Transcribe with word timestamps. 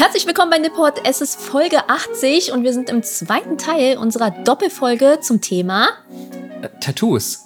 Herzlich 0.00 0.26
willkommen 0.26 0.50
bei 0.50 0.56
Nipport. 0.56 1.02
Es 1.04 1.20
ist 1.20 1.38
Folge 1.38 1.90
80 1.90 2.52
und 2.52 2.64
wir 2.64 2.72
sind 2.72 2.88
im 2.88 3.02
zweiten 3.02 3.58
Teil 3.58 3.98
unserer 3.98 4.30
Doppelfolge 4.30 5.18
zum 5.20 5.42
Thema 5.42 5.90
äh, 6.62 6.70
Tattoos. 6.80 7.44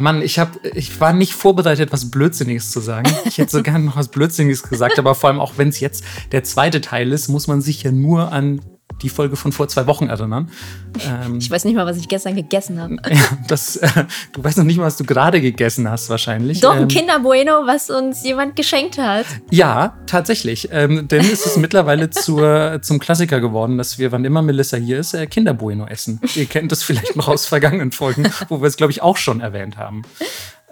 Mann, 0.00 0.20
ich, 0.20 0.40
hab, 0.40 0.58
ich 0.64 0.98
war 0.98 1.12
nicht 1.12 1.32
vorbereitet, 1.32 1.92
was 1.92 2.10
Blödsinniges 2.10 2.72
zu 2.72 2.80
sagen. 2.80 3.08
Ich 3.24 3.38
hätte 3.38 3.52
so 3.52 3.62
gerne 3.62 3.84
noch 3.84 3.94
was 3.94 4.08
Blödsinniges 4.08 4.64
gesagt, 4.64 4.98
aber 4.98 5.14
vor 5.14 5.30
allem 5.30 5.38
auch 5.38 5.58
wenn 5.58 5.68
es 5.68 5.78
jetzt 5.78 6.02
der 6.32 6.42
zweite 6.42 6.80
Teil 6.80 7.12
ist, 7.12 7.28
muss 7.28 7.46
man 7.46 7.60
sich 7.60 7.84
ja 7.84 7.92
nur 7.92 8.32
an 8.32 8.60
die 9.02 9.08
Folge 9.08 9.36
von 9.36 9.52
vor 9.52 9.68
zwei 9.68 9.86
Wochen 9.86 10.08
erinnern. 10.08 10.50
Ähm, 11.08 11.38
ich 11.38 11.50
weiß 11.50 11.64
nicht 11.64 11.74
mal, 11.74 11.86
was 11.86 11.96
ich 11.96 12.06
gestern 12.06 12.36
gegessen 12.36 12.78
habe. 12.78 12.96
Ja, 13.10 13.38
das, 13.48 13.76
äh, 13.76 14.04
du 14.34 14.44
weißt 14.44 14.58
noch 14.58 14.64
nicht 14.64 14.76
mal, 14.76 14.84
was 14.84 14.98
du 14.98 15.04
gerade 15.04 15.40
gegessen 15.40 15.88
hast, 15.88 16.10
wahrscheinlich. 16.10 16.60
Doch, 16.60 16.74
ein 16.74 16.82
ähm, 16.82 16.88
Kinder 16.88 17.18
Bueno, 17.20 17.62
was 17.64 17.88
uns 17.88 18.22
jemand 18.24 18.56
geschenkt 18.56 18.98
hat. 18.98 19.24
Ja, 19.50 19.96
tatsächlich. 20.06 20.68
Ähm, 20.70 21.08
denn 21.08 21.22
es 21.22 21.46
ist 21.46 21.56
mittlerweile 21.56 22.10
zur, 22.10 22.80
zum 22.82 22.98
Klassiker 22.98 23.40
geworden, 23.40 23.78
dass 23.78 23.98
wir, 23.98 24.12
wann 24.12 24.26
immer 24.26 24.42
Melissa 24.42 24.76
hier 24.76 24.98
ist, 24.98 25.14
äh, 25.14 25.26
Kinder 25.26 25.54
Bueno 25.54 25.86
essen. 25.86 26.20
Ihr 26.34 26.44
kennt 26.44 26.70
das 26.70 26.82
vielleicht 26.82 27.16
noch 27.16 27.28
aus 27.28 27.46
vergangenen 27.46 27.90
Folgen, 27.90 28.30
wo 28.50 28.60
wir 28.60 28.66
es, 28.66 28.76
glaube 28.76 28.92
ich, 28.92 29.00
auch 29.00 29.16
schon 29.16 29.40
erwähnt 29.40 29.78
haben. 29.78 30.02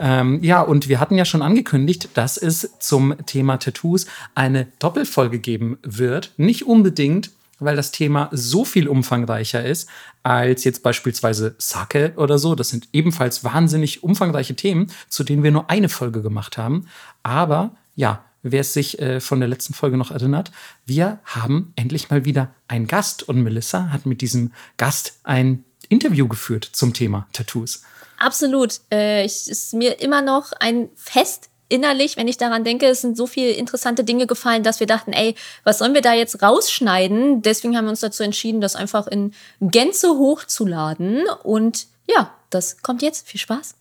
Ähm, 0.01 0.43
ja, 0.43 0.63
und 0.63 0.89
wir 0.89 0.99
hatten 0.99 1.17
ja 1.17 1.27
schon 1.27 1.43
angekündigt, 1.43 2.09
dass 2.15 2.39
es 2.39 2.79
zum 2.79 3.15
Thema 3.27 3.59
Tattoos 3.59 4.07
eine 4.35 4.67
Doppelfolge 4.79 5.39
geben 5.39 5.79
wird. 5.83 6.33
Nicht 6.39 6.67
unbedingt 6.67 7.31
weil 7.61 7.77
das 7.77 7.93
Thema 7.93 8.29
so 8.33 8.65
viel 8.65 8.89
umfangreicher 8.89 9.65
ist 9.65 9.89
als 10.23 10.65
jetzt 10.65 10.83
beispielsweise 10.83 11.55
Sake 11.59 12.15
oder 12.17 12.39
so. 12.39 12.55
Das 12.55 12.69
sind 12.69 12.89
ebenfalls 12.93 13.45
wahnsinnig 13.45 14.03
umfangreiche 14.03 14.57
Themen, 14.57 14.91
zu 15.09 15.25
denen 15.25 15.43
wir 15.43 15.51
nur 15.51 15.71
eine 15.71 15.89
Folge 15.89 16.23
gemacht 16.23 16.59
haben. 16.59 16.89
Aber 17.23 17.75
ja, 17.95 18.25
wer 18.43 18.61
es 18.61 18.73
sich 18.73 18.99
äh, 18.99 19.21
von 19.21 19.41
der 19.41 19.49
letzten 19.49 19.75
Folge 19.75 19.97
noch 19.97 20.11
erinnert, 20.11 20.51
wir 20.87 21.21
haben 21.25 21.73
endlich 21.77 22.11
mal 22.11 22.25
wieder 22.25 22.55
einen 22.69 22.87
Gast 22.87 23.23
und 23.29 23.43
Melissa 23.43 23.91
hat 23.91 24.07
mit 24.07 24.21
diesem 24.21 24.53
Gast 24.77 25.21
ein 25.23 25.65
Interview 25.89 26.29
geführt 26.29 26.69
zum 26.73 26.95
Thema 26.95 27.27
Tattoos. 27.33 27.83
Absolut. 28.19 28.81
Äh, 28.91 29.25
es 29.25 29.49
ist 29.49 29.75
mir 29.75 30.01
immer 30.01 30.23
noch 30.23 30.53
ein 30.61 30.91
Fest, 30.95 31.50
innerlich, 31.71 32.17
wenn 32.17 32.29
ich 32.29 32.37
daran 32.37 32.65
denke, 32.65 32.87
es 32.87 33.01
sind 33.01 33.17
so 33.17 33.27
viele 33.27 33.53
interessante 33.53 34.05
Dinge 34.05 34.27
gefallen, 34.27 34.63
dass 34.63 34.81
wir 34.81 34.87
dachten, 34.87 35.13
ey, 35.13 35.35
was 35.65 35.79
sollen 35.79 35.95
wir 35.95 36.03
da 36.03 36.13
jetzt 36.13 36.43
rausschneiden? 36.43 37.43
Deswegen 37.43 37.77
haben 37.77 37.87
wir 37.87 37.91
uns 37.91 38.01
dazu 38.01 38.23
entschieden, 38.23 38.61
das 38.61 38.77
einfach 38.77 39.07
in 39.07 39.33
Gänze 39.61 40.11
hochzuladen. 40.11 41.25
Und 41.43 41.87
ja, 42.07 42.35
das 42.51 42.83
kommt 42.83 43.03
jetzt. 43.03 43.27
Viel 43.29 43.41
Spaß. 43.41 43.77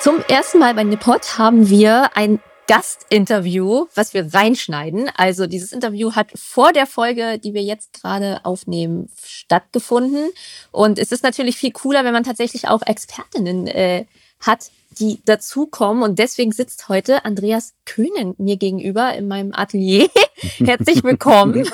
Zum 0.00 0.20
ersten 0.28 0.58
Mal 0.58 0.74
bei 0.74 0.82
Nippot 0.82 1.38
haben 1.38 1.70
wir 1.70 2.16
ein 2.16 2.40
Gastinterview, 2.66 3.86
was 3.94 4.14
wir 4.14 4.32
reinschneiden. 4.32 5.10
Also 5.16 5.46
dieses 5.46 5.72
Interview 5.72 6.12
hat 6.12 6.28
vor 6.34 6.72
der 6.72 6.86
Folge, 6.86 7.38
die 7.38 7.54
wir 7.54 7.62
jetzt 7.62 7.92
gerade 7.92 8.40
aufnehmen, 8.44 9.10
stattgefunden. 9.24 10.30
Und 10.70 10.98
es 10.98 11.12
ist 11.12 11.22
natürlich 11.22 11.56
viel 11.56 11.72
cooler, 11.72 12.04
wenn 12.04 12.12
man 12.12 12.24
tatsächlich 12.24 12.68
auch 12.68 12.82
Expertinnen 12.82 13.66
äh, 13.66 14.06
hat, 14.40 14.70
die 14.98 15.20
dazukommen. 15.24 16.02
Und 16.02 16.18
deswegen 16.18 16.52
sitzt 16.52 16.88
heute 16.88 17.24
Andreas 17.24 17.74
Köhnen 17.84 18.34
mir 18.38 18.56
gegenüber 18.56 19.14
in 19.14 19.28
meinem 19.28 19.52
Atelier. 19.52 20.08
Herzlich 20.58 21.02
willkommen. 21.04 21.66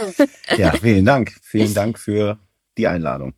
ja, 0.56 0.72
vielen 0.72 1.04
Dank. 1.04 1.32
Vielen 1.42 1.74
Dank 1.74 1.98
für 1.98 2.38
die 2.76 2.86
Einladung. 2.86 3.34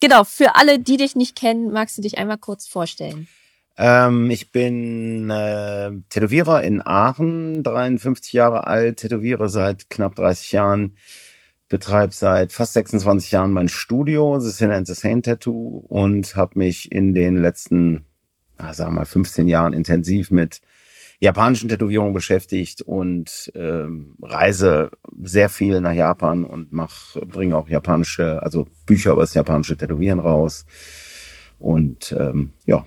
Genau, 0.00 0.24
für 0.24 0.56
alle, 0.56 0.78
die 0.78 0.96
dich 0.96 1.16
nicht 1.16 1.36
kennen, 1.36 1.70
magst 1.70 1.96
du 1.96 2.02
dich 2.02 2.18
einmal 2.18 2.38
kurz 2.38 2.66
vorstellen? 2.66 3.28
Ähm, 3.76 4.30
ich 4.30 4.52
bin 4.52 5.30
äh, 5.30 5.90
Tätowierer 6.10 6.62
in 6.62 6.82
Aachen, 6.84 7.62
53 7.62 8.32
Jahre 8.32 8.66
alt, 8.66 8.98
tätowiere 8.98 9.48
seit 9.48 9.88
knapp 9.88 10.16
30 10.16 10.52
Jahren, 10.52 10.96
betreibe 11.68 12.12
seit 12.12 12.52
fast 12.52 12.74
26 12.74 13.30
Jahren 13.30 13.52
mein 13.52 13.68
Studio, 13.68 14.38
The 14.38 14.50
Sin 14.50 14.70
and 14.70 14.86
the 14.86 14.94
Saint 14.94 15.24
Tattoo 15.24 15.84
und 15.88 16.36
habe 16.36 16.58
mich 16.58 16.92
in 16.92 17.14
den 17.14 17.36
letzten 17.36 18.04
ah, 18.60 18.74
sagen 18.74 18.92
wir 18.92 19.00
mal, 19.00 19.04
15 19.04 19.48
Jahren 19.48 19.72
intensiv 19.72 20.30
mit 20.30 20.60
japanischen 21.20 21.68
Tätowierungen 21.68 22.14
beschäftigt 22.14 22.80
und 22.82 23.52
ähm, 23.54 24.16
reise 24.22 24.90
sehr 25.22 25.50
viel 25.50 25.80
nach 25.80 25.92
Japan 25.92 26.44
und 26.44 26.72
mach, 26.72 27.16
bringe 27.26 27.56
auch 27.56 27.68
japanische, 27.68 28.42
also 28.42 28.66
Bücher 28.86 29.12
über 29.12 29.22
das 29.22 29.34
japanische 29.34 29.76
Tätowieren 29.76 30.18
raus. 30.18 30.64
Und 31.58 32.16
ähm, 32.18 32.52
ja. 32.64 32.86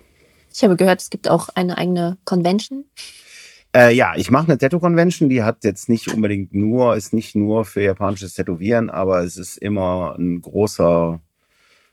Ich 0.52 0.64
habe 0.64 0.76
gehört, 0.76 1.02
es 1.02 1.12
gibt 1.12 1.30
auch 1.30 1.50
eine 1.50 1.78
eigene 1.78 2.18
Convention. 2.26 2.86
Äh, 3.76 3.94
ja, 3.96 4.14
ich 4.16 4.30
mache 4.30 4.48
eine 4.48 4.58
Tattoo-Convention, 4.58 5.30
die 5.30 5.44
hat 5.44 5.64
jetzt 5.64 5.90
nicht 5.90 6.08
unbedingt 6.08 6.54
nur, 6.54 6.96
ist 6.96 7.14
nicht 7.14 7.36
nur 7.36 7.66
für 7.66 7.82
japanisches 7.82 8.34
Tätowieren, 8.34 8.90
aber 8.90 9.24
es 9.24 9.38
ist 9.38 9.58
immer 9.58 10.16
ein 10.18 10.42
großer 10.42 11.22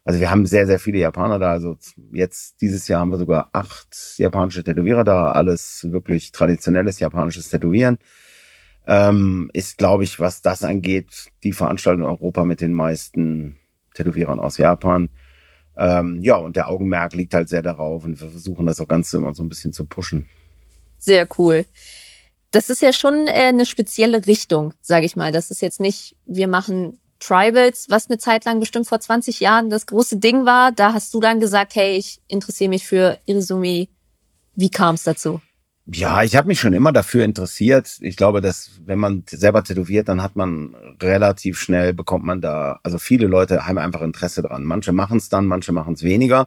also 0.04 0.18
wir 0.20 0.30
haben 0.30 0.46
sehr, 0.46 0.66
sehr 0.66 0.78
viele 0.78 0.98
Japaner 0.98 1.38
da. 1.38 1.52
Also 1.52 1.76
jetzt 2.12 2.60
dieses 2.60 2.88
Jahr 2.88 3.00
haben 3.00 3.10
wir 3.10 3.18
sogar 3.18 3.50
acht 3.52 4.14
japanische 4.16 4.64
Tätowierer 4.64 5.04
da. 5.04 5.32
Alles 5.32 5.86
wirklich 5.90 6.32
traditionelles 6.32 7.00
japanisches 7.00 7.50
Tätowieren. 7.50 7.98
Ähm, 8.86 9.50
ist, 9.52 9.78
glaube 9.78 10.04
ich, 10.04 10.18
was 10.18 10.42
das 10.42 10.64
angeht, 10.64 11.30
die 11.44 11.52
Veranstaltung 11.52 12.02
in 12.02 12.08
Europa 12.08 12.44
mit 12.44 12.60
den 12.60 12.72
meisten 12.72 13.58
Tätowierern 13.94 14.40
aus 14.40 14.56
Japan. 14.56 15.10
Ähm, 15.76 16.20
ja, 16.22 16.36
und 16.36 16.56
der 16.56 16.68
Augenmerk 16.68 17.12
liegt 17.14 17.34
halt 17.34 17.48
sehr 17.48 17.62
darauf 17.62 18.04
und 18.04 18.20
wir 18.20 18.30
versuchen 18.30 18.66
das 18.66 18.80
auch 18.80 18.88
Ganze 18.88 19.18
immer 19.18 19.34
so 19.34 19.42
ein 19.42 19.48
bisschen 19.48 19.72
zu 19.72 19.84
pushen. 19.84 20.28
Sehr 20.98 21.28
cool. 21.38 21.66
Das 22.50 22.68
ist 22.68 22.82
ja 22.82 22.92
schon 22.92 23.26
äh, 23.26 23.30
eine 23.30 23.66
spezielle 23.66 24.26
Richtung, 24.26 24.74
sage 24.80 25.06
ich 25.06 25.14
mal. 25.14 25.30
Das 25.30 25.50
ist 25.50 25.62
jetzt 25.62 25.80
nicht, 25.80 26.16
wir 26.26 26.48
machen 26.48 26.99
Tribals, 27.20 27.86
was 27.88 28.08
eine 28.08 28.18
Zeit 28.18 28.44
lang 28.44 28.58
bestimmt 28.58 28.88
vor 28.88 28.98
20 28.98 29.40
Jahren 29.40 29.70
das 29.70 29.86
große 29.86 30.16
Ding 30.18 30.46
war. 30.46 30.72
Da 30.72 30.92
hast 30.92 31.14
du 31.14 31.20
dann 31.20 31.38
gesagt, 31.38 31.74
hey, 31.74 31.96
ich 31.96 32.20
interessiere 32.26 32.70
mich 32.70 32.86
für 32.86 33.18
Irisumi. 33.26 33.90
Wie 34.56 34.70
kam 34.70 34.96
es 34.96 35.04
dazu? 35.04 35.40
Ja, 35.86 36.22
ich 36.22 36.36
habe 36.36 36.48
mich 36.48 36.60
schon 36.60 36.72
immer 36.72 36.92
dafür 36.92 37.24
interessiert. 37.24 37.98
Ich 38.00 38.16
glaube, 38.16 38.40
dass 38.40 38.80
wenn 38.84 38.98
man 38.98 39.24
selber 39.28 39.64
tätowiert, 39.64 40.08
dann 40.08 40.22
hat 40.22 40.36
man 40.36 40.74
relativ 41.02 41.58
schnell, 41.58 41.94
bekommt 41.94 42.24
man 42.24 42.40
da, 42.40 42.78
also 42.82 42.98
viele 42.98 43.26
Leute 43.26 43.66
haben 43.66 43.78
einfach 43.78 44.02
Interesse 44.02 44.42
dran. 44.42 44.64
Manche 44.64 44.92
machen 44.92 45.16
es 45.16 45.28
dann, 45.28 45.46
manche 45.46 45.72
machen 45.72 45.94
es 45.94 46.02
weniger. 46.02 46.46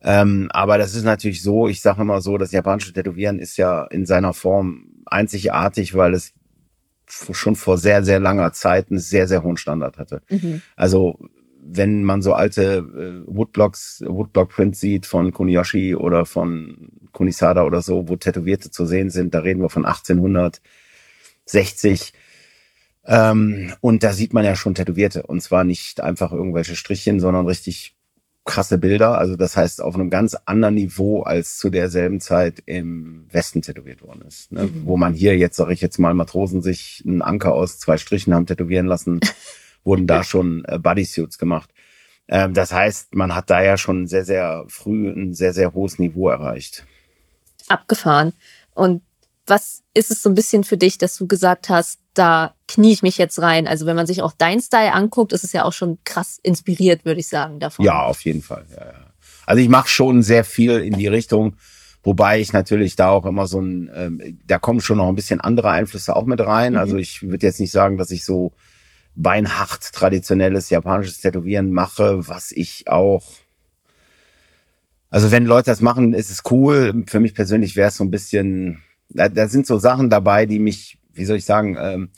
Ähm, 0.00 0.48
aber 0.52 0.78
das 0.78 0.94
ist 0.94 1.02
natürlich 1.02 1.42
so, 1.42 1.66
ich 1.66 1.80
sage 1.80 2.02
immer 2.02 2.20
so, 2.20 2.38
das 2.38 2.52
japanische 2.52 2.92
Tätowieren 2.92 3.40
ist 3.40 3.56
ja 3.56 3.84
in 3.84 4.06
seiner 4.06 4.32
Form 4.32 4.84
einzigartig, 5.06 5.96
weil 5.96 6.14
es 6.14 6.34
schon 7.08 7.56
vor 7.56 7.78
sehr, 7.78 8.04
sehr 8.04 8.20
langer 8.20 8.52
Zeit 8.52 8.90
einen 8.90 8.98
sehr, 8.98 9.26
sehr 9.26 9.42
hohen 9.42 9.56
Standard 9.56 9.98
hatte. 9.98 10.22
Mhm. 10.28 10.62
Also 10.76 11.18
wenn 11.70 12.02
man 12.02 12.22
so 12.22 12.32
alte 12.32 12.78
äh, 12.78 13.20
Woodblocks, 13.26 14.02
Woodblock-Prints 14.06 14.80
sieht 14.80 15.04
von 15.06 15.32
Kuniyoshi 15.32 15.94
oder 15.94 16.24
von 16.24 16.88
Kunisada 17.12 17.64
oder 17.64 17.82
so, 17.82 18.08
wo 18.08 18.16
Tätowierte 18.16 18.70
zu 18.70 18.86
sehen 18.86 19.10
sind, 19.10 19.34
da 19.34 19.40
reden 19.40 19.60
wir 19.60 19.68
von 19.68 19.84
1860. 19.84 22.14
Ähm, 23.04 23.74
und 23.80 24.02
da 24.02 24.12
sieht 24.12 24.32
man 24.32 24.46
ja 24.46 24.56
schon 24.56 24.74
Tätowierte. 24.74 25.24
Und 25.24 25.42
zwar 25.42 25.64
nicht 25.64 26.00
einfach 26.00 26.32
irgendwelche 26.32 26.76
Strichchen, 26.76 27.20
sondern 27.20 27.46
richtig 27.46 27.97
krasse 28.48 28.78
Bilder. 28.78 29.18
Also 29.18 29.36
das 29.36 29.56
heißt 29.56 29.82
auf 29.82 29.94
einem 29.94 30.08
ganz 30.08 30.34
anderen 30.46 30.74
Niveau 30.74 31.22
als 31.22 31.58
zu 31.58 31.68
derselben 31.68 32.18
Zeit 32.18 32.62
im 32.64 33.26
Westen 33.30 33.60
tätowiert 33.62 34.02
worden 34.02 34.22
ist. 34.26 34.50
Ne? 34.50 34.64
Mhm. 34.64 34.86
Wo 34.86 34.96
man 34.96 35.12
hier 35.12 35.36
jetzt, 35.36 35.56
sage 35.56 35.74
ich 35.74 35.82
jetzt 35.82 35.98
mal, 35.98 36.14
Matrosen 36.14 36.62
sich 36.62 37.04
einen 37.06 37.20
Anker 37.20 37.52
aus 37.52 37.78
zwei 37.78 37.98
Strichen 37.98 38.34
haben 38.34 38.46
tätowieren 38.46 38.86
lassen, 38.86 39.20
wurden 39.84 40.06
da 40.06 40.24
schon 40.24 40.64
äh, 40.64 40.78
Bodysuits 40.78 41.38
gemacht. 41.38 41.70
Ähm, 42.26 42.54
das 42.54 42.72
heißt, 42.72 43.14
man 43.14 43.34
hat 43.34 43.50
da 43.50 43.62
ja 43.62 43.76
schon 43.76 44.06
sehr, 44.06 44.24
sehr 44.24 44.64
früh 44.68 45.08
ein 45.10 45.34
sehr, 45.34 45.52
sehr 45.52 45.74
hohes 45.74 45.98
Niveau 45.98 46.30
erreicht. 46.30 46.86
Abgefahren. 47.68 48.32
Und 48.74 49.02
was 49.48 49.82
ist 49.94 50.10
es 50.10 50.22
so 50.22 50.28
ein 50.28 50.34
bisschen 50.34 50.64
für 50.64 50.76
dich, 50.76 50.98
dass 50.98 51.16
du 51.16 51.26
gesagt 51.26 51.68
hast, 51.68 52.00
da 52.14 52.54
knie 52.66 52.92
ich 52.92 53.02
mich 53.02 53.18
jetzt 53.18 53.40
rein? 53.40 53.66
Also 53.66 53.86
wenn 53.86 53.96
man 53.96 54.06
sich 54.06 54.22
auch 54.22 54.32
dein 54.36 54.60
Style 54.60 54.92
anguckt, 54.92 55.32
ist 55.32 55.44
es 55.44 55.52
ja 55.52 55.64
auch 55.64 55.72
schon 55.72 55.98
krass 56.04 56.38
inspiriert, 56.42 57.04
würde 57.04 57.20
ich 57.20 57.28
sagen, 57.28 57.60
davon. 57.60 57.84
Ja, 57.84 58.02
auf 58.02 58.20
jeden 58.22 58.42
Fall. 58.42 58.66
Ja, 58.70 58.84
ja. 58.84 59.12
Also 59.46 59.62
ich 59.62 59.68
mache 59.68 59.88
schon 59.88 60.22
sehr 60.22 60.44
viel 60.44 60.78
in 60.78 60.94
die 60.94 61.06
Richtung, 61.06 61.56
wobei 62.02 62.40
ich 62.40 62.52
natürlich 62.52 62.96
da 62.96 63.10
auch 63.10 63.24
immer 63.24 63.46
so 63.46 63.60
ein, 63.60 63.90
ähm, 63.94 64.38
da 64.46 64.58
kommen 64.58 64.80
schon 64.80 64.98
noch 64.98 65.08
ein 65.08 65.14
bisschen 65.14 65.40
andere 65.40 65.70
Einflüsse 65.70 66.14
auch 66.14 66.26
mit 66.26 66.40
rein. 66.40 66.72
Mhm. 66.72 66.78
Also 66.78 66.96
ich 66.96 67.22
würde 67.22 67.46
jetzt 67.46 67.60
nicht 67.60 67.72
sagen, 67.72 67.96
dass 67.96 68.10
ich 68.10 68.24
so 68.24 68.52
beinhart 69.14 69.92
traditionelles 69.92 70.70
japanisches 70.70 71.20
Tätowieren 71.20 71.72
mache, 71.72 72.28
was 72.28 72.52
ich 72.52 72.88
auch 72.88 73.24
also 75.10 75.30
wenn 75.30 75.46
Leute 75.46 75.70
das 75.70 75.80
machen, 75.80 76.12
ist 76.12 76.30
es 76.30 76.42
cool. 76.50 77.04
Für 77.06 77.20
mich 77.20 77.34
persönlich 77.34 77.76
wäre 77.76 77.88
es 77.88 77.96
so 77.96 78.04
ein 78.04 78.10
bisschen 78.10 78.82
da, 79.10 79.28
da 79.28 79.48
sind 79.48 79.66
so 79.66 79.78
Sachen 79.78 80.10
dabei, 80.10 80.46
die 80.46 80.58
mich, 80.58 80.98
wie 81.12 81.24
soll 81.24 81.36
ich 81.36 81.44
sagen, 81.44 81.76
ähm, 81.80 82.10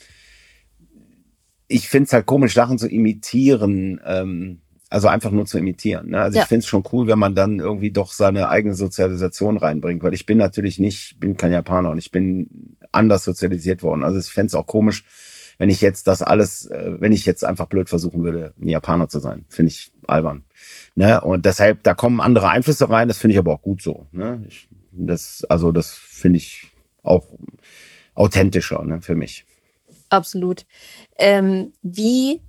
ich 1.67 1.87
finde 1.87 2.07
es 2.07 2.13
halt 2.13 2.25
komisch, 2.25 2.53
Sachen 2.53 2.77
zu 2.77 2.87
imitieren, 2.87 4.01
ähm, 4.05 4.61
also 4.89 5.07
einfach 5.07 5.31
nur 5.31 5.45
zu 5.45 5.57
imitieren. 5.57 6.09
Ne? 6.09 6.19
Also 6.19 6.37
ja. 6.37 6.43
ich 6.43 6.49
finde 6.49 6.59
es 6.59 6.67
schon 6.67 6.83
cool, 6.91 7.07
wenn 7.07 7.17
man 7.17 7.33
dann 7.33 7.59
irgendwie 7.59 7.91
doch 7.91 8.11
seine 8.11 8.49
eigene 8.49 8.75
Sozialisation 8.75 9.57
reinbringt, 9.57 10.03
weil 10.03 10.13
ich 10.13 10.25
bin 10.25 10.37
natürlich 10.37 10.79
nicht, 10.79 11.17
bin 11.19 11.37
kein 11.37 11.53
Japaner 11.53 11.91
und 11.91 11.97
ich 11.97 12.11
bin 12.11 12.75
anders 12.91 13.23
sozialisiert 13.23 13.83
worden. 13.83 14.03
Also 14.03 14.19
ich 14.19 14.25
fände 14.25 14.47
es 14.47 14.55
auch 14.55 14.67
komisch, 14.67 15.05
wenn 15.57 15.69
ich 15.69 15.79
jetzt 15.79 16.07
das 16.07 16.21
alles, 16.21 16.65
äh, 16.65 16.95
wenn 16.99 17.13
ich 17.13 17.25
jetzt 17.25 17.45
einfach 17.45 17.67
blöd 17.67 17.87
versuchen 17.87 18.23
würde, 18.23 18.53
ein 18.59 18.67
Japaner 18.67 19.07
zu 19.07 19.19
sein. 19.19 19.45
Finde 19.47 19.69
ich 19.69 19.93
albern. 20.07 20.43
Ne? 20.95 21.21
Und 21.21 21.45
deshalb, 21.45 21.83
da 21.83 21.93
kommen 21.93 22.19
andere 22.19 22.49
Einflüsse 22.49 22.89
rein, 22.89 23.07
das 23.07 23.17
finde 23.17 23.33
ich 23.33 23.39
aber 23.39 23.53
auch 23.53 23.61
gut 23.61 23.81
so. 23.81 24.07
Ne? 24.11 24.43
Ich, 24.49 24.67
das, 24.91 25.45
also 25.47 25.71
das 25.71 25.93
finde 25.93 26.37
ich 26.37 26.70
auch 27.03 27.25
authentischer 28.15 28.83
ne, 28.83 29.01
für 29.01 29.15
mich. 29.15 29.45
Absolut. 30.09 30.65
Ähm, 31.17 31.73
wie 31.81 32.41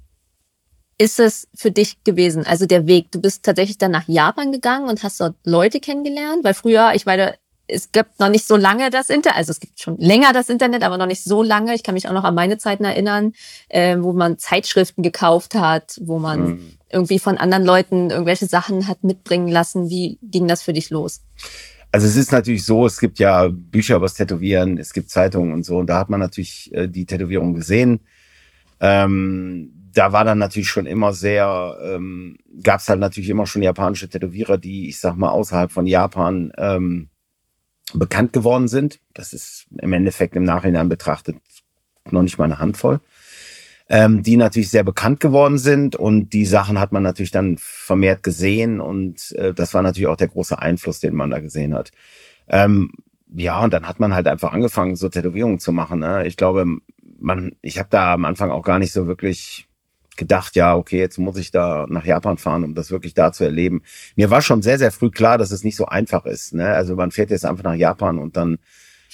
ist 0.99 1.21
es 1.21 1.49
für 1.55 1.71
dich 1.71 2.03
gewesen? 2.05 2.47
Also 2.47 2.67
der 2.67 2.87
Weg, 2.87 3.11
du 3.13 3.21
bist 3.21 3.45
tatsächlich 3.45 3.79
dann 3.79 3.91
nach 3.91 4.09
Japan 4.09 4.53
gegangen 4.53 4.89
und 4.89 5.03
hast 5.03 5.21
dort 5.21 5.37
Leute 5.45 5.81
kennengelernt, 5.81 6.45
weil 6.45 6.55
früher, 6.55 6.93
ich 6.95 7.07
meine, 7.07 7.35
es 7.69 7.93
gibt 7.93 8.21
noch 8.21 8.29
nicht 8.29 8.47
so 8.47 8.57
lange 8.57 8.91
das 8.91 9.09
Internet, 9.09 9.37
also 9.37 9.51
es 9.53 9.61
gibt 9.61 9.81
schon 9.81 9.97
länger 9.97 10.33
das 10.33 10.49
Internet, 10.49 10.83
aber 10.83 10.99
noch 10.99 11.07
nicht 11.07 11.25
so 11.25 11.43
lange. 11.43 11.75
Ich 11.75 11.83
kann 11.83 11.95
mich 11.95 12.09
auch 12.09 12.13
noch 12.13 12.25
an 12.25 12.35
meine 12.35 12.59
Zeiten 12.59 12.85
erinnern, 12.85 13.33
äh, 13.69 13.97
wo 13.99 14.13
man 14.13 14.39
Zeitschriften 14.39 15.03
gekauft 15.03 15.55
hat, 15.55 15.99
wo 16.03 16.19
man 16.19 16.45
mhm. 16.45 16.79
irgendwie 16.91 17.19
von 17.19 17.39
anderen 17.39 17.65
Leuten 17.65 18.11
irgendwelche 18.11 18.47
Sachen 18.47 18.89
hat 18.89 19.05
mitbringen 19.05 19.49
lassen. 19.49 19.89
Wie 19.89 20.19
ging 20.23 20.49
das 20.49 20.63
für 20.63 20.73
dich 20.73 20.91
los? 20.91 21.23
Also 21.93 22.07
es 22.07 22.17
ist 22.17 22.33
natürlich 22.33 22.65
so, 22.65 22.87
es 22.87 22.99
gibt 22.99 23.19
ja 23.19 23.49
Bücher 23.49 23.97
über 23.97 24.07
das 24.07 24.15
Tätowieren, 24.15 24.79
es 24.79 24.95
gibt 24.95 25.11
Zeitungen 25.11 25.53
und 25.53 25.65
so, 25.65 25.77
und 25.77 25.87
da 25.89 25.99
hat 25.99 26.09
man 26.09 26.21
natürlich 26.21 26.73
äh, 26.73 26.89
die 26.89 27.05
Tätowierung 27.05 27.53
gesehen. 27.53 28.01
Ähm, 28.81 29.71
da 29.93 30.13
war 30.13 30.25
dann 30.25 30.39
natürlich 30.39 30.71
schon 30.71 30.87
immer 30.87 31.13
sehr, 31.13 31.77
ähm, 31.85 32.39
gab 32.63 32.81
es 32.81 32.89
halt 32.89 32.99
natürlich 32.99 33.29
immer 33.29 33.47
schon 33.47 33.63
japanische 33.63 34.09
Tätowierer, 34.09 34.57
die, 34.57 34.89
ich 34.89 34.99
sag 34.99 35.17
mal, 35.17 35.29
außerhalb 35.29 35.71
von 35.71 35.87
Japan 35.87 36.51
ähm, 36.57 37.11
bekannt 37.93 38.33
geworden 38.33 38.69
sind. 38.69 39.01
Das 39.13 39.35
ist 39.35 39.67
im 39.79 39.93
Endeffekt 39.93 40.35
im 40.35 40.45
Nachhinein 40.45 40.89
betrachtet 40.89 41.37
noch 42.11 42.23
nicht 42.23 42.39
mal 42.39 42.45
eine 42.47 42.59
Handvoll 42.59 43.01
ähm, 43.93 44.23
die 44.23 44.39
natürlich 44.39 44.71
sehr 44.71 44.85
bekannt 44.85 45.21
geworden 45.21 45.59
sind 45.59 45.97
und 45.97 46.33
die 46.33 46.47
Sachen 46.47 46.81
hat 46.81 46.93
man 46.93 47.03
natürlich 47.03 47.31
dann 47.31 47.59
vermehrt 47.59 48.23
gesehen 48.23 48.81
und 48.81 49.33
äh, 49.33 49.53
das 49.53 49.75
war 49.75 49.83
natürlich 49.83 50.07
auch 50.07 50.17
der 50.17 50.29
große 50.29 50.59
Einfluss, 50.59 50.99
den 50.99 51.15
man 51.15 51.29
da 51.31 51.41
gesehen 51.41 51.75
hat. 51.75 51.91
Ähm, 52.49 52.93
ja, 53.35 53.63
und 53.63 53.75
dann 53.75 53.87
hat 53.87 54.01
man 54.01 54.15
halt 54.15 54.27
einfach 54.29 54.55
angefangen, 54.55 54.97
so 54.97 55.11
Tätowierungen 55.11 55.59
zu 55.59 55.73
machen. 55.73 56.01
Ne? 56.01 56.27
Ich 56.27 56.39
glaube, 56.39 56.65
man, 57.21 57.53
ich 57.61 57.79
habe 57.79 57.91
da 57.91 58.15
am 58.15 58.25
Anfang 58.25 58.51
auch 58.51 58.63
gar 58.63 58.79
nicht 58.79 58.93
so 58.93 59.07
wirklich 59.07 59.69
gedacht, 60.17 60.57
ja, 60.57 60.75
okay, 60.75 60.99
jetzt 60.99 61.19
muss 61.19 61.37
ich 61.37 61.51
da 61.51 61.85
nach 61.91 62.07
Japan 62.07 62.39
fahren, 62.39 62.65
um 62.65 62.75
das 62.75 62.91
wirklich 62.91 63.13
da 63.13 63.31
zu 63.31 63.45
erleben. 63.45 63.83
Mir 64.17 64.31
war 64.31 64.41
schon 64.41 64.63
sehr, 64.63 64.79
sehr 64.79 64.91
früh 64.91 65.11
klar, 65.11 65.37
dass 65.37 65.51
es 65.51 65.65
nicht 65.65 65.77
so 65.77 65.85
einfach 65.85 66.25
ist. 66.25 66.55
Ne? 66.55 66.67
Also 66.67 66.97
man 66.97 67.11
fährt 67.11 67.31
jetzt 67.31 67.45
einfach 67.45 67.65
nach 67.65 67.75
Japan 67.75 68.19
und 68.19 68.39
dann 68.39 68.59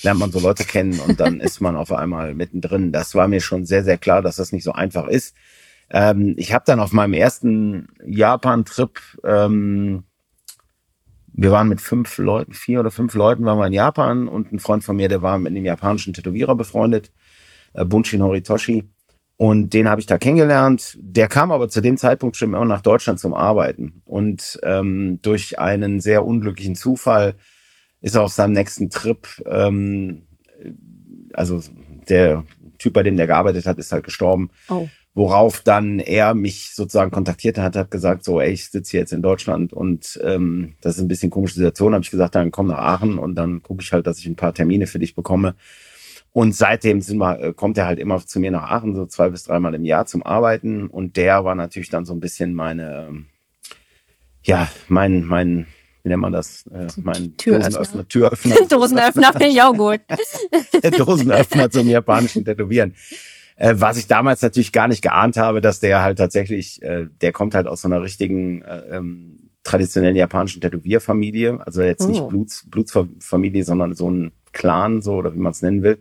lernt 0.02 0.20
man 0.20 0.32
so 0.32 0.40
Leute 0.40 0.64
kennen 0.64 1.00
und 1.00 1.20
dann 1.20 1.40
ist 1.40 1.60
man 1.60 1.76
auf 1.76 1.92
einmal 1.92 2.34
mittendrin. 2.34 2.92
Das 2.92 3.14
war 3.14 3.28
mir 3.28 3.40
schon 3.40 3.64
sehr, 3.64 3.84
sehr 3.84 3.98
klar, 3.98 4.22
dass 4.22 4.36
das 4.36 4.52
nicht 4.52 4.64
so 4.64 4.72
einfach 4.72 5.06
ist. 5.06 5.34
Ähm, 5.90 6.34
ich 6.36 6.52
habe 6.52 6.64
dann 6.66 6.80
auf 6.80 6.92
meinem 6.92 7.14
ersten 7.14 7.88
Japan-Trip, 8.04 9.00
ähm, 9.24 10.04
wir 11.32 11.52
waren 11.52 11.68
mit 11.68 11.80
fünf 11.80 12.18
Leuten, 12.18 12.52
vier 12.52 12.80
oder 12.80 12.90
fünf 12.90 13.14
Leuten 13.14 13.44
waren 13.44 13.58
wir 13.58 13.66
in 13.66 13.72
Japan 13.72 14.26
und 14.26 14.52
ein 14.52 14.58
Freund 14.58 14.82
von 14.82 14.96
mir, 14.96 15.08
der 15.08 15.22
war 15.22 15.38
mit 15.38 15.52
einem 15.52 15.64
japanischen 15.64 16.12
Tätowierer 16.12 16.56
befreundet, 16.56 17.12
äh, 17.74 17.84
Bunshin 17.84 18.22
Horitoshi. 18.22 18.88
Und 19.36 19.72
den 19.72 19.88
habe 19.88 20.00
ich 20.00 20.06
da 20.08 20.18
kennengelernt. 20.18 20.98
Der 21.00 21.28
kam 21.28 21.52
aber 21.52 21.68
zu 21.68 21.80
dem 21.80 21.96
Zeitpunkt 21.96 22.36
schon 22.36 22.52
immer 22.54 22.64
nach 22.64 22.80
Deutschland 22.80 23.20
zum 23.20 23.34
Arbeiten. 23.34 24.02
Und 24.04 24.58
ähm, 24.64 25.20
durch 25.22 25.60
einen 25.60 26.00
sehr 26.00 26.26
unglücklichen 26.26 26.74
Zufall 26.74 27.36
ist 28.00 28.16
auf 28.16 28.32
seinem 28.32 28.52
nächsten 28.52 28.90
Trip, 28.90 29.26
ähm, 29.46 30.26
also 31.32 31.60
der 32.08 32.44
Typ, 32.78 32.92
bei 32.92 33.02
dem 33.02 33.16
der 33.16 33.26
gearbeitet 33.26 33.66
hat, 33.66 33.78
ist 33.78 33.92
halt 33.92 34.04
gestorben. 34.04 34.50
Oh. 34.68 34.88
Worauf 35.14 35.62
dann 35.62 35.98
er 35.98 36.34
mich 36.34 36.74
sozusagen 36.74 37.10
kontaktiert 37.10 37.58
hat, 37.58 37.74
hat 37.74 37.90
gesagt, 37.90 38.22
so, 38.24 38.40
ey, 38.40 38.52
ich 38.52 38.70
sitze 38.70 38.92
hier 38.92 39.00
jetzt 39.00 39.12
in 39.12 39.22
Deutschland 39.22 39.72
und 39.72 40.18
ähm, 40.22 40.74
das 40.80 40.96
ist 40.96 41.02
ein 41.02 41.08
bisschen 41.08 41.30
komische 41.30 41.56
Situation. 41.56 41.92
Habe 41.92 42.04
ich 42.04 42.10
gesagt, 42.10 42.36
dann 42.36 42.52
komm 42.52 42.68
nach 42.68 42.78
Aachen 42.78 43.18
und 43.18 43.34
dann 43.34 43.62
gucke 43.62 43.82
ich 43.82 43.92
halt, 43.92 44.06
dass 44.06 44.20
ich 44.20 44.26
ein 44.26 44.36
paar 44.36 44.54
Termine 44.54 44.86
für 44.86 45.00
dich 45.00 45.16
bekomme. 45.16 45.56
Und 46.30 46.54
seitdem 46.54 47.00
sind 47.00 47.18
wir, 47.18 47.40
äh, 47.40 47.52
kommt 47.52 47.78
er 47.78 47.86
halt 47.86 47.98
immer 47.98 48.24
zu 48.24 48.38
mir 48.38 48.52
nach 48.52 48.70
Aachen, 48.70 48.94
so 48.94 49.06
zwei 49.06 49.28
bis 49.28 49.42
dreimal 49.44 49.74
im 49.74 49.84
Jahr 49.84 50.06
zum 50.06 50.22
Arbeiten. 50.22 50.86
Und 50.86 51.16
der 51.16 51.44
war 51.44 51.56
natürlich 51.56 51.90
dann 51.90 52.04
so 52.04 52.12
ein 52.12 52.20
bisschen 52.20 52.54
meine, 52.54 53.24
ja, 54.44 54.68
mein, 54.86 55.24
mein, 55.24 55.66
wie 56.02 56.08
nennt 56.08 56.22
man 56.22 56.32
das? 56.32 56.64
Äh, 56.68 56.86
mein 57.02 57.36
Türöffner. 57.36 58.08
Türöffner. 58.08 58.56
Dosenöffner 58.68 59.32
finde 59.32 59.48
ich 59.48 59.62
auch 59.62 59.74
gut. 59.74 60.00
der 60.82 60.90
Dosenöffner 60.90 61.70
zum 61.70 61.88
japanischen 61.88 62.44
Tätowieren. 62.44 62.94
Äh, 63.56 63.74
was 63.76 63.98
ich 63.98 64.06
damals 64.06 64.40
natürlich 64.42 64.72
gar 64.72 64.88
nicht 64.88 65.02
geahnt 65.02 65.36
habe, 65.36 65.60
dass 65.60 65.80
der 65.80 66.02
halt 66.02 66.18
tatsächlich, 66.18 66.80
äh, 66.82 67.06
der 67.20 67.32
kommt 67.32 67.54
halt 67.54 67.66
aus 67.66 67.82
so 67.82 67.88
einer 67.88 68.02
richtigen 68.02 68.62
äh, 68.62 68.96
ähm, 68.96 69.50
traditionellen 69.64 70.16
japanischen 70.16 70.60
Tätowierfamilie. 70.60 71.58
Also 71.66 71.82
jetzt 71.82 72.04
oh. 72.04 72.08
nicht 72.08 72.28
Bluts, 72.28 72.66
Blutsfamilie, 72.70 73.64
sondern 73.64 73.94
so 73.94 74.10
ein 74.10 74.32
Clan, 74.52 75.02
so 75.02 75.14
oder 75.14 75.34
wie 75.34 75.38
man 75.38 75.52
es 75.52 75.62
nennen 75.62 75.82
will. 75.82 75.98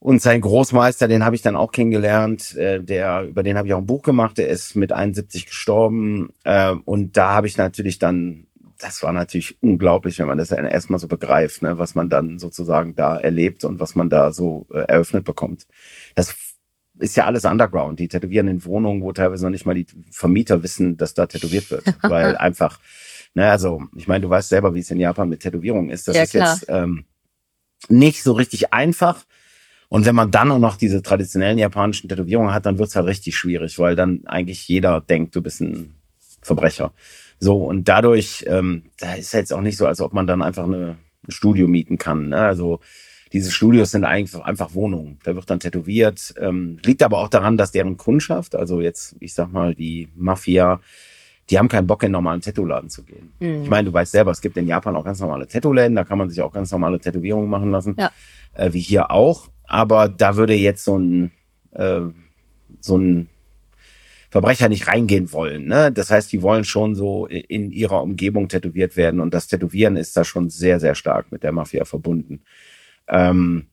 Und 0.00 0.22
sein 0.22 0.40
Großmeister, 0.40 1.08
den 1.08 1.24
habe 1.24 1.36
ich 1.36 1.42
dann 1.42 1.56
auch 1.56 1.72
kennengelernt, 1.72 2.56
äh, 2.56 2.82
der, 2.82 3.24
über 3.28 3.42
den 3.42 3.58
habe 3.58 3.68
ich 3.68 3.74
auch 3.74 3.78
ein 3.78 3.86
Buch 3.86 4.02
gemacht, 4.02 4.38
der 4.38 4.48
ist 4.48 4.74
mit 4.74 4.92
71 4.92 5.46
gestorben. 5.46 6.30
Äh, 6.44 6.72
und 6.84 7.16
da 7.16 7.34
habe 7.34 7.46
ich 7.46 7.58
natürlich 7.58 7.98
dann 7.98 8.46
das 8.80 9.02
war 9.02 9.12
natürlich 9.12 9.56
unglaublich, 9.62 10.18
wenn 10.18 10.26
man 10.26 10.38
das 10.38 10.50
erstmal 10.50 10.98
so 10.98 11.08
begreift, 11.08 11.62
ne, 11.62 11.78
was 11.78 11.94
man 11.94 12.08
dann 12.08 12.38
sozusagen 12.38 12.94
da 12.94 13.16
erlebt 13.16 13.64
und 13.64 13.80
was 13.80 13.94
man 13.94 14.08
da 14.08 14.32
so 14.32 14.66
äh, 14.72 14.80
eröffnet 14.80 15.24
bekommt. 15.24 15.66
Das 16.14 16.34
ist 16.98 17.16
ja 17.16 17.26
alles 17.26 17.44
Underground. 17.44 17.98
Die 17.98 18.08
tätowieren 18.08 18.48
in 18.48 18.64
Wohnungen, 18.64 19.02
wo 19.02 19.12
teilweise 19.12 19.44
noch 19.44 19.50
nicht 19.50 19.66
mal 19.66 19.74
die 19.74 19.86
Vermieter 20.10 20.62
wissen, 20.62 20.96
dass 20.96 21.14
da 21.14 21.26
tätowiert 21.26 21.70
wird. 21.70 21.84
weil 22.02 22.36
einfach, 22.36 22.78
ne, 23.34 23.50
also, 23.50 23.82
ich 23.96 24.08
meine, 24.08 24.22
du 24.22 24.30
weißt 24.30 24.48
selber, 24.48 24.74
wie 24.74 24.80
es 24.80 24.90
in 24.90 25.00
Japan 25.00 25.28
mit 25.28 25.40
Tätowierungen 25.40 25.90
ist. 25.90 26.08
Das 26.08 26.16
ja, 26.16 26.22
ist 26.22 26.30
klar. 26.32 26.54
jetzt 26.54 26.66
ähm, 26.68 27.04
nicht 27.88 28.22
so 28.22 28.32
richtig 28.32 28.72
einfach. 28.72 29.24
Und 29.88 30.06
wenn 30.06 30.14
man 30.14 30.30
dann 30.30 30.52
auch 30.52 30.58
noch 30.58 30.76
diese 30.76 31.02
traditionellen 31.02 31.58
japanischen 31.58 32.08
Tätowierungen 32.08 32.54
hat, 32.54 32.64
dann 32.64 32.78
wird's 32.78 32.94
halt 32.94 33.06
richtig 33.06 33.36
schwierig, 33.36 33.78
weil 33.78 33.96
dann 33.96 34.22
eigentlich 34.26 34.68
jeder 34.68 35.00
denkt, 35.00 35.34
du 35.34 35.42
bist 35.42 35.60
ein 35.60 35.96
Verbrecher. 36.42 36.92
So, 37.40 37.64
und 37.64 37.88
dadurch, 37.88 38.44
ähm, 38.46 38.84
da 38.98 39.14
ist 39.14 39.32
jetzt 39.32 39.52
auch 39.52 39.62
nicht 39.62 39.78
so, 39.78 39.86
als 39.86 40.00
ob 40.00 40.12
man 40.12 40.26
dann 40.26 40.42
einfach 40.42 40.64
eine, 40.64 40.98
ein 41.26 41.30
Studio 41.30 41.66
mieten 41.66 41.96
kann. 41.96 42.28
Ne? 42.28 42.36
Also 42.36 42.80
diese 43.32 43.50
Studios 43.50 43.92
sind 43.92 44.04
eigentlich 44.04 44.40
einfach 44.44 44.74
Wohnungen. 44.74 45.18
Da 45.24 45.34
wird 45.34 45.48
dann 45.48 45.58
tätowiert. 45.58 46.34
Ähm, 46.38 46.78
liegt 46.84 47.02
aber 47.02 47.18
auch 47.18 47.28
daran, 47.28 47.56
dass 47.56 47.72
deren 47.72 47.96
Kundschaft, 47.96 48.54
also 48.54 48.80
jetzt, 48.80 49.16
ich 49.20 49.32
sag 49.32 49.52
mal, 49.52 49.74
die 49.74 50.08
Mafia, 50.14 50.80
die 51.48 51.58
haben 51.58 51.68
keinen 51.68 51.86
Bock, 51.86 52.02
in 52.02 52.08
einen 52.08 52.12
normalen 52.12 52.42
Tattoo-Laden 52.42 52.90
zu 52.90 53.04
gehen. 53.04 53.32
Mhm. 53.40 53.62
Ich 53.62 53.70
meine, 53.70 53.88
du 53.88 53.92
weißt 53.92 54.12
selber, 54.12 54.32
es 54.32 54.40
gibt 54.40 54.56
in 54.58 54.66
Japan 54.66 54.94
auch 54.94 55.04
ganz 55.04 55.20
normale 55.20 55.46
Tattoo-Läden, 55.46 55.96
da 55.96 56.04
kann 56.04 56.18
man 56.18 56.28
sich 56.28 56.42
auch 56.42 56.52
ganz 56.52 56.70
normale 56.70 57.00
Tätowierungen 57.00 57.48
machen 57.48 57.70
lassen, 57.70 57.96
ja. 57.98 58.10
äh, 58.54 58.72
wie 58.72 58.80
hier 58.80 59.10
auch. 59.10 59.48
Aber 59.64 60.08
da 60.08 60.36
würde 60.36 60.54
jetzt 60.54 60.84
so 60.84 60.98
ein, 60.98 61.30
äh, 61.72 62.02
so 62.80 62.98
ein 62.98 63.28
Verbrecher 64.30 64.68
nicht 64.68 64.86
reingehen 64.86 65.32
wollen. 65.32 65.66
Ne? 65.66 65.90
Das 65.92 66.10
heißt, 66.10 66.32
die 66.32 66.42
wollen 66.42 66.64
schon 66.64 66.94
so 66.94 67.26
in 67.26 67.72
ihrer 67.72 68.02
Umgebung 68.02 68.48
tätowiert 68.48 68.96
werden 68.96 69.20
und 69.20 69.34
das 69.34 69.48
Tätowieren 69.48 69.96
ist 69.96 70.16
da 70.16 70.24
schon 70.24 70.50
sehr, 70.50 70.78
sehr 70.78 70.94
stark 70.94 71.32
mit 71.32 71.42
der 71.42 71.52
Mafia 71.52 71.84
verbunden. 71.84 72.42
Ähm, 73.08 73.66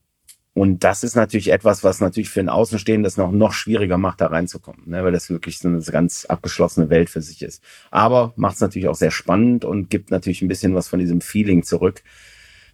und 0.54 0.82
das 0.82 1.04
ist 1.04 1.14
natürlich 1.14 1.52
etwas, 1.52 1.84
was 1.84 2.00
natürlich 2.00 2.30
für 2.30 2.40
ein 2.40 2.48
Außenstehendes 2.48 3.16
noch, 3.16 3.30
noch 3.30 3.52
schwieriger 3.52 3.96
macht, 3.96 4.20
da 4.20 4.26
reinzukommen, 4.26 4.82
ne? 4.86 5.04
weil 5.04 5.12
das 5.12 5.30
wirklich 5.30 5.60
so 5.60 5.68
eine 5.68 5.80
ganz 5.80 6.24
abgeschlossene 6.24 6.90
Welt 6.90 7.08
für 7.08 7.22
sich 7.22 7.42
ist. 7.42 7.62
Aber 7.92 8.32
macht 8.34 8.56
es 8.56 8.60
natürlich 8.60 8.88
auch 8.88 8.96
sehr 8.96 9.12
spannend 9.12 9.64
und 9.64 9.88
gibt 9.88 10.10
natürlich 10.10 10.42
ein 10.42 10.48
bisschen 10.48 10.74
was 10.74 10.88
von 10.88 10.98
diesem 10.98 11.20
Feeling 11.20 11.62
zurück, 11.62 12.02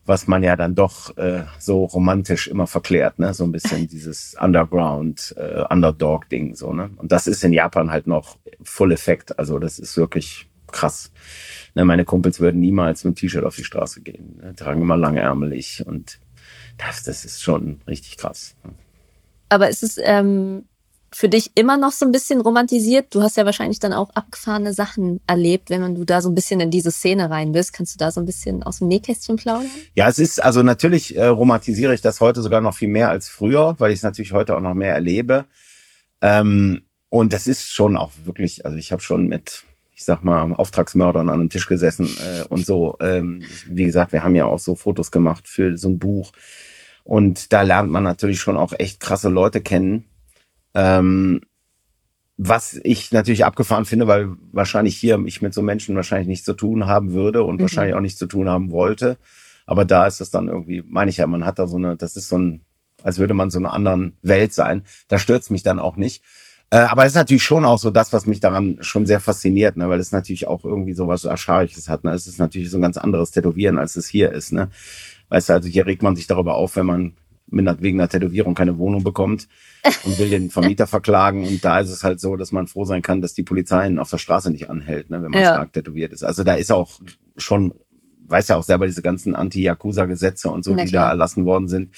was 0.06 0.26
man 0.26 0.42
ja 0.42 0.56
dann 0.56 0.74
doch 0.74 1.16
äh, 1.16 1.44
so 1.58 1.84
romantisch 1.84 2.48
immer 2.48 2.66
verklärt, 2.66 3.18
ne? 3.18 3.32
So 3.34 3.44
ein 3.44 3.52
bisschen 3.52 3.88
dieses 3.88 4.36
Underground, 4.40 5.34
äh, 5.36 5.64
Underdog-Ding, 5.68 6.54
so, 6.54 6.72
ne? 6.72 6.90
Und 6.96 7.12
das 7.12 7.26
ist 7.26 7.42
in 7.44 7.52
Japan 7.52 7.90
halt 7.90 8.06
noch 8.06 8.38
Full 8.62 8.92
Effekt. 8.92 9.38
Also 9.38 9.58
das 9.58 9.78
ist 9.78 9.96
wirklich 9.96 10.48
krass. 10.74 11.12
Ne, 11.74 11.84
meine 11.84 12.04
Kumpels 12.04 12.40
würden 12.40 12.60
niemals 12.60 13.04
mit 13.04 13.16
T-Shirt 13.16 13.44
auf 13.44 13.56
die 13.56 13.64
Straße 13.64 14.02
gehen, 14.02 14.38
ne? 14.42 14.54
tragen 14.54 14.82
immer 14.82 14.96
langärmelig 14.96 15.84
und 15.86 16.20
das, 16.76 17.04
das 17.04 17.24
ist 17.24 17.42
schon 17.42 17.80
richtig 17.86 18.16
krass. 18.18 18.56
Aber 19.48 19.68
ist 19.68 19.82
es 19.82 19.98
ähm, 20.02 20.64
für 21.14 21.28
dich 21.28 21.52
immer 21.54 21.76
noch 21.76 21.92
so 21.92 22.04
ein 22.04 22.12
bisschen 22.12 22.40
romantisiert? 22.40 23.14
Du 23.14 23.22
hast 23.22 23.36
ja 23.36 23.44
wahrscheinlich 23.44 23.78
dann 23.78 23.92
auch 23.92 24.10
abgefahrene 24.10 24.74
Sachen 24.74 25.20
erlebt, 25.26 25.70
wenn 25.70 25.94
du 25.94 26.04
da 26.04 26.20
so 26.20 26.28
ein 26.28 26.34
bisschen 26.34 26.60
in 26.60 26.70
diese 26.70 26.90
Szene 26.90 27.30
rein 27.30 27.52
bist. 27.52 27.72
Kannst 27.72 27.94
du 27.94 27.98
da 27.98 28.10
so 28.10 28.20
ein 28.20 28.26
bisschen 28.26 28.62
aus 28.62 28.78
dem 28.78 28.88
Nähkästchen 28.88 29.36
plaudern? 29.36 29.70
Ja, 29.94 30.08
es 30.08 30.18
ist, 30.18 30.42
also 30.42 30.62
natürlich 30.62 31.16
äh, 31.16 31.26
romantisiere 31.26 31.94
ich 31.94 32.00
das 32.00 32.20
heute 32.20 32.42
sogar 32.42 32.60
noch 32.60 32.74
viel 32.74 32.88
mehr 32.88 33.10
als 33.10 33.28
früher, 33.28 33.76
weil 33.78 33.92
ich 33.92 33.98
es 33.98 34.02
natürlich 34.02 34.32
heute 34.32 34.56
auch 34.56 34.60
noch 34.60 34.74
mehr 34.74 34.92
erlebe. 34.92 35.44
Ähm, 36.20 36.82
und 37.10 37.32
das 37.32 37.46
ist 37.46 37.72
schon 37.72 37.96
auch 37.96 38.10
wirklich, 38.24 38.66
also 38.66 38.76
ich 38.76 38.90
habe 38.90 39.00
schon 39.00 39.28
mit, 39.28 39.62
ich 39.94 40.04
sag 40.04 40.24
mal, 40.24 40.52
Auftragsmördern 40.52 41.28
an 41.28 41.40
einem 41.40 41.50
Tisch 41.50 41.68
gesessen 41.68 42.06
äh, 42.06 42.42
und 42.48 42.66
so. 42.66 42.96
Ähm, 43.00 43.42
wie 43.68 43.84
gesagt, 43.84 44.12
wir 44.12 44.24
haben 44.24 44.34
ja 44.34 44.46
auch 44.46 44.58
so 44.58 44.74
Fotos 44.74 45.12
gemacht 45.12 45.46
für 45.46 45.78
so 45.78 45.90
ein 45.90 46.00
Buch. 46.00 46.32
Und 47.04 47.52
da 47.52 47.62
lernt 47.62 47.90
man 47.90 48.02
natürlich 48.02 48.40
schon 48.40 48.56
auch 48.56 48.72
echt 48.76 48.98
krasse 48.98 49.28
Leute 49.28 49.60
kennen 49.60 50.06
Ähm, 50.74 51.40
was 52.36 52.80
ich 52.82 53.12
natürlich 53.12 53.44
abgefahren 53.44 53.84
finde, 53.84 54.08
weil 54.08 54.30
wahrscheinlich 54.50 54.96
hier 54.96 55.22
ich 55.24 55.40
mit 55.40 55.54
so 55.54 55.62
Menschen 55.62 55.94
wahrscheinlich 55.94 56.26
nichts 56.26 56.44
zu 56.44 56.54
tun 56.54 56.86
haben 56.86 57.12
würde 57.12 57.44
und 57.44 57.56
mhm. 57.56 57.60
wahrscheinlich 57.62 57.94
auch 57.94 58.00
nichts 58.00 58.18
zu 58.18 58.26
tun 58.26 58.48
haben 58.48 58.70
wollte. 58.70 59.18
Aber 59.66 59.84
da 59.84 60.06
ist 60.06 60.20
es 60.20 60.30
dann 60.30 60.48
irgendwie, 60.48 60.82
meine 60.86 61.10
ich 61.10 61.18
ja, 61.18 61.26
man 61.26 61.44
hat 61.44 61.58
da 61.58 61.66
so 61.66 61.76
eine, 61.76 61.96
das 61.96 62.16
ist 62.16 62.28
so 62.28 62.38
ein, 62.38 62.62
als 63.02 63.18
würde 63.18 63.34
man 63.34 63.50
so 63.50 63.58
einer 63.58 63.72
anderen 63.72 64.16
Welt 64.22 64.52
sein. 64.52 64.82
Da 65.08 65.18
stört's 65.18 65.50
mich 65.50 65.62
dann 65.62 65.78
auch 65.78 65.96
nicht. 65.96 66.24
Äh, 66.70 66.78
aber 66.78 67.04
es 67.04 67.12
ist 67.12 67.16
natürlich 67.16 67.42
schon 67.42 67.64
auch 67.64 67.78
so 67.78 67.90
das, 67.90 68.12
was 68.12 68.26
mich 68.26 68.40
daran 68.40 68.78
schon 68.80 69.06
sehr 69.06 69.20
fasziniert, 69.20 69.76
ne? 69.76 69.88
weil 69.88 70.00
es 70.00 70.12
natürlich 70.12 70.48
auch 70.48 70.64
irgendwie 70.64 70.94
so 70.94 71.06
was 71.06 71.26
Ascharches 71.26 71.88
hat. 71.88 72.04
Ne? 72.04 72.12
Es 72.12 72.26
ist 72.26 72.38
natürlich 72.38 72.70
so 72.70 72.78
ein 72.78 72.82
ganz 72.82 72.96
anderes 72.96 73.30
Tätowieren, 73.30 73.78
als 73.78 73.96
es 73.96 74.08
hier 74.08 74.32
ist. 74.32 74.52
Ne? 74.52 74.70
Weißt 75.28 75.48
du, 75.48 75.52
also 75.52 75.68
hier 75.68 75.86
regt 75.86 76.02
man 76.02 76.16
sich 76.16 76.26
darüber 76.26 76.54
auf, 76.54 76.76
wenn 76.76 76.86
man 76.86 77.12
mit 77.46 77.66
einer, 77.66 77.80
wegen 77.80 78.00
einer 78.00 78.08
Tätowierung 78.08 78.54
keine 78.54 78.78
Wohnung 78.78 79.04
bekommt 79.04 79.48
und 80.04 80.18
will 80.18 80.30
den 80.30 80.50
Vermieter 80.50 80.86
verklagen. 80.88 81.46
Und 81.46 81.64
da 81.64 81.80
ist 81.80 81.90
es 81.90 82.04
halt 82.04 82.20
so, 82.20 82.36
dass 82.36 82.52
man 82.52 82.66
froh 82.66 82.84
sein 82.84 83.02
kann, 83.02 83.20
dass 83.20 83.34
die 83.34 83.42
Polizei 83.42 83.86
ihn 83.86 83.98
auf 83.98 84.10
der 84.10 84.18
Straße 84.18 84.50
nicht 84.50 84.70
anhält, 84.70 85.10
ne, 85.10 85.22
wenn 85.22 85.30
man 85.30 85.40
ja. 85.40 85.54
stark 85.54 85.72
tätowiert 85.72 86.12
ist. 86.12 86.24
Also 86.24 86.44
da 86.44 86.54
ist 86.54 86.72
auch 86.72 87.00
schon, 87.36 87.74
weiß 88.26 88.48
ja 88.48 88.56
auch 88.56 88.62
selber 88.62 88.86
diese 88.86 89.02
ganzen 89.02 89.34
Anti-Yakuza-Gesetze 89.34 90.50
und 90.50 90.64
so, 90.64 90.74
Na, 90.74 90.84
die 90.84 90.90
klar. 90.90 91.06
da 91.06 91.10
erlassen 91.10 91.44
worden 91.44 91.68
sind, 91.68 91.94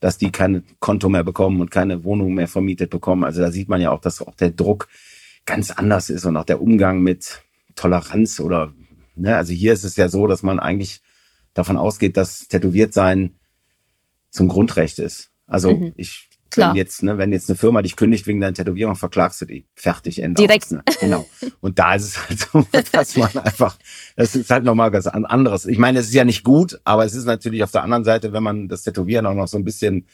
dass 0.00 0.18
die 0.18 0.30
keine 0.30 0.62
Konto 0.80 1.08
mehr 1.08 1.24
bekommen 1.24 1.60
und 1.60 1.70
keine 1.70 2.04
Wohnung 2.04 2.34
mehr 2.34 2.48
vermietet 2.48 2.90
bekommen. 2.90 3.24
Also 3.24 3.40
da 3.40 3.50
sieht 3.50 3.68
man 3.68 3.80
ja 3.80 3.90
auch, 3.90 4.00
dass 4.00 4.20
auch 4.20 4.34
der 4.34 4.50
Druck 4.50 4.88
ganz 5.46 5.70
anders 5.70 6.10
ist 6.10 6.24
und 6.24 6.36
auch 6.36 6.44
der 6.44 6.60
Umgang 6.60 7.00
mit 7.02 7.42
Toleranz 7.74 8.40
oder, 8.40 8.72
ne, 9.14 9.36
also 9.36 9.52
hier 9.52 9.72
ist 9.72 9.84
es 9.84 9.96
ja 9.96 10.08
so, 10.08 10.26
dass 10.26 10.42
man 10.42 10.58
eigentlich 10.58 11.00
davon 11.54 11.76
ausgeht, 11.76 12.16
dass 12.16 12.48
tätowiert 12.48 12.92
sein 12.92 13.34
zum 14.38 14.48
Grundrecht 14.48 14.98
ist. 14.98 15.30
Also 15.46 15.76
mhm. 15.76 15.92
ich 15.96 16.28
Klar. 16.50 16.70
Wenn 16.70 16.76
jetzt, 16.76 17.02
ne, 17.02 17.18
wenn 17.18 17.30
jetzt 17.30 17.50
eine 17.50 17.58
Firma 17.58 17.82
dich 17.82 17.94
kündigt 17.94 18.26
wegen 18.26 18.40
deiner 18.40 18.54
Tätowierung, 18.54 18.96
verklagst 18.96 19.38
du 19.42 19.44
die. 19.44 19.66
Fertig, 19.74 20.22
Ende. 20.22 20.40
Direkt. 20.40 20.70
Ne? 20.70 20.82
Genau. 20.98 21.28
Und 21.60 21.78
da 21.78 21.94
ist 21.94 22.04
es 22.04 22.26
halt 22.26 22.38
so, 22.40 22.66
dass 22.92 23.16
man 23.18 23.36
einfach, 23.36 23.76
das 24.16 24.34
ist 24.34 24.50
halt 24.50 24.64
nochmal 24.64 24.90
was 24.90 25.06
anderes. 25.06 25.66
Ich 25.66 25.76
meine, 25.76 25.98
es 25.98 26.06
ist 26.06 26.14
ja 26.14 26.24
nicht 26.24 26.44
gut, 26.44 26.80
aber 26.84 27.04
es 27.04 27.14
ist 27.14 27.26
natürlich 27.26 27.62
auf 27.62 27.70
der 27.70 27.82
anderen 27.82 28.04
Seite, 28.04 28.32
wenn 28.32 28.42
man 28.42 28.66
das 28.66 28.82
Tätowieren 28.82 29.26
auch 29.26 29.34
noch 29.34 29.46
so 29.46 29.58
ein 29.58 29.64
bisschen 29.64 30.06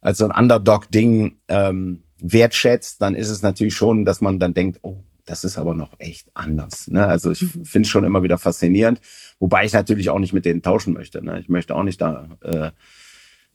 als 0.00 0.18
so 0.18 0.24
ein 0.24 0.30
Underdog-Ding 0.30 1.36
ähm, 1.48 2.02
wertschätzt, 2.18 3.02
dann 3.02 3.14
ist 3.14 3.28
es 3.28 3.42
natürlich 3.42 3.74
schon, 3.74 4.06
dass 4.06 4.22
man 4.22 4.38
dann 4.38 4.54
denkt, 4.54 4.78
oh, 4.82 5.04
das 5.26 5.44
ist 5.44 5.58
aber 5.58 5.74
noch 5.74 5.92
echt 5.98 6.30
anders. 6.32 6.88
Ne? 6.88 7.06
Also 7.06 7.30
ich 7.30 7.42
mhm. 7.42 7.66
finde 7.66 7.86
es 7.86 7.90
schon 7.90 8.04
immer 8.04 8.22
wieder 8.22 8.38
faszinierend, 8.38 9.00
wobei 9.38 9.66
ich 9.66 9.74
natürlich 9.74 10.08
auch 10.08 10.18
nicht 10.18 10.32
mit 10.32 10.46
denen 10.46 10.62
tauschen 10.62 10.94
möchte. 10.94 11.22
Ne? 11.22 11.40
Ich 11.40 11.50
möchte 11.50 11.74
auch 11.74 11.82
nicht 11.82 12.00
da 12.00 12.28
äh, 12.42 12.70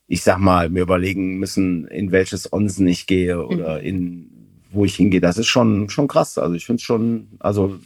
ich 0.08 0.24
sag 0.24 0.38
mal, 0.38 0.70
mir 0.70 0.82
überlegen 0.82 1.38
müssen, 1.38 1.88
in 1.88 2.12
welches 2.12 2.52
Onsen 2.52 2.88
ich 2.88 3.08
gehe 3.08 3.46
oder 3.46 3.80
mhm. 3.80 3.86
in 3.86 4.30
wo 4.74 4.86
ich 4.86 4.96
hingehe. 4.96 5.22
Das 5.22 5.38
ist 5.38 5.48
schon, 5.48 5.90
schon 5.90 6.08
krass. 6.08 6.38
Also 6.38 6.56
ich 6.56 6.66
finde 6.66 6.82
es 6.82 6.84
schon, 6.84 7.28
also 7.40 7.78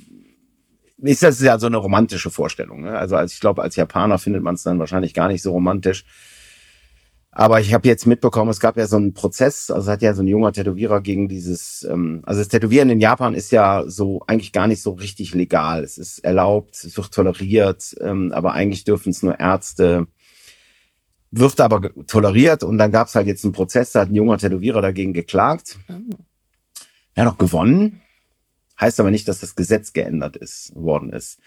ist 0.97 1.21
das 1.21 1.41
ja 1.41 1.59
so 1.59 1.67
eine 1.67 1.77
romantische 1.77 2.31
Vorstellung. 2.31 2.81
Ne? 2.81 2.97
Also 2.97 3.15
als 3.15 3.33
ich 3.33 3.39
glaube, 3.39 3.61
als 3.61 3.75
Japaner 3.75 4.17
findet 4.17 4.41
man 4.41 4.55
es 4.55 4.63
dann 4.63 4.79
wahrscheinlich 4.79 5.13
gar 5.13 5.27
nicht 5.27 5.41
so 5.41 5.51
romantisch. 5.51 6.05
Aber 7.31 7.59
ich 7.59 7.71
habe 7.71 7.87
jetzt 7.87 8.07
mitbekommen, 8.07 8.49
es 8.49 8.59
gab 8.59 8.77
ja 8.77 8.87
so 8.87 8.95
einen 8.95 9.13
Prozess, 9.13 9.69
also 9.69 9.91
hat 9.91 10.01
ja 10.01 10.15
so 10.15 10.23
ein 10.23 10.27
junger 10.27 10.53
Tätowierer 10.53 11.01
gegen 11.01 11.27
dieses, 11.27 11.85
ähm, 11.87 12.23
also 12.25 12.41
das 12.41 12.47
Tätowieren 12.47 12.89
in 12.89 12.99
Japan 12.99 13.35
ist 13.35 13.51
ja 13.51 13.83
so 13.85 14.23
eigentlich 14.25 14.53
gar 14.53 14.65
nicht 14.65 14.81
so 14.81 14.93
richtig 14.93 15.35
legal. 15.35 15.83
Es 15.83 15.99
ist 15.99 16.19
erlaubt, 16.19 16.83
es 16.83 16.97
wird 16.97 17.13
toleriert, 17.13 17.95
ähm, 18.01 18.31
aber 18.31 18.53
eigentlich 18.53 18.85
dürfen 18.85 19.11
es 19.11 19.21
nur 19.21 19.39
Ärzte, 19.39 20.07
wird 21.39 21.59
aber 21.59 21.91
toleriert 22.07 22.63
und 22.63 22.77
dann 22.77 22.91
gab 22.91 23.07
es 23.07 23.15
halt 23.15 23.27
jetzt 23.27 23.43
einen 23.43 23.53
Prozess, 23.53 23.91
da 23.91 24.01
hat 24.01 24.09
ein 24.09 24.15
junger 24.15 24.37
Tätowierer 24.37 24.81
dagegen 24.81 25.13
geklagt. 25.13 25.77
Oh. 25.89 25.93
Er 27.15 27.25
hat 27.25 27.33
auch 27.33 27.37
gewonnen. 27.37 28.01
Heißt 28.79 28.99
aber 28.99 29.09
nicht, 29.09 29.27
dass 29.27 29.39
das 29.39 29.55
Gesetz 29.55 29.91
geändert 29.91 30.35
ist, 30.37 30.71
worden 30.75 31.11
ist. 31.11 31.39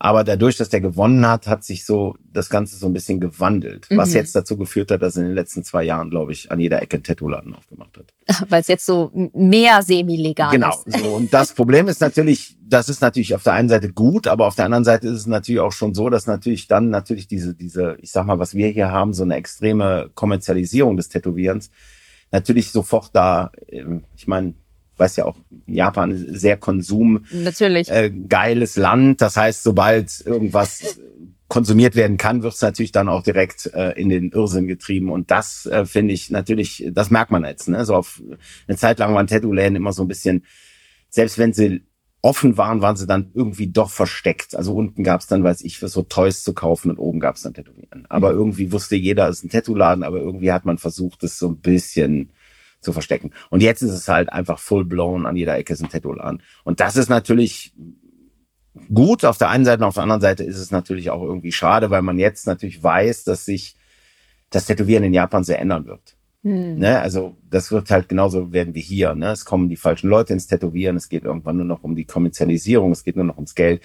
Aber 0.00 0.22
dadurch, 0.22 0.56
dass 0.56 0.68
der 0.68 0.80
gewonnen 0.80 1.26
hat, 1.26 1.48
hat 1.48 1.64
sich 1.64 1.84
so 1.84 2.14
das 2.32 2.50
Ganze 2.50 2.76
so 2.76 2.86
ein 2.86 2.92
bisschen 2.92 3.18
gewandelt. 3.18 3.88
Mhm. 3.90 3.96
Was 3.96 4.14
jetzt 4.14 4.34
dazu 4.36 4.56
geführt 4.56 4.92
hat, 4.92 5.02
dass 5.02 5.16
er 5.16 5.22
in 5.22 5.28
den 5.30 5.34
letzten 5.34 5.64
zwei 5.64 5.82
Jahren, 5.82 6.08
glaube 6.08 6.30
ich, 6.30 6.52
an 6.52 6.60
jeder 6.60 6.80
Ecke 6.80 6.98
einen 6.98 7.02
Tattoo-Laden 7.02 7.52
aufgemacht 7.54 7.98
hat. 7.98 8.14
Weil 8.48 8.60
es 8.60 8.68
jetzt 8.68 8.86
so 8.86 9.10
mehr 9.34 9.82
semi-legal 9.82 10.52
genau, 10.52 10.70
ist. 10.70 10.84
Genau. 10.84 10.98
So. 10.98 11.16
Und 11.16 11.34
das 11.34 11.52
Problem 11.52 11.88
ist 11.88 12.00
natürlich, 12.00 12.56
das 12.64 12.88
ist 12.88 13.00
natürlich 13.00 13.34
auf 13.34 13.42
der 13.42 13.54
einen 13.54 13.68
Seite 13.68 13.92
gut, 13.92 14.28
aber 14.28 14.46
auf 14.46 14.54
der 14.54 14.66
anderen 14.66 14.84
Seite 14.84 15.08
ist 15.08 15.16
es 15.16 15.26
natürlich 15.26 15.60
auch 15.60 15.72
schon 15.72 15.94
so, 15.94 16.08
dass 16.10 16.28
natürlich 16.28 16.68
dann 16.68 16.90
natürlich 16.90 17.26
diese, 17.26 17.54
diese, 17.54 17.96
ich 18.00 18.12
sag 18.12 18.24
mal, 18.24 18.38
was 18.38 18.54
wir 18.54 18.68
hier 18.68 18.92
haben, 18.92 19.12
so 19.12 19.24
eine 19.24 19.34
extreme 19.34 20.10
Kommerzialisierung 20.14 20.96
des 20.96 21.08
Tätowierens, 21.08 21.70
natürlich 22.30 22.70
sofort 22.70 23.10
da, 23.14 23.50
ähm, 23.68 24.04
ich 24.14 24.28
meine, 24.28 24.54
weiß 24.98 25.16
ja 25.16 25.24
auch, 25.24 25.36
Japan 25.66 26.26
sehr 26.28 26.56
Konsum. 26.56 27.24
Natürlich. 27.32 27.90
Äh, 27.90 28.10
geiles 28.10 28.76
Land. 28.76 29.20
Das 29.20 29.36
heißt, 29.36 29.62
sobald 29.62 30.22
irgendwas 30.24 30.98
konsumiert 31.48 31.96
werden 31.96 32.18
kann, 32.18 32.42
wird 32.42 32.54
es 32.54 32.60
natürlich 32.60 32.92
dann 32.92 33.08
auch 33.08 33.22
direkt 33.22 33.66
äh, 33.74 33.92
in 33.92 34.10
den 34.10 34.30
Irrsinn 34.30 34.66
getrieben. 34.66 35.10
Und 35.10 35.30
das 35.30 35.66
äh, 35.66 35.86
finde 35.86 36.12
ich 36.12 36.30
natürlich, 36.30 36.86
das 36.92 37.10
merkt 37.10 37.30
man 37.30 37.44
jetzt. 37.44 37.68
Ne? 37.68 37.84
So 37.84 37.94
auf 37.94 38.22
eine 38.66 38.76
Zeit 38.76 38.98
lang 38.98 39.14
waren 39.14 39.26
Tattoo-Läden 39.26 39.76
immer 39.76 39.92
so 39.92 40.02
ein 40.02 40.08
bisschen, 40.08 40.44
selbst 41.08 41.38
wenn 41.38 41.54
sie 41.54 41.82
offen 42.20 42.58
waren, 42.58 42.82
waren 42.82 42.96
sie 42.96 43.06
dann 43.06 43.30
irgendwie 43.32 43.68
doch 43.68 43.90
versteckt. 43.90 44.54
Also 44.56 44.74
unten 44.74 45.04
gab 45.04 45.20
es 45.20 45.26
dann, 45.26 45.42
weiß 45.42 45.62
ich, 45.62 45.78
für 45.78 45.88
so 45.88 46.02
Toys 46.02 46.42
zu 46.42 46.52
kaufen 46.52 46.90
und 46.90 46.98
oben 46.98 47.20
gab 47.20 47.36
es 47.36 47.42
dann 47.42 47.54
Tätowieren. 47.54 48.04
Aber 48.08 48.32
mhm. 48.32 48.38
irgendwie 48.38 48.72
wusste 48.72 48.96
jeder, 48.96 49.28
es 49.28 49.38
ist 49.38 49.44
ein 49.44 49.50
Tattoo-Laden, 49.50 50.04
aber 50.04 50.18
irgendwie 50.18 50.52
hat 50.52 50.66
man 50.66 50.78
versucht, 50.78 51.22
es 51.24 51.38
so 51.38 51.48
ein 51.48 51.60
bisschen 51.60 52.30
zu 52.80 52.92
verstecken. 52.92 53.32
Und 53.50 53.62
jetzt 53.62 53.82
ist 53.82 53.92
es 53.92 54.08
halt 54.08 54.32
einfach 54.32 54.58
full 54.58 54.84
blown 54.84 55.26
an 55.26 55.36
jeder 55.36 55.56
Ecke 55.56 55.72
ist 55.72 55.82
ein 55.82 55.88
Tattoo-Laden. 55.88 56.42
Und 56.64 56.80
das 56.80 56.96
ist 56.96 57.08
natürlich 57.08 57.74
gut 58.92 59.24
auf 59.24 59.38
der 59.38 59.48
einen 59.48 59.64
Seite 59.64 59.82
und 59.82 59.88
auf 59.88 59.94
der 59.94 60.04
anderen 60.04 60.20
Seite 60.20 60.44
ist 60.44 60.58
es 60.58 60.70
natürlich 60.70 61.10
auch 61.10 61.22
irgendwie 61.22 61.52
schade, 61.52 61.90
weil 61.90 62.02
man 62.02 62.18
jetzt 62.18 62.46
natürlich 62.46 62.82
weiß, 62.82 63.24
dass 63.24 63.44
sich 63.44 63.76
das 64.50 64.66
Tätowieren 64.66 65.04
in 65.04 65.14
Japan 65.14 65.44
sehr 65.44 65.58
ändern 65.58 65.86
wird. 65.86 66.16
Hm. 66.42 66.78
Ne? 66.78 67.00
Also 67.00 67.36
das 67.50 67.72
wird 67.72 67.90
halt 67.90 68.08
genauso 68.08 68.52
werden 68.52 68.74
wie 68.74 68.80
hier. 68.80 69.14
Ne? 69.14 69.32
Es 69.32 69.44
kommen 69.44 69.68
die 69.68 69.76
falschen 69.76 70.08
Leute 70.08 70.32
ins 70.32 70.46
Tätowieren, 70.46 70.96
es 70.96 71.08
geht 71.08 71.24
irgendwann 71.24 71.56
nur 71.56 71.66
noch 71.66 71.82
um 71.82 71.96
die 71.96 72.04
Kommerzialisierung, 72.04 72.92
es 72.92 73.02
geht 73.02 73.16
nur 73.16 73.24
noch 73.24 73.36
ums 73.36 73.54
Geld 73.54 73.82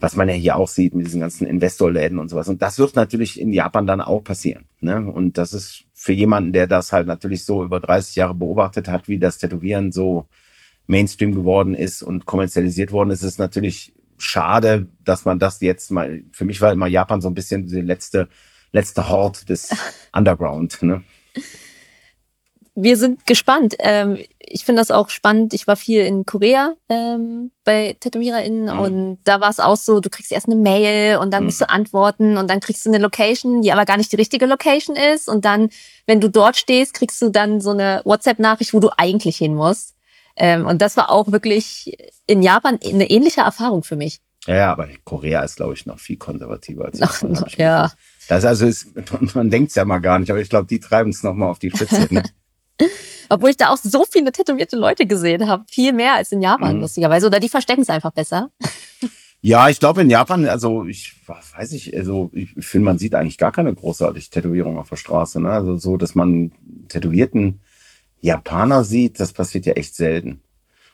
was 0.00 0.16
man 0.16 0.28
ja 0.28 0.34
hier 0.34 0.56
auch 0.56 0.68
sieht 0.68 0.94
mit 0.94 1.06
diesen 1.06 1.20
ganzen 1.20 1.46
Investorläden 1.46 2.18
und 2.18 2.30
sowas. 2.30 2.48
Und 2.48 2.62
das 2.62 2.78
wird 2.78 2.96
natürlich 2.96 3.38
in 3.38 3.52
Japan 3.52 3.86
dann 3.86 4.00
auch 4.00 4.24
passieren. 4.24 4.64
Ne? 4.80 5.06
Und 5.10 5.36
das 5.36 5.52
ist 5.52 5.84
für 6.02 6.14
jemanden, 6.14 6.54
der 6.54 6.66
das 6.66 6.94
halt 6.94 7.06
natürlich 7.06 7.44
so 7.44 7.62
über 7.62 7.78
30 7.78 8.16
Jahre 8.16 8.34
beobachtet 8.34 8.88
hat, 8.88 9.06
wie 9.06 9.18
das 9.18 9.36
Tätowieren 9.36 9.92
so 9.92 10.26
Mainstream 10.86 11.34
geworden 11.34 11.74
ist 11.74 12.02
und 12.02 12.24
kommerzialisiert 12.24 12.90
worden 12.90 13.10
ist, 13.10 13.20
ist 13.20 13.32
es 13.32 13.38
natürlich 13.38 13.92
schade, 14.16 14.86
dass 15.04 15.26
man 15.26 15.38
das 15.38 15.60
jetzt 15.60 15.90
mal, 15.90 16.22
für 16.32 16.46
mich 16.46 16.62
war 16.62 16.72
immer 16.72 16.86
Japan 16.86 17.20
so 17.20 17.28
ein 17.28 17.34
bisschen 17.34 17.66
die 17.66 17.82
letzte, 17.82 18.30
letzte 18.72 19.10
Hort 19.10 19.50
des 19.50 19.76
Underground. 20.14 20.82
Ne? 20.82 21.02
Wir 22.74 22.96
sind 22.96 23.26
gespannt. 23.26 23.76
Ähm, 23.78 24.18
ich 24.38 24.64
finde 24.64 24.80
das 24.80 24.90
auch 24.90 25.10
spannend. 25.10 25.54
Ich 25.54 25.66
war 25.66 25.76
viel 25.76 26.02
in 26.02 26.24
Korea 26.24 26.74
ähm, 26.88 27.50
bei 27.64 27.96
TätowiererInnen 28.00 28.74
mhm. 28.74 28.80
und 28.80 29.18
da 29.24 29.40
war 29.40 29.50
es 29.50 29.60
auch 29.60 29.76
so, 29.76 30.00
du 30.00 30.10
kriegst 30.10 30.32
erst 30.32 30.46
eine 30.46 30.56
Mail 30.56 31.18
und 31.18 31.32
dann 31.32 31.42
mhm. 31.42 31.46
musst 31.46 31.60
du 31.60 31.68
antworten 31.68 32.36
und 32.36 32.48
dann 32.48 32.60
kriegst 32.60 32.84
du 32.84 32.90
eine 32.90 32.98
Location, 32.98 33.62
die 33.62 33.72
aber 33.72 33.84
gar 33.84 33.96
nicht 33.96 34.12
die 34.12 34.16
richtige 34.16 34.46
Location 34.46 34.96
ist 34.96 35.28
und 35.28 35.44
dann, 35.44 35.70
wenn 36.06 36.20
du 36.20 36.28
dort 36.28 36.56
stehst, 36.56 36.94
kriegst 36.94 37.20
du 37.22 37.30
dann 37.30 37.60
so 37.60 37.70
eine 37.70 38.02
WhatsApp-Nachricht, 38.04 38.74
wo 38.74 38.80
du 38.80 38.90
eigentlich 38.96 39.36
hin 39.36 39.54
musst. 39.54 39.94
Ähm, 40.36 40.66
und 40.66 40.80
das 40.80 40.96
war 40.96 41.10
auch 41.10 41.32
wirklich 41.32 41.96
in 42.26 42.42
Japan 42.42 42.78
eine 42.84 43.10
ähnliche 43.10 43.42
Erfahrung 43.42 43.82
für 43.82 43.96
mich. 43.96 44.20
Ja, 44.46 44.72
aber 44.72 44.88
Korea 45.04 45.42
ist, 45.42 45.56
glaube 45.56 45.74
ich, 45.74 45.84
noch 45.86 45.98
viel 45.98 46.16
konservativer 46.16 46.86
als 46.86 46.98
Japan. 46.98 47.32
Noch, 47.32 47.48
ja. 47.58 47.90
Das 48.28 48.44
also 48.44 48.66
ist, 48.66 48.88
man 49.34 49.50
denkt 49.50 49.70
es 49.70 49.74
ja 49.74 49.84
mal 49.84 49.98
gar 49.98 50.18
nicht, 50.18 50.30
aber 50.30 50.40
ich 50.40 50.48
glaube, 50.48 50.66
die 50.66 50.80
treiben 50.80 51.10
es 51.10 51.22
nochmal 51.22 51.50
auf 51.50 51.58
die 51.58 51.70
Spitze. 51.70 52.08
Ne? 52.10 52.22
Obwohl 53.28 53.50
ich 53.50 53.56
da 53.56 53.68
auch 53.68 53.76
so 53.76 54.04
viele 54.10 54.32
tätowierte 54.32 54.76
Leute 54.76 55.06
gesehen 55.06 55.48
habe. 55.48 55.64
Viel 55.68 55.92
mehr 55.92 56.14
als 56.14 56.32
in 56.32 56.42
Japan, 56.42 56.76
mhm. 56.76 56.82
lustigerweise. 56.82 57.26
Oder 57.26 57.40
die 57.40 57.48
verstecken 57.48 57.82
es 57.82 57.90
einfach 57.90 58.12
besser. 58.12 58.50
Ja, 59.42 59.70
ich 59.70 59.80
glaube 59.80 60.02
in 60.02 60.10
Japan, 60.10 60.46
also 60.46 60.84
ich 60.84 61.14
weiß 61.26 61.70
nicht, 61.70 61.96
also 61.96 62.30
ich 62.34 62.50
finde, 62.58 62.84
man 62.84 62.98
sieht 62.98 63.14
eigentlich 63.14 63.38
gar 63.38 63.52
keine 63.52 63.74
großartige 63.74 64.28
Tätowierung 64.28 64.76
auf 64.76 64.90
der 64.90 64.96
Straße. 64.96 65.40
Ne? 65.40 65.50
Also 65.50 65.78
so, 65.78 65.96
dass 65.96 66.14
man 66.14 66.52
tätowierten 66.88 67.60
Japaner 68.20 68.84
sieht, 68.84 69.18
das 69.18 69.32
passiert 69.32 69.64
ja 69.64 69.72
echt 69.72 69.94
selten. 69.94 70.42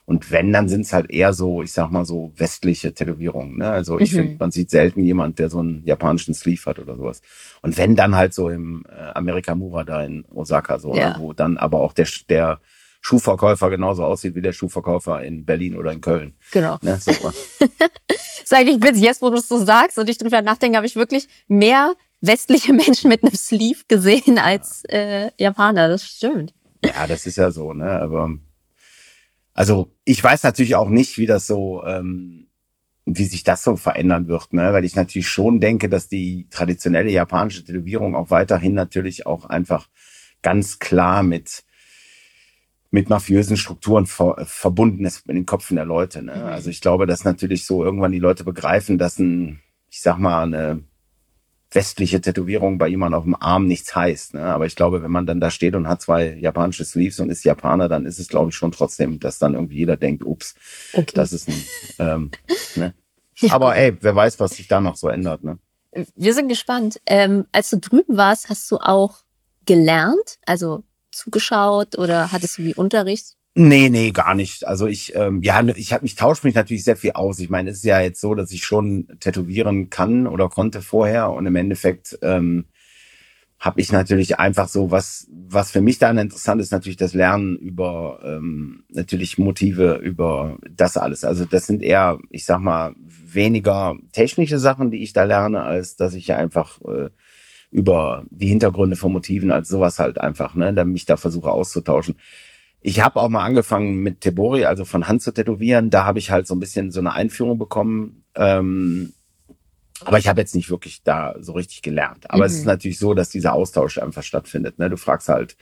Und 0.07 0.31
wenn, 0.31 0.53
dann 0.53 0.69
sind 0.69 0.83
es 0.83 0.93
halt 0.93 1.11
eher 1.11 1.33
so, 1.33 1.63
ich 1.63 1.73
sag 1.73 1.91
mal 1.91 2.05
so 2.05 2.33
westliche 2.37 2.95
Tätowierungen. 2.95 3.59
Ne? 3.59 3.69
Also 3.69 3.99
ich 3.99 4.13
mhm. 4.13 4.17
finde, 4.17 4.37
man 4.39 4.51
sieht 4.53 4.71
selten 4.71 5.03
jemand, 5.03 5.41
der 5.41 5.51
so 5.51 5.59
einen 5.59 5.83
japanischen 5.85 6.33
Sleeve 6.33 6.65
hat 6.65 6.79
oder 6.79 6.95
sowas. 6.95 7.23
Und 7.61 7.77
wenn, 7.77 7.97
dann 7.97 8.15
halt 8.15 8.33
so 8.33 8.49
im 8.49 8.85
äh, 8.89 9.11
Amerika 9.15 9.57
Mura 9.57 9.83
da 9.83 10.05
in 10.05 10.25
Osaka 10.33 10.79
so, 10.79 10.93
ne? 10.93 11.01
ja. 11.01 11.09
ne? 11.11 11.17
wo 11.19 11.33
dann 11.33 11.57
aber 11.57 11.81
auch 11.81 11.93
der, 11.93 12.07
der 12.29 12.61
Schuhverkäufer 13.01 13.69
genauso 13.69 14.05
aussieht 14.05 14.37
wie 14.37 14.43
der 14.43 14.53
Schuhverkäufer 14.53 15.23
in 15.23 15.45
Berlin 15.45 15.77
oder 15.77 15.91
in 15.91 16.01
Köln. 16.01 16.35
Genau. 16.53 16.79
Ne? 16.83 16.99
So. 17.01 17.13
Sag 18.45 18.67
ich 18.67 18.81
witzig, 18.81 19.03
jetzt 19.03 19.23
wo 19.23 19.31
du 19.31 19.39
es 19.39 19.49
so 19.49 19.59
sagst 19.59 19.99
und 19.99 20.09
ich 20.09 20.19
drüber 20.19 20.41
nachdenke, 20.41 20.77
habe 20.77 20.87
ich 20.87 20.95
wirklich 20.95 21.27
mehr 21.49 21.95
westliche 22.21 22.73
Menschen 22.73 23.09
mit 23.09 23.25
einem 23.25 23.35
Sleeve 23.35 23.81
gesehen 23.89 24.39
als 24.39 24.85
äh, 24.89 25.31
Japaner. 25.37 25.89
Das 25.89 26.05
stimmt. 26.05 26.55
Ja, 26.85 27.09
das 27.09 27.27
ist 27.27 27.37
ja 27.37 27.51
so, 27.51 27.73
ne? 27.73 27.91
Aber 27.91 28.31
also 29.57 29.91
ich 30.05 30.23
weiß 30.23 30.43
natürlich 30.43 30.77
auch 30.77 30.91
nicht, 30.91 31.17
wie 31.17 31.25
das 31.25 31.47
so, 31.47 31.83
ähm, 31.85 32.49
wie 33.07 33.25
sich 33.25 33.43
das 33.43 33.65
so 33.65 33.77
verändern 33.77 34.29
wird, 34.29 34.53
ne? 34.53 34.75
Weil 34.75 34.85
ich 34.85 34.97
natürlich 34.97 35.29
schon 35.29 35.61
denke, 35.61 35.89
dass 35.89 36.09
die 36.09 36.47
traditionelle 36.51 37.11
japanische 37.11 37.65
Tätowierung 37.65 38.15
auch 38.15 38.31
weiterhin 38.31 38.75
natürlich 38.75 39.25
auch 39.25 39.47
einfach 39.47 39.89
ganz 40.43 40.79
klar 40.79 41.23
mit 41.23 41.65
mit 42.91 43.09
mafiösen 43.09 43.57
Strukturen 43.57 44.07
ver 44.07 44.45
verbunden 44.45 45.07
ist 45.07 45.27
in 45.27 45.37
den 45.37 45.47
Köpfen 45.47 45.77
der 45.77 45.87
Leute. 45.87 46.23
Ne? 46.23 46.37
Mhm. 46.37 46.43
Also 46.43 46.69
ich 46.69 46.83
glaube, 46.83 47.07
dass 47.07 47.25
natürlich 47.25 47.65
so 47.65 47.83
irgendwann 47.83 48.13
die 48.13 48.19
Leute 48.19 48.45
begreifen, 48.45 48.99
dass 48.99 49.19
ein, 49.19 49.61
ich 49.89 50.03
sag 50.03 50.19
mal, 50.19 50.43
eine 50.43 50.85
westliche 51.77 52.21
Tätowierung 52.21 52.79
bei 52.79 52.89
jemandem 52.89 53.19
auf 53.19 53.25
dem 53.25 53.37
Arm 53.37 53.67
nichts 53.67 53.95
heißt. 53.95 54.35
Ne? 54.35 54.43
Aber 54.43 54.67
ich 54.67 54.75
glaube, 54.75 55.03
wenn 55.03 55.11
man 55.13 55.27
dann 55.27 55.41
da 55.41 55.51
steht 55.53 55.77
und 55.77 55.87
hat 55.87 56.03
zwei 56.03 56.35
japanische 56.35 56.85
Sleeves 56.85 57.21
und 57.21 57.31
ist 57.31 57.45
Japaner, 57.45 57.89
dann 57.89 58.07
ist 58.07 58.19
es, 58.19 58.27
glaube 58.27 58.51
ich, 58.51 58.57
schon 58.57 58.73
trotzdem, 58.73 59.21
dass 59.21 59.39
dann 59.39 59.55
irgendwie 59.55 59.77
jeder 59.77 59.97
denkt, 59.97 60.25
ups, 60.25 60.57
okay. 60.95 61.13
das 61.15 61.33
ist 61.33 61.49
ein. 61.49 61.65
Ähm, 61.99 62.31
ne? 62.75 62.95
Aber 63.51 63.77
ey, 63.77 63.97
wer 64.01 64.17
weiß, 64.17 64.41
was 64.41 64.57
sich 64.57 64.67
da 64.67 64.81
noch 64.81 64.97
so 64.97 65.09
ändert. 65.09 65.45
Ne? 65.45 65.59
Wir 66.17 66.35
sind 66.35 66.49
gespannt. 66.49 67.01
Ähm, 67.07 67.47
als 67.53 67.71
du 67.71 67.79
drüben 67.79 68.17
warst, 68.17 68.49
hast 68.49 68.69
du 68.71 68.79
auch 68.79 69.19
gelernt, 69.67 70.39
also 70.47 70.83
zugeschaut 71.13 71.99
oder 71.99 72.33
hattest 72.33 72.59
du 72.59 72.65
wie 72.65 72.75
Unterricht? 72.75 73.36
Nee, 73.59 73.89
nee, 73.89 74.11
gar 74.11 74.35
nicht. 74.35 74.67
Also 74.67 74.87
ich, 74.87 75.15
ähm, 75.15 75.43
ja, 75.43 75.63
ich 75.77 75.93
habe 75.95 76.03
mich 76.03 76.15
tausche 76.15 76.47
mich 76.47 76.55
natürlich 76.55 76.85
sehr 76.85 76.97
viel 76.97 77.13
aus. 77.13 77.39
Ich 77.39 77.49
meine, 77.49 77.71
es 77.71 77.79
ist 77.79 77.85
ja 77.85 78.01
jetzt 78.03 78.21
so, 78.21 78.35
dass 78.35 78.51
ich 78.53 78.65
schon 78.67 79.09
tätowieren 79.19 79.89
kann 79.89 80.27
oder 80.27 80.51
konnte 80.51 80.83
vorher 80.83 81.31
und 81.31 81.47
im 81.47 81.57
Endeffekt 81.57 82.19
ähm, 82.21 82.67
habe 83.59 83.81
ich 83.81 83.93
natürlich 83.93 84.39
einfach 84.39 84.69
so 84.69 84.91
was, 84.91 85.29
was 85.33 85.71
für 85.71 85.81
mich 85.81 85.99
dann 85.99 86.19
interessant 86.19 86.61
ist, 86.61 86.73
natürlich 86.73 86.99
das 86.99 87.15
Lernen 87.15 87.57
über 87.57 88.21
ähm, 88.25 88.85
natürlich 88.91 89.39
Motive, 89.39 89.97
über 90.05 90.59
das 90.71 90.99
alles. 90.99 91.25
Also 91.25 91.47
das 91.47 91.67
sind 91.67 91.83
eher, 91.83 92.19
ich 92.31 92.45
sag 92.45 92.61
mal, 92.61 92.95
weniger 92.99 93.97
technische 94.13 94.59
Sachen, 94.59 94.91
die 94.91 95.03
ich 95.03 95.15
da 95.15 95.25
lerne, 95.25 95.63
als 95.63 95.97
dass 95.97 96.15
ich 96.15 96.27
ja 96.29 96.37
einfach 96.37 96.81
äh, 96.83 97.11
über 97.71 98.25
die 98.31 98.49
Hintergründe 98.49 98.97
von 98.97 99.13
Motiven 99.13 99.51
als 99.53 99.69
sowas 99.69 99.99
halt 99.99 100.19
einfach, 100.21 100.55
ne, 100.55 100.75
dann 100.75 100.93
mich 100.93 101.07
da 101.07 101.17
versuche 101.17 101.51
auszutauschen. 101.51 102.17
Ich 102.87 103.01
habe 103.01 103.21
auch 103.21 103.29
mal 103.29 103.43
angefangen 103.43 103.97
mit 103.97 104.21
Tebori, 104.21 104.65
also 104.65 104.85
von 104.85 105.09
Hand 105.09 105.21
zu 105.21 105.33
tätowieren. 105.33 105.91
Da 105.91 106.05
habe 106.05 106.21
ich 106.21 106.31
halt 106.31 106.47
so 106.47 106.55
ein 106.55 106.61
bisschen 106.61 106.93
so 106.93 107.01
eine 107.01 107.15
Einführung 107.15 107.59
bekommen. 107.59 108.23
Ähm, 108.37 109.13
aber 110.05 110.19
ich 110.19 110.29
habe 110.29 110.41
jetzt 110.41 110.55
nicht 110.55 110.71
wirklich 110.71 111.03
da 111.03 111.35
so 111.41 111.55
richtig 111.55 111.83
gelernt. 111.83 112.31
Aber 112.31 112.45
mhm. 112.45 112.47
es 112.47 112.53
ist 112.53 112.61
mhm. 112.61 112.67
natürlich 112.67 113.01
so, 113.01 113.13
dass 113.13 113.29
dieser 113.29 113.55
Austausch 113.55 113.99
einfach 113.99 114.23
stattfindet. 114.23 114.79
Ne? 114.79 114.89
Du 114.89 114.97
fragst 114.97 115.29
halt, 115.29 115.57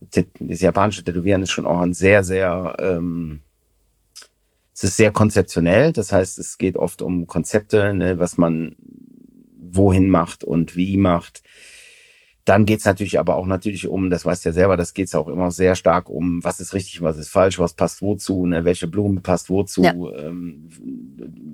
das 0.00 0.60
japanische 0.60 1.04
Tätowieren 1.04 1.44
ist 1.44 1.52
schon 1.52 1.66
auch 1.66 1.78
ein 1.78 1.94
sehr, 1.94 2.24
sehr, 2.24 2.74
ähm, 2.80 3.42
es 4.74 4.82
ist 4.82 4.96
sehr 4.96 5.12
konzeptionell. 5.12 5.92
Das 5.92 6.10
heißt, 6.10 6.36
es 6.36 6.58
geht 6.58 6.76
oft 6.76 7.00
um 7.00 7.28
Konzepte, 7.28 7.94
ne, 7.94 8.18
was 8.18 8.38
man 8.38 8.74
wohin 9.56 10.10
macht 10.10 10.42
und 10.42 10.74
wie 10.74 10.96
macht. 10.96 11.44
Dann 12.46 12.64
geht's 12.64 12.84
natürlich 12.84 13.18
aber 13.18 13.34
auch 13.34 13.46
natürlich 13.46 13.88
um, 13.88 14.08
das 14.08 14.24
weißt 14.24 14.44
du 14.44 14.50
ja 14.50 14.52
selber, 14.52 14.76
das 14.76 14.94
geht's 14.94 15.16
auch 15.16 15.26
immer 15.26 15.50
sehr 15.50 15.74
stark 15.74 16.08
um, 16.08 16.44
was 16.44 16.60
ist 16.60 16.74
richtig, 16.74 17.02
was 17.02 17.18
ist 17.18 17.28
falsch, 17.28 17.58
was 17.58 17.74
passt 17.74 18.02
wozu, 18.02 18.46
ne, 18.46 18.64
welche 18.64 18.86
Blume 18.86 19.20
passt 19.20 19.50
wozu, 19.50 19.82
ja. 19.82 19.92
ähm, 19.92 20.68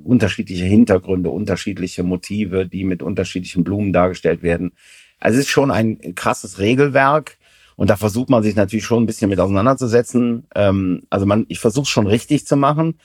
unterschiedliche 0.04 0.66
Hintergründe, 0.66 1.30
unterschiedliche 1.30 2.02
Motive, 2.02 2.66
die 2.66 2.84
mit 2.84 3.02
unterschiedlichen 3.02 3.64
Blumen 3.64 3.94
dargestellt 3.94 4.42
werden. 4.42 4.72
Also 5.18 5.38
es 5.38 5.46
ist 5.46 5.50
schon 5.50 5.70
ein 5.70 6.14
krasses 6.14 6.58
Regelwerk. 6.58 7.38
Und 7.74 7.88
da 7.88 7.96
versucht 7.96 8.28
man 8.28 8.42
sich 8.42 8.54
natürlich 8.54 8.84
schon 8.84 9.02
ein 9.02 9.06
bisschen 9.06 9.30
mit 9.30 9.40
auseinanderzusetzen. 9.40 10.44
Ähm, 10.54 11.04
also 11.08 11.24
man, 11.24 11.46
ich 11.48 11.58
versuche 11.58 11.86
schon 11.86 12.06
richtig 12.06 12.46
zu 12.46 12.56
machen. 12.56 12.98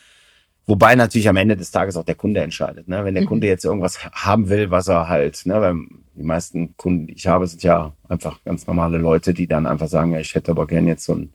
Wobei 0.70 0.96
natürlich 0.96 1.30
am 1.30 1.38
Ende 1.38 1.56
des 1.56 1.72
Tages 1.72 1.96
auch 1.96 2.04
der 2.04 2.16
Kunde 2.16 2.42
entscheidet. 2.42 2.90
Ne? 2.90 3.06
Wenn 3.06 3.14
der 3.14 3.24
mhm. 3.24 3.28
Kunde 3.28 3.48
jetzt 3.48 3.64
irgendwas 3.64 4.04
haben 4.12 4.50
will, 4.50 4.70
was 4.70 4.90
er 4.90 5.08
halt, 5.08 5.46
ne, 5.46 5.62
weil 5.62 5.76
die 6.14 6.24
meisten 6.24 6.76
Kunden, 6.76 7.08
die 7.08 7.14
ich 7.14 7.26
habe, 7.26 7.48
sind 7.48 7.64
ja 7.64 7.94
einfach 8.10 8.44
ganz 8.44 8.68
normale 8.68 8.98
Leute, 8.98 9.34
die 9.34 9.48
dann 9.48 9.66
einfach 9.66 9.88
sagen, 9.88 10.12
ja, 10.12 10.20
ich 10.20 10.36
hätte 10.36 10.52
aber 10.52 10.68
gern 10.68 10.86
jetzt 10.86 11.06
so 11.06 11.16
ein, 11.16 11.32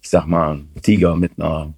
ich 0.00 0.08
sag 0.08 0.26
mal, 0.26 0.62
Tiger 0.80 1.14
mit 1.14 1.32
einer 1.38 1.74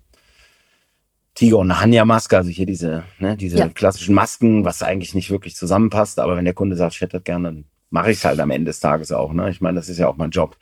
Tiger 1.35 1.59
und 1.59 1.71
eine 1.71 1.81
Hanya-Maske, 1.81 2.37
also 2.37 2.51
hier 2.51 2.67
diese, 2.67 3.03
ne, 3.19 3.37
diese 3.37 3.59
ja. 3.59 3.69
klassischen 3.69 4.15
Masken, 4.15 4.65
was 4.65 4.83
eigentlich 4.83 5.15
nicht 5.15 5.31
wirklich 5.31 5.57
zusammenpasst. 5.57 6.21
Aber 6.21 6.37
wenn 6.37 6.45
der 6.47 6.55
Kunde 6.55 6.77
sagt, 6.77 6.95
ich 6.95 7.01
hätte 7.01 7.19
das 7.19 7.25
gerne, 7.25 7.49
dann 7.49 7.65
mache 7.91 8.13
ich 8.13 8.19
es 8.19 8.25
halt 8.25 8.39
am 8.39 8.51
Ende 8.51 8.71
des 8.71 8.81
Tages 8.81 9.11
auch. 9.11 9.33
Ne? 9.33 9.51
Ich 9.51 9.61
meine, 9.61 9.77
das 9.77 9.89
ist 9.89 9.99
ja 9.99 10.09
auch 10.09 10.17
mein 10.17 10.31
Job. 10.31 10.57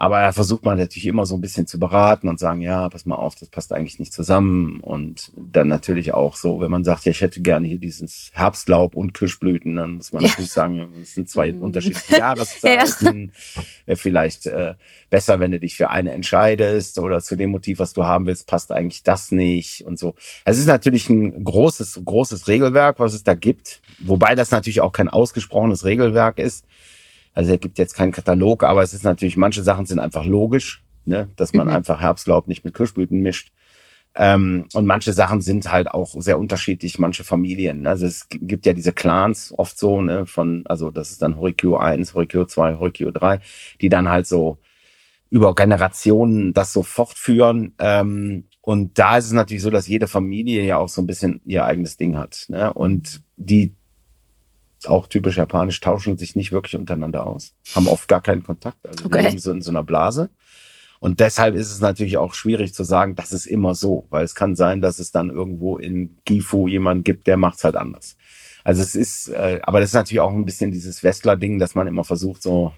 Aber 0.00 0.18
er 0.18 0.32
versucht 0.32 0.64
man 0.64 0.78
natürlich 0.78 1.04
immer 1.04 1.26
so 1.26 1.34
ein 1.34 1.42
bisschen 1.42 1.66
zu 1.66 1.78
beraten 1.78 2.30
und 2.30 2.40
sagen, 2.40 2.62
ja, 2.62 2.88
pass 2.88 3.04
mal 3.04 3.16
auf, 3.16 3.34
das 3.34 3.50
passt 3.50 3.70
eigentlich 3.70 3.98
nicht 3.98 4.14
zusammen. 4.14 4.80
Und 4.80 5.30
dann 5.36 5.68
natürlich 5.68 6.14
auch 6.14 6.36
so, 6.36 6.58
wenn 6.58 6.70
man 6.70 6.84
sagt, 6.84 7.04
ja, 7.04 7.10
ich 7.10 7.20
hätte 7.20 7.42
gerne 7.42 7.68
hier 7.68 7.76
dieses 7.76 8.30
Herbstlaub 8.32 8.96
und 8.96 9.12
Kirschblüten, 9.12 9.76
dann 9.76 9.96
muss 9.96 10.14
man 10.14 10.22
ja. 10.22 10.30
natürlich 10.30 10.52
sagen, 10.52 10.88
das 10.98 11.12
sind 11.12 11.28
zwei 11.28 11.52
mhm. 11.52 11.60
unterschiedliche 11.60 12.16
Jahreszeiten. 12.18 13.30
Ja. 13.54 13.62
Wäre 13.84 13.96
vielleicht 13.98 14.46
äh, 14.46 14.72
besser, 15.10 15.38
wenn 15.38 15.50
du 15.50 15.60
dich 15.60 15.76
für 15.76 15.90
eine 15.90 16.12
entscheidest 16.12 16.98
oder 16.98 17.20
zu 17.20 17.36
dem 17.36 17.50
Motiv, 17.50 17.78
was 17.78 17.92
du 17.92 18.04
haben 18.04 18.24
willst, 18.24 18.46
passt 18.46 18.72
eigentlich 18.72 19.02
das 19.02 19.32
nicht 19.32 19.84
und 19.84 19.98
so. 19.98 20.14
Es 20.46 20.56
ist 20.56 20.66
natürlich 20.66 21.10
ein 21.10 21.44
großes, 21.44 22.00
großes 22.02 22.48
Regelwerk, 22.48 23.00
was 23.00 23.12
es 23.12 23.22
da 23.22 23.34
gibt. 23.34 23.82
Wobei 23.98 24.34
das 24.34 24.50
natürlich 24.50 24.80
auch 24.80 24.92
kein 24.92 25.10
ausgesprochenes 25.10 25.84
Regelwerk 25.84 26.38
ist. 26.38 26.64
Also 27.32 27.52
es 27.52 27.60
gibt 27.60 27.78
jetzt 27.78 27.94
keinen 27.94 28.12
Katalog, 28.12 28.64
aber 28.64 28.82
es 28.82 28.94
ist 28.94 29.04
natürlich, 29.04 29.36
manche 29.36 29.62
Sachen 29.62 29.86
sind 29.86 29.98
einfach 29.98 30.24
logisch, 30.24 30.84
ne? 31.04 31.28
dass 31.36 31.52
man 31.52 31.68
mhm. 31.68 31.74
einfach 31.74 32.00
Herbstlaub 32.00 32.48
nicht 32.48 32.64
mit 32.64 32.74
Kirschblüten 32.74 33.20
mischt. 33.20 33.52
Ähm, 34.14 34.66
und 34.72 34.86
manche 34.86 35.12
Sachen 35.12 35.40
sind 35.40 35.70
halt 35.70 35.88
auch 35.88 36.20
sehr 36.20 36.38
unterschiedlich, 36.38 36.98
manche 36.98 37.22
Familien. 37.22 37.86
Also 37.86 38.06
es 38.06 38.26
gibt 38.28 38.66
ja 38.66 38.72
diese 38.72 38.92
Clans 38.92 39.54
oft 39.56 39.78
so, 39.78 40.02
ne, 40.02 40.26
von, 40.26 40.64
also 40.66 40.90
das 40.90 41.12
ist 41.12 41.22
dann 41.22 41.36
Horikyo 41.36 41.76
1, 41.76 42.14
Horikyo 42.14 42.44
2, 42.44 42.78
Horikyo 42.78 43.12
3, 43.12 43.40
die 43.80 43.88
dann 43.88 44.08
halt 44.08 44.26
so 44.26 44.58
über 45.30 45.54
Generationen 45.54 46.52
das 46.52 46.72
so 46.72 46.82
fortführen. 46.82 47.74
Ähm, 47.78 48.48
und 48.62 48.98
da 48.98 49.16
ist 49.16 49.26
es 49.26 49.32
natürlich 49.32 49.62
so, 49.62 49.70
dass 49.70 49.86
jede 49.86 50.08
Familie 50.08 50.64
ja 50.64 50.76
auch 50.76 50.88
so 50.88 51.00
ein 51.00 51.06
bisschen 51.06 51.40
ihr 51.44 51.64
eigenes 51.64 51.96
Ding 51.96 52.16
hat. 52.16 52.46
Ne? 52.48 52.72
Und 52.72 53.22
die 53.36 53.76
auch 54.86 55.06
typisch 55.06 55.36
japanisch, 55.36 55.80
tauschen 55.80 56.16
sich 56.16 56.36
nicht 56.36 56.52
wirklich 56.52 56.76
untereinander 56.76 57.26
aus, 57.26 57.54
haben 57.74 57.88
oft 57.88 58.08
gar 58.08 58.22
keinen 58.22 58.42
Kontakt, 58.42 58.78
also 58.86 59.06
okay. 59.06 59.22
leben 59.22 59.38
so 59.38 59.50
in 59.50 59.62
so 59.62 59.70
einer 59.70 59.84
Blase. 59.84 60.30
Und 61.00 61.20
deshalb 61.20 61.54
ist 61.54 61.72
es 61.72 61.80
natürlich 61.80 62.18
auch 62.18 62.34
schwierig 62.34 62.74
zu 62.74 62.84
sagen, 62.84 63.14
das 63.14 63.32
ist 63.32 63.46
immer 63.46 63.74
so, 63.74 64.06
weil 64.10 64.22
es 64.22 64.34
kann 64.34 64.54
sein, 64.54 64.82
dass 64.82 64.98
es 64.98 65.10
dann 65.12 65.30
irgendwo 65.30 65.78
in 65.78 66.18
Gifu 66.26 66.68
jemand 66.68 67.06
gibt, 67.06 67.26
der 67.26 67.38
macht's 67.38 67.64
halt 67.64 67.76
anders. 67.76 68.16
Also 68.64 68.82
es 68.82 68.94
ist, 68.94 69.28
äh, 69.28 69.60
aber 69.62 69.80
das 69.80 69.90
ist 69.90 69.94
natürlich 69.94 70.20
auch 70.20 70.32
ein 70.32 70.44
bisschen 70.44 70.70
dieses 70.70 71.02
Westler-Ding, 71.02 71.58
dass 71.58 71.74
man 71.74 71.86
immer 71.86 72.04
versucht, 72.04 72.42
so 72.42 72.74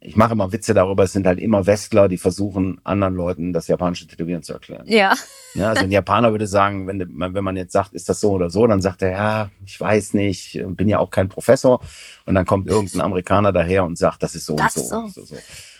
ich 0.00 0.16
mache 0.16 0.32
immer 0.32 0.52
Witze 0.52 0.74
darüber, 0.74 1.04
es 1.04 1.12
sind 1.12 1.26
halt 1.26 1.38
immer 1.38 1.66
Westler, 1.66 2.08
die 2.08 2.18
versuchen, 2.18 2.80
anderen 2.84 3.14
Leuten 3.14 3.52
das 3.52 3.68
japanische 3.68 4.06
Tätowieren 4.06 4.42
zu 4.42 4.52
erklären. 4.52 4.84
Ja. 4.86 5.14
ja 5.54 5.70
also 5.70 5.84
ein 5.84 5.90
Japaner 5.90 6.32
würde 6.32 6.46
sagen, 6.46 6.86
wenn, 6.86 7.00
wenn 7.00 7.44
man 7.44 7.56
jetzt 7.56 7.72
sagt, 7.72 7.94
ist 7.94 8.08
das 8.08 8.20
so 8.20 8.32
oder 8.32 8.50
so, 8.50 8.66
dann 8.66 8.80
sagt 8.80 9.02
er, 9.02 9.10
ja, 9.10 9.50
ich 9.64 9.80
weiß 9.80 10.14
nicht, 10.14 10.62
bin 10.68 10.88
ja 10.88 10.98
auch 10.98 11.10
kein 11.10 11.28
Professor. 11.28 11.80
Und 12.26 12.34
dann 12.34 12.46
kommt 12.46 12.68
irgendein 12.68 13.00
Amerikaner 13.00 13.52
daher 13.52 13.84
und 13.84 13.96
sagt, 13.96 14.22
das 14.22 14.34
ist 14.34 14.46
so 14.46 14.56
das 14.56 14.76
und 14.76 14.84
so. 14.84 15.06
so. 15.08 15.08
so, 15.08 15.34
so. 15.34 15.36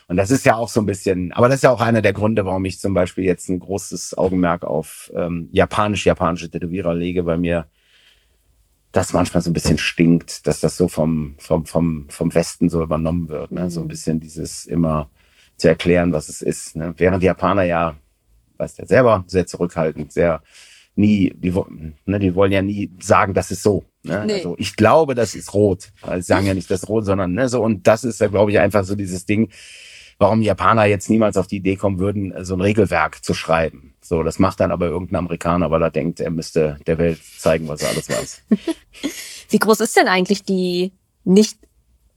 Und 0.07 0.17
das 0.17 0.31
ist 0.31 0.45
ja 0.45 0.57
auch 0.57 0.69
so 0.69 0.81
ein 0.81 0.87
bisschen, 0.87 1.33
aber 1.33 1.49
das 1.49 1.57
ist 1.57 1.62
ja 1.62 1.71
auch 1.71 1.81
einer 1.81 2.03
der 2.03 2.12
Gründe, 2.12 2.45
warum 2.45 2.64
ich 2.67 2.79
zum 2.79 2.93
Beispiel 2.93 3.25
jetzt 3.25 3.49
ein 3.49 3.59
großes 3.59 4.19
Augenmerk 4.19 4.64
auf 4.64 5.11
ähm, 5.14 5.49
japanisch-japanische 5.53 6.51
Tätowierer 6.51 6.95
lege 6.95 7.23
bei 7.23 7.38
mir 7.38 7.67
das 8.95 9.13
manchmal 9.13 9.43
so 9.43 9.51
ein 9.51 9.55
bisschen 9.55 9.77
stinkt, 9.77 10.47
dass 10.47 10.61
das 10.61 10.77
so 10.77 10.87
vom, 10.87 11.35
vom, 11.39 11.67
vom, 11.67 12.07
vom 12.09 12.33
Westen 12.33 12.69
so 12.69 12.81
übernommen 12.81 13.29
wird. 13.29 13.51
Ne? 13.51 13.69
So 13.69 13.81
ein 13.81 13.85
mhm. 13.85 13.89
bisschen 13.89 14.21
dieses 14.21 14.67
immer 14.67 15.11
zu 15.57 15.69
erklären, 15.69 16.13
was 16.13 16.29
es 16.29 16.43
ist. 16.43 16.77
Ne? 16.77 16.95
Während 16.97 17.21
die 17.21 17.27
Japaner 17.27 17.65
ja, 17.65 17.97
weißt 18.57 18.79
ja 18.79 18.87
selber, 18.87 19.25
sehr 19.27 19.47
zurückhaltend, 19.49 20.13
sehr 20.13 20.43
nie, 20.95 21.33
die, 21.37 21.53
ne, 22.07 22.21
die 22.21 22.37
wollen 22.37 22.53
ja 22.53 22.63
nie 22.63 22.93
sagen, 23.01 23.35
das 23.35 23.51
ist 23.51 23.65
so. 23.65 23.85
Ne? 24.05 24.25
Nee. 24.27 24.35
Also 24.35 24.55
ich 24.59 24.77
glaube, 24.77 25.17
das 25.17 25.35
ist 25.35 25.53
rot. 25.55 25.91
Also 26.03 26.21
sie 26.21 26.27
sagen 26.27 26.47
ja 26.47 26.55
nicht 26.55 26.71
das 26.71 26.89
rot, 26.89 27.05
sondern 27.05 27.33
ne, 27.33 27.49
so. 27.49 27.63
Und 27.63 27.89
das 27.89 28.05
ist 28.05 28.21
ja, 28.21 28.29
glaube 28.29 28.53
ich, 28.53 28.61
einfach 28.61 28.85
so 28.85 28.95
dieses 28.95 29.27
Ding, 29.27 29.51
warum 30.19 30.41
Japaner 30.41 30.85
jetzt 30.85 31.11
niemals 31.11 31.37
auf 31.37 31.49
die 31.49 31.57
Idee 31.57 31.75
kommen 31.75 31.99
würden, 31.99 32.33
so 32.45 32.55
ein 32.55 32.61
Regelwerk 32.61 33.25
zu 33.25 33.35
schreiben. 33.35 33.94
So, 34.07 34.23
das 34.23 34.38
macht 34.38 34.61
dann 34.61 34.71
aber 34.71 34.87
irgendein 34.88 35.17
Amerikaner, 35.17 35.71
weil 35.71 35.81
er 35.83 35.90
denkt, 35.90 36.21
er 36.21 36.31
müsste 36.31 36.79
der 36.87 36.99
Welt 36.99 37.21
zeigen, 37.38 37.67
was 37.69 37.81
er 37.81 37.88
alles 37.88 38.11
weiß. 38.11 38.43
Wie 39.49 39.59
groß 39.59 39.81
ist 39.81 39.97
denn 39.97 40.09
eigentlich 40.09 40.43
die 40.45 40.93
nicht 41.25 41.59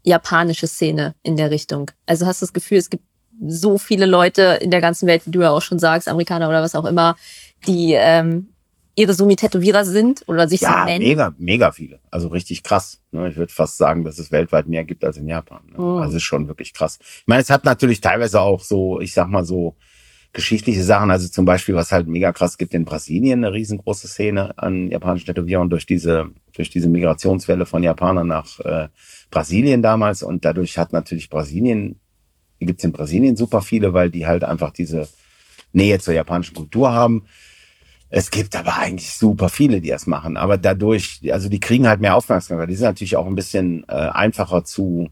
japanische 0.04 0.68
Szene 0.68 1.16
in 1.24 1.38
der 1.38 1.50
Richtung? 1.50 1.90
Also 2.06 2.26
hast 2.26 2.42
du 2.42 2.46
das 2.46 2.52
Gefühl, 2.54 2.78
es 2.78 2.90
gibt 2.90 3.04
so 3.48 3.78
viele 3.78 4.06
Leute 4.06 4.60
in 4.62 4.70
der 4.70 4.82
ganzen 4.82 5.08
Welt, 5.08 5.22
wie 5.26 5.32
du 5.32 5.42
ja 5.42 5.52
auch 5.52 5.62
schon 5.62 5.80
sagst, 5.80 6.10
Amerikaner 6.10 6.50
oder 6.50 6.62
was 6.62 6.76
auch 6.76 6.84
immer, 6.86 7.16
die 7.68 7.94
ähm, 7.94 8.50
Irezumi-Tätowierer 8.96 9.86
sind 9.86 10.24
oder 10.28 10.50
sich 10.50 10.62
Ja, 10.62 10.80
so 10.80 10.86
nennen? 10.86 11.06
mega, 11.06 11.34
mega 11.38 11.72
viele. 11.72 12.00
Also 12.12 12.28
richtig 12.30 12.64
krass. 12.64 13.00
Ne? 13.12 13.30
Ich 13.30 13.38
würde 13.38 13.54
fast 13.54 13.78
sagen, 13.78 14.04
dass 14.04 14.20
es 14.20 14.32
weltweit 14.32 14.68
mehr 14.68 14.84
gibt 14.84 15.06
als 15.06 15.18
in 15.18 15.28
Japan. 15.28 15.62
Ne? 15.72 15.78
Mhm. 15.80 15.98
Also 16.02 16.18
ist 16.18 16.24
schon 16.24 16.48
wirklich 16.48 16.74
krass. 16.74 16.98
Ich 17.02 17.28
meine, 17.28 17.42
es 17.44 17.50
hat 17.50 17.64
natürlich 17.64 18.02
teilweise 18.02 18.42
auch 18.42 18.62
so, 18.62 19.00
ich 19.00 19.14
sag 19.14 19.28
mal 19.30 19.46
so, 19.46 19.76
geschichtliche 20.34 20.84
Sachen. 20.84 21.12
Also 21.12 21.28
zum 21.28 21.46
Beispiel, 21.46 21.76
was 21.76 21.92
halt 21.92 22.08
mega 22.08 22.32
krass 22.32 22.58
gibt 22.58 22.74
in 22.74 22.86
Brasilien, 22.86 23.44
eine 23.44 23.54
riesengroße 23.54 24.08
Szene 24.08 24.58
an 24.58 24.90
japanischen 24.90 25.26
Tätowierern 25.26 25.70
durch 25.70 25.86
diese, 25.86 26.30
durch 26.54 26.70
diese 26.70 26.90
Migrationswelle 26.90 27.66
von 27.66 27.84
Japanern 27.84 28.28
nach 28.28 28.60
äh, 28.60 28.88
Brasilien 29.32 29.82
damals. 29.82 30.24
Und 30.24 30.46
dadurch 30.46 30.78
hat 30.78 30.94
natürlich 30.94 31.30
Brasilien, 31.30 32.00
gibt's 32.60 32.84
in 32.84 32.92
Brasilien 32.92 33.36
super 33.36 33.62
viele, 33.62 33.94
weil 33.94 34.10
die 34.12 34.28
halt 34.28 34.44
einfach 34.44 34.72
diese 34.72 35.08
Nähe 35.74 36.00
zur 36.00 36.14
japanischen 36.14 36.56
Kultur 36.56 36.92
haben. 36.92 37.26
Es 38.10 38.32
gibt 38.32 38.56
aber 38.56 38.78
eigentlich 38.78 39.12
super 39.12 39.50
viele, 39.50 39.82
die 39.82 39.90
das 39.90 40.08
machen. 40.08 40.38
Aber 40.38 40.58
dadurch, 40.58 41.20
also 41.32 41.50
die 41.50 41.60
kriegen 41.60 41.88
halt 41.88 42.00
mehr 42.00 42.16
Aufmerksamkeit. 42.16 42.70
Die 42.70 42.76
sind 42.76 42.86
natürlich 42.86 43.18
auch 43.18 43.28
ein 43.28 43.36
bisschen 43.36 43.84
äh, 43.90 43.94
einfacher 43.94 44.64
zu 44.64 45.10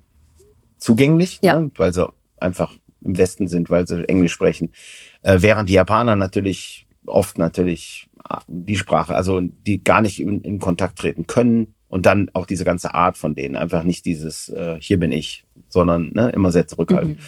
zugänglich, 0.77 1.39
Ja. 1.41 1.59
ne? 1.59 1.71
weil 1.77 1.93
sie 1.93 2.07
einfach 2.37 2.71
im 3.01 3.17
Westen 3.17 3.47
sind, 3.47 3.69
weil 3.69 3.87
sie 3.87 4.07
Englisch 4.07 4.33
sprechen. 4.33 4.71
Äh, 5.21 5.37
während 5.41 5.69
die 5.69 5.73
Japaner 5.73 6.15
natürlich 6.15 6.87
oft 7.05 7.37
natürlich 7.37 8.09
äh, 8.29 8.37
die 8.47 8.77
Sprache, 8.77 9.15
also 9.15 9.41
die 9.41 9.83
gar 9.83 10.01
nicht 10.01 10.19
in, 10.21 10.41
in 10.41 10.59
Kontakt 10.59 10.99
treten 10.99 11.27
können. 11.27 11.73
Und 11.87 12.05
dann 12.07 12.29
auch 12.33 12.45
diese 12.45 12.65
ganze 12.65 12.93
Art 12.93 13.15
von 13.15 13.35
denen, 13.35 13.55
einfach 13.55 13.83
nicht 13.83 14.05
dieses 14.05 14.49
äh, 14.49 14.77
hier 14.81 14.99
bin 14.99 15.11
ich, 15.11 15.45
sondern 15.69 16.11
ne, 16.13 16.29
immer 16.29 16.51
sehr 16.51 16.67
zurückhaltend. 16.67 17.19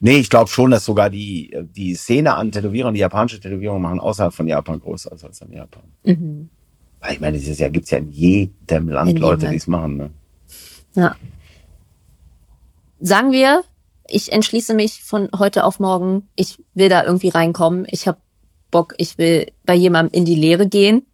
Nee, 0.00 0.18
ich 0.18 0.28
glaube 0.28 0.50
schon, 0.50 0.72
dass 0.72 0.84
sogar 0.84 1.08
die, 1.08 1.56
die 1.76 1.94
Szene 1.94 2.34
an 2.34 2.50
Tätowierern, 2.50 2.92
die 2.92 3.00
japanische 3.00 3.38
Tätowierungen 3.38 3.80
machen, 3.80 4.00
außerhalb 4.00 4.34
von 4.34 4.48
Japan 4.48 4.80
größer 4.80 5.12
als 5.12 5.40
in 5.40 5.52
Japan. 5.52 5.84
Mhm. 6.02 6.50
Weil 7.00 7.14
ich 7.14 7.20
meine, 7.20 7.38
dieses 7.38 7.60
Jahr 7.60 7.70
gibt's 7.70 7.90
ja 7.90 7.98
in 7.98 8.10
jedem 8.10 8.88
Land 8.88 9.10
In 9.10 9.16
jedem 9.16 9.28
Leute, 9.28 9.48
die 9.48 9.56
es 9.56 9.68
machen. 9.68 9.96
Ne? 9.96 10.10
Ja. 10.94 11.16
Sagen 12.98 13.30
wir, 13.30 13.62
ich 14.08 14.32
entschließe 14.32 14.74
mich 14.74 15.02
von 15.02 15.28
heute 15.38 15.64
auf 15.64 15.80
morgen, 15.80 16.28
ich 16.36 16.62
will 16.74 16.88
da 16.88 17.04
irgendwie 17.04 17.28
reinkommen, 17.28 17.86
ich 17.88 18.06
habe 18.06 18.18
Bock, 18.70 18.94
ich 18.96 19.18
will 19.18 19.52
bei 19.64 19.74
jemandem 19.74 20.18
in 20.18 20.24
die 20.24 20.34
Lehre 20.34 20.66
gehen. 20.66 21.06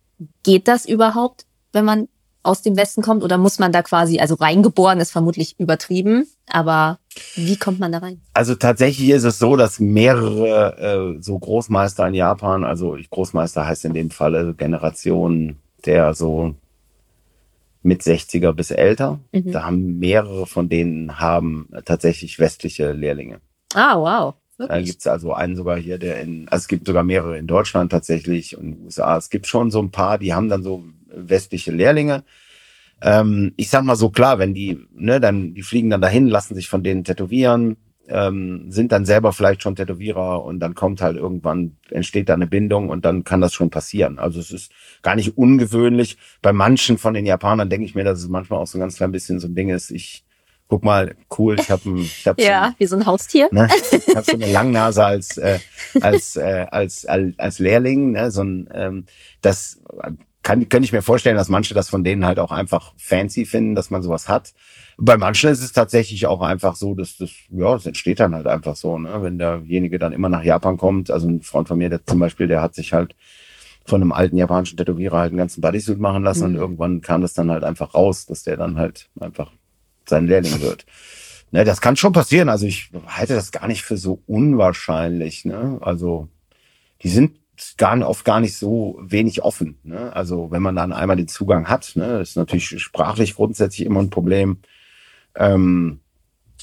Geht 0.42 0.68
das 0.68 0.86
überhaupt, 0.86 1.44
wenn 1.72 1.84
man 1.84 2.08
aus 2.42 2.62
dem 2.62 2.76
Westen 2.76 3.02
kommt? 3.02 3.22
Oder 3.22 3.36
muss 3.36 3.58
man 3.58 3.72
da 3.72 3.82
quasi, 3.82 4.20
also 4.20 4.34
reingeboren 4.36 5.00
ist 5.00 5.10
vermutlich 5.10 5.58
übertrieben, 5.58 6.26
aber 6.48 6.98
wie 7.34 7.56
kommt 7.56 7.78
man 7.78 7.92
da 7.92 7.98
rein? 7.98 8.22
Also 8.32 8.54
tatsächlich 8.54 9.10
ist 9.10 9.24
es 9.24 9.38
so, 9.38 9.56
dass 9.56 9.80
mehrere 9.80 11.16
äh, 11.18 11.22
so 11.22 11.38
Großmeister 11.38 12.06
in 12.08 12.14
Japan, 12.14 12.64
also 12.64 12.96
Großmeister 13.10 13.66
heißt 13.66 13.84
in 13.84 13.94
dem 13.94 14.10
Falle 14.10 14.54
Generation 14.54 15.56
der 15.84 16.14
so 16.14 16.54
mit 17.82 18.02
60er 18.02 18.52
bis 18.52 18.70
älter. 18.70 19.20
Mhm. 19.32 19.52
Da 19.52 19.64
haben 19.64 19.98
mehrere 19.98 20.46
von 20.46 20.68
denen 20.68 21.20
haben 21.20 21.68
tatsächlich 21.84 22.38
westliche 22.38 22.92
Lehrlinge. 22.92 23.40
Ah, 23.74 23.96
wow. 23.96 24.34
Da 24.58 24.68
Wirklich? 24.68 24.86
gibt's 24.86 25.06
also 25.06 25.32
einen 25.32 25.54
sogar 25.54 25.78
hier, 25.78 25.98
der 25.98 26.20
in, 26.20 26.48
also 26.48 26.62
es 26.62 26.68
gibt 26.68 26.86
sogar 26.86 27.04
mehrere 27.04 27.38
in 27.38 27.46
Deutschland 27.46 27.92
tatsächlich 27.92 28.56
und 28.56 28.64
in 28.64 28.72
den 28.72 28.84
USA. 28.84 29.16
Es 29.16 29.30
gibt 29.30 29.46
schon 29.46 29.70
so 29.70 29.80
ein 29.80 29.92
paar, 29.92 30.18
die 30.18 30.34
haben 30.34 30.48
dann 30.48 30.64
so 30.64 30.84
westliche 31.06 31.70
Lehrlinge. 31.70 32.24
Ähm, 33.00 33.52
ich 33.56 33.70
sag 33.70 33.84
mal 33.84 33.94
so 33.94 34.10
klar, 34.10 34.40
wenn 34.40 34.54
die, 34.54 34.80
ne, 34.92 35.20
dann, 35.20 35.54
die 35.54 35.62
fliegen 35.62 35.90
dann 35.90 36.00
dahin, 36.00 36.26
lassen 36.26 36.56
sich 36.56 36.68
von 36.68 36.82
denen 36.82 37.04
tätowieren, 37.04 37.76
ähm, 38.08 38.70
sind 38.70 38.92
dann 38.92 39.04
selber 39.04 39.32
vielleicht 39.32 39.62
schon 39.62 39.76
Tätowierer 39.76 40.42
und 40.44 40.60
dann 40.60 40.74
kommt 40.74 41.00
halt 41.00 41.16
irgendwann, 41.16 41.76
entsteht 41.90 42.28
da 42.28 42.34
eine 42.34 42.46
Bindung 42.46 42.88
und 42.88 43.04
dann 43.04 43.24
kann 43.24 43.40
das 43.40 43.52
schon 43.54 43.70
passieren. 43.70 44.18
Also 44.18 44.40
es 44.40 44.50
ist 44.50 44.72
gar 45.02 45.14
nicht 45.14 45.36
ungewöhnlich. 45.38 46.16
Bei 46.42 46.52
manchen 46.52 46.98
von 46.98 47.14
den 47.14 47.26
Japanern 47.26 47.68
denke 47.70 47.84
ich 47.86 47.94
mir, 47.94 48.04
dass 48.04 48.18
es 48.20 48.28
manchmal 48.28 48.60
auch 48.60 48.66
so 48.66 48.78
ein 48.78 48.80
ganz 48.80 48.96
klein 48.96 49.12
bisschen 49.12 49.40
so 49.40 49.46
ein 49.48 49.54
Ding 49.54 49.68
ist. 49.70 49.90
Ich 49.90 50.24
guck 50.68 50.84
mal, 50.84 51.14
cool, 51.38 51.56
ich 51.58 51.70
habe 51.70 52.00
ich 52.00 52.26
hab 52.26 52.38
so 52.40 52.46
ein- 52.46 52.50
Ja, 52.52 52.74
wie 52.78 52.86
so 52.86 52.96
ein 52.96 53.06
Haustier. 53.06 53.48
Ne? 53.52 53.68
Ich 53.90 54.14
habe 54.14 54.24
so 54.24 54.32
eine 54.32 54.50
Langnase 54.52 55.04
als 55.04 55.38
als 55.38 55.38
äh, 55.38 55.58
als, 56.00 56.36
äh, 56.36 56.66
als 56.70 57.04
als 57.06 57.38
als 57.38 57.58
Lehrling. 57.58 58.12
Ne? 58.12 58.30
So 58.30 58.42
ein, 58.42 58.68
ähm, 58.74 59.04
das 59.40 59.80
kann 60.48 60.66
könnte 60.70 60.86
ich 60.86 60.94
mir 60.94 61.02
vorstellen, 61.02 61.36
dass 61.36 61.50
manche 61.50 61.74
das 61.74 61.90
von 61.90 62.04
denen 62.04 62.24
halt 62.24 62.38
auch 62.38 62.52
einfach 62.52 62.94
fancy 62.96 63.44
finden, 63.44 63.74
dass 63.74 63.90
man 63.90 64.00
sowas 64.00 64.30
hat. 64.30 64.54
Bei 64.96 65.18
manchen 65.18 65.50
ist 65.50 65.62
es 65.62 65.72
tatsächlich 65.74 66.26
auch 66.26 66.40
einfach 66.40 66.74
so, 66.74 66.94
dass 66.94 67.18
das 67.18 67.30
ja, 67.50 67.74
es 67.74 67.84
entsteht 67.84 68.18
dann 68.18 68.34
halt 68.34 68.46
einfach 68.46 68.74
so, 68.74 68.98
ne? 68.98 69.22
wenn 69.22 69.36
derjenige 69.36 69.98
dann 69.98 70.14
immer 70.14 70.30
nach 70.30 70.42
Japan 70.42 70.78
kommt. 70.78 71.10
Also 71.10 71.28
ein 71.28 71.42
Freund 71.42 71.68
von 71.68 71.76
mir, 71.76 71.90
der 71.90 72.02
zum 72.06 72.18
Beispiel, 72.18 72.48
der 72.48 72.62
hat 72.62 72.74
sich 72.74 72.94
halt 72.94 73.14
von 73.84 74.00
einem 74.00 74.10
alten 74.10 74.38
japanischen 74.38 74.78
Tätowierer 74.78 75.18
halt 75.18 75.32
einen 75.32 75.36
ganzen 75.38 75.60
Bodysuit 75.60 75.98
machen 75.98 76.22
lassen 76.22 76.44
und 76.44 76.52
Mhm. 76.52 76.58
irgendwann 76.58 77.00
kam 77.02 77.20
das 77.20 77.34
dann 77.34 77.50
halt 77.50 77.62
einfach 77.62 77.92
raus, 77.92 78.24
dass 78.24 78.42
der 78.42 78.56
dann 78.56 78.78
halt 78.78 79.10
einfach 79.20 79.52
sein 80.06 80.26
Lehrling 80.28 80.62
wird. 80.62 80.86
Ne, 81.50 81.64
das 81.64 81.82
kann 81.82 81.96
schon 81.96 82.14
passieren. 82.14 82.48
Also 82.48 82.64
ich 82.64 82.90
halte 83.06 83.34
das 83.34 83.52
gar 83.52 83.68
nicht 83.68 83.82
für 83.82 83.98
so 83.98 84.22
unwahrscheinlich. 84.26 85.44
Ne? 85.44 85.76
Also 85.82 86.28
die 87.02 87.10
sind 87.10 87.37
gar, 87.76 88.00
oft 88.08 88.24
gar 88.24 88.40
nicht 88.40 88.56
so 88.56 88.98
wenig 89.02 89.42
offen. 89.42 89.78
Ne? 89.82 90.14
Also 90.14 90.50
wenn 90.50 90.62
man 90.62 90.76
dann 90.76 90.92
einmal 90.92 91.16
den 91.16 91.28
Zugang 91.28 91.68
hat, 91.68 91.92
ne, 91.94 92.20
ist 92.20 92.36
natürlich 92.36 92.80
sprachlich 92.80 93.34
grundsätzlich 93.34 93.86
immer 93.86 94.00
ein 94.00 94.10
Problem. 94.10 94.58
Ähm, 95.36 96.00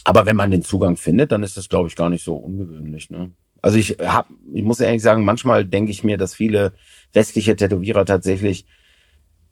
aber 0.04 0.26
wenn 0.26 0.36
man 0.36 0.52
den 0.52 0.62
Zugang 0.62 0.98
findet, 0.98 1.32
dann 1.32 1.44
ist 1.44 1.58
das, 1.58 1.70
glaube 1.70 1.88
ich, 1.88 1.96
gar 1.96 2.10
nicht 2.10 2.24
so 2.24 2.36
ungewöhnlich. 2.36 3.10
Ne? 3.10 3.32
Also 3.62 3.78
ich 3.78 3.98
hab, 4.00 4.30
ich 4.54 4.64
muss 4.64 4.80
ehrlich 4.80 5.02
sagen, 5.02 5.26
manchmal 5.26 5.66
denke 5.66 5.92
ich 5.92 6.04
mir, 6.04 6.18
dass 6.18 6.36
viele 6.36 6.74
westliche 7.14 7.56
Tätowierer 7.56 8.06
tatsächlich 8.06 8.66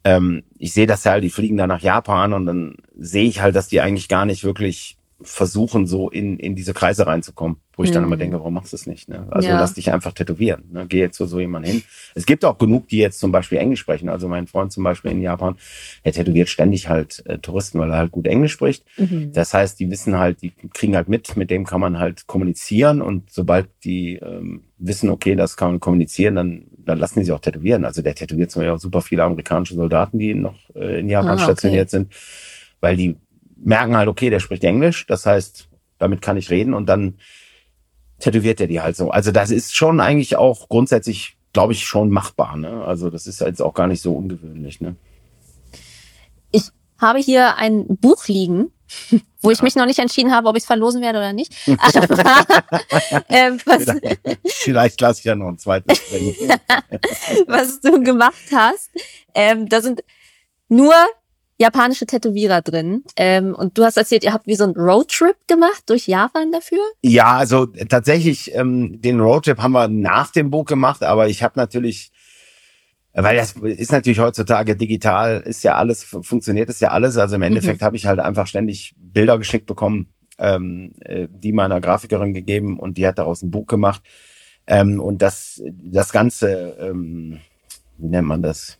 ähm, 0.04 0.44
ich 0.58 0.72
sehe 0.72 0.86
das 0.86 1.04
halt, 1.06 1.24
die 1.24 1.30
fliegen 1.30 1.56
da 1.56 1.66
nach 1.66 1.80
Japan 1.80 2.34
und 2.34 2.46
dann 2.46 2.76
sehe 2.96 3.24
ich 3.24 3.40
halt, 3.40 3.56
dass 3.56 3.68
die 3.68 3.80
eigentlich 3.80 4.08
gar 4.08 4.26
nicht 4.26 4.44
wirklich 4.44 4.98
versuchen, 5.20 5.86
so 5.86 6.10
in, 6.10 6.38
in 6.38 6.54
diese 6.54 6.74
Kreise 6.74 7.06
reinzukommen, 7.06 7.58
wo 7.76 7.84
ich 7.84 7.90
dann 7.92 8.02
Mhm. 8.02 8.08
immer 8.08 8.16
denke, 8.16 8.36
warum 8.38 8.54
machst 8.54 8.72
du 8.72 8.76
es 8.76 8.86
nicht? 8.86 9.08
Ne? 9.08 9.26
Also 9.30 9.48
Ja. 9.48 9.58
lass 9.58 9.74
dich 9.74 9.92
einfach 9.92 10.12
tätowieren. 10.12 10.64
Ne? 10.72 10.86
Geh 10.88 10.98
jetzt 11.00 11.16
zu 11.16 11.26
so 11.26 11.40
jemand 11.40 11.66
hin. 11.66 11.82
Es 12.14 12.26
gibt 12.26 12.44
auch 12.44 12.58
genug, 12.58 12.88
die 12.88 12.98
jetzt 12.98 13.20
zum 13.20 13.30
Beispiel 13.32 13.58
Englisch 13.58 13.80
sprechen. 13.80 14.08
Also 14.08 14.28
mein 14.28 14.46
Freund 14.46 14.72
zum 14.72 14.84
Beispiel 14.84 15.12
in 15.12 15.22
Japan, 15.22 15.56
der 16.04 16.12
tätowiert 16.12 16.48
ständig 16.48 16.88
halt 16.88 17.24
äh, 17.26 17.38
Touristen, 17.38 17.78
weil 17.78 17.90
er 17.90 17.96
halt 17.98 18.10
gut 18.10 18.26
Englisch 18.26 18.52
spricht. 18.52 18.84
Mhm. 18.98 19.32
Das 19.32 19.54
heißt, 19.54 19.78
die 19.80 19.90
wissen 19.90 20.18
halt, 20.18 20.42
die 20.42 20.50
kriegen 20.72 20.96
halt 20.96 21.08
mit, 21.08 21.36
mit 21.36 21.50
dem 21.50 21.64
kann 21.64 21.80
man 21.80 21.98
halt 21.98 22.26
kommunizieren 22.26 23.00
und 23.00 23.30
sobald 23.30 23.68
die 23.84 24.16
ähm, 24.16 24.64
wissen, 24.78 25.10
okay, 25.10 25.36
das 25.36 25.56
kann 25.56 25.70
man 25.70 25.80
kommunizieren, 25.80 26.34
dann, 26.34 26.66
dann 26.76 26.98
lassen 26.98 27.20
die 27.20 27.24
sich 27.26 27.32
auch 27.32 27.40
tätowieren. 27.40 27.84
Also 27.84 28.02
der 28.02 28.14
tätowiert 28.14 28.50
zum 28.50 28.60
Beispiel 28.60 28.74
auch 28.74 28.80
super 28.80 29.00
viele 29.00 29.22
amerikanische 29.22 29.74
Soldaten, 29.74 30.18
die 30.18 30.34
noch 30.34 30.56
äh, 30.74 31.00
in 31.00 31.08
Japan 31.08 31.30
Ah, 31.30 31.34
okay. 31.34 31.42
stationiert 31.44 31.88
sind, 31.90 32.12
weil 32.80 32.96
die 32.96 33.16
merken 33.64 33.96
halt, 33.96 34.08
okay, 34.08 34.30
der 34.30 34.40
spricht 34.40 34.64
Englisch, 34.64 35.06
das 35.06 35.26
heißt, 35.26 35.68
damit 35.98 36.22
kann 36.22 36.36
ich 36.36 36.50
reden 36.50 36.74
und 36.74 36.86
dann 36.86 37.14
tätowiert 38.18 38.60
er 38.60 38.66
die 38.66 38.80
halt 38.80 38.96
so. 38.96 39.10
Also 39.10 39.32
das 39.32 39.50
ist 39.50 39.74
schon 39.74 40.00
eigentlich 40.00 40.36
auch 40.36 40.68
grundsätzlich, 40.68 41.36
glaube 41.52 41.72
ich, 41.72 41.84
schon 41.84 42.10
machbar. 42.10 42.56
Ne? 42.56 42.84
Also 42.84 43.10
das 43.10 43.26
ist 43.26 43.40
jetzt 43.40 43.62
auch 43.62 43.74
gar 43.74 43.86
nicht 43.86 44.02
so 44.02 44.14
ungewöhnlich. 44.14 44.80
Ne? 44.80 44.96
Ich 46.50 46.64
habe 46.98 47.18
hier 47.18 47.56
ein 47.56 47.86
Buch 47.86 48.28
liegen, 48.28 48.70
wo 49.42 49.50
ich 49.50 49.62
mich 49.62 49.76
noch 49.76 49.86
nicht 49.86 49.98
entschieden 49.98 50.32
habe, 50.32 50.48
ob 50.48 50.56
ich 50.56 50.62
es 50.62 50.66
verlosen 50.66 51.02
werde 51.02 51.18
oder 51.18 51.32
nicht. 51.32 51.54
Ähm, 53.28 53.58
was, 53.64 53.86
Vielleicht 54.44 55.00
lasse 55.00 55.20
ich 55.20 55.24
ja 55.24 55.34
noch 55.34 55.48
ein 55.48 55.58
zweites 55.58 55.98
was 57.46 57.80
du 57.80 58.02
gemacht 58.02 58.34
hast. 58.52 58.90
Ähm, 59.34 59.68
da 59.68 59.80
sind 59.80 60.04
nur 60.68 60.94
japanische 61.58 62.06
Tätowierer 62.06 62.62
drin. 62.62 63.04
Ähm, 63.16 63.54
und 63.54 63.78
du 63.78 63.84
hast 63.84 63.96
erzählt, 63.96 64.24
ihr 64.24 64.32
habt 64.32 64.46
wie 64.46 64.56
so 64.56 64.64
einen 64.64 64.74
Roadtrip 64.74 65.36
gemacht 65.46 65.84
durch 65.86 66.06
Japan 66.06 66.50
dafür. 66.52 66.80
Ja, 67.02 67.36
also 67.36 67.66
tatsächlich, 67.66 68.54
ähm, 68.54 69.00
den 69.00 69.20
Roadtrip 69.20 69.58
haben 69.58 69.72
wir 69.72 69.88
nach 69.88 70.32
dem 70.32 70.50
Buch 70.50 70.64
gemacht, 70.64 71.02
aber 71.02 71.28
ich 71.28 71.42
habe 71.42 71.54
natürlich, 71.56 72.10
weil 73.12 73.36
das 73.36 73.52
ist 73.52 73.92
natürlich 73.92 74.18
heutzutage 74.18 74.76
digital, 74.76 75.40
ist 75.42 75.62
ja 75.62 75.76
alles, 75.76 76.02
funktioniert 76.04 76.68
ist 76.68 76.80
ja 76.80 76.90
alles. 76.90 77.16
Also 77.16 77.36
im 77.36 77.42
Endeffekt 77.42 77.82
habe 77.82 77.96
ich 77.96 78.06
halt 78.06 78.18
einfach 78.18 78.48
ständig 78.48 78.94
Bilder 78.98 79.38
geschickt 79.38 79.66
bekommen, 79.66 80.12
ähm, 80.38 80.94
äh, 81.00 81.28
die 81.30 81.52
meiner 81.52 81.80
Grafikerin 81.80 82.34
gegeben 82.34 82.80
und 82.80 82.98
die 82.98 83.06
hat 83.06 83.18
daraus 83.18 83.42
ein 83.42 83.52
Buch 83.52 83.66
gemacht. 83.66 84.02
Ähm, 84.66 84.98
und 84.98 85.22
das, 85.22 85.62
das 85.64 86.10
Ganze, 86.10 86.76
ähm, 86.80 87.38
wie 87.98 88.08
nennt 88.08 88.26
man 88.26 88.42
das? 88.42 88.78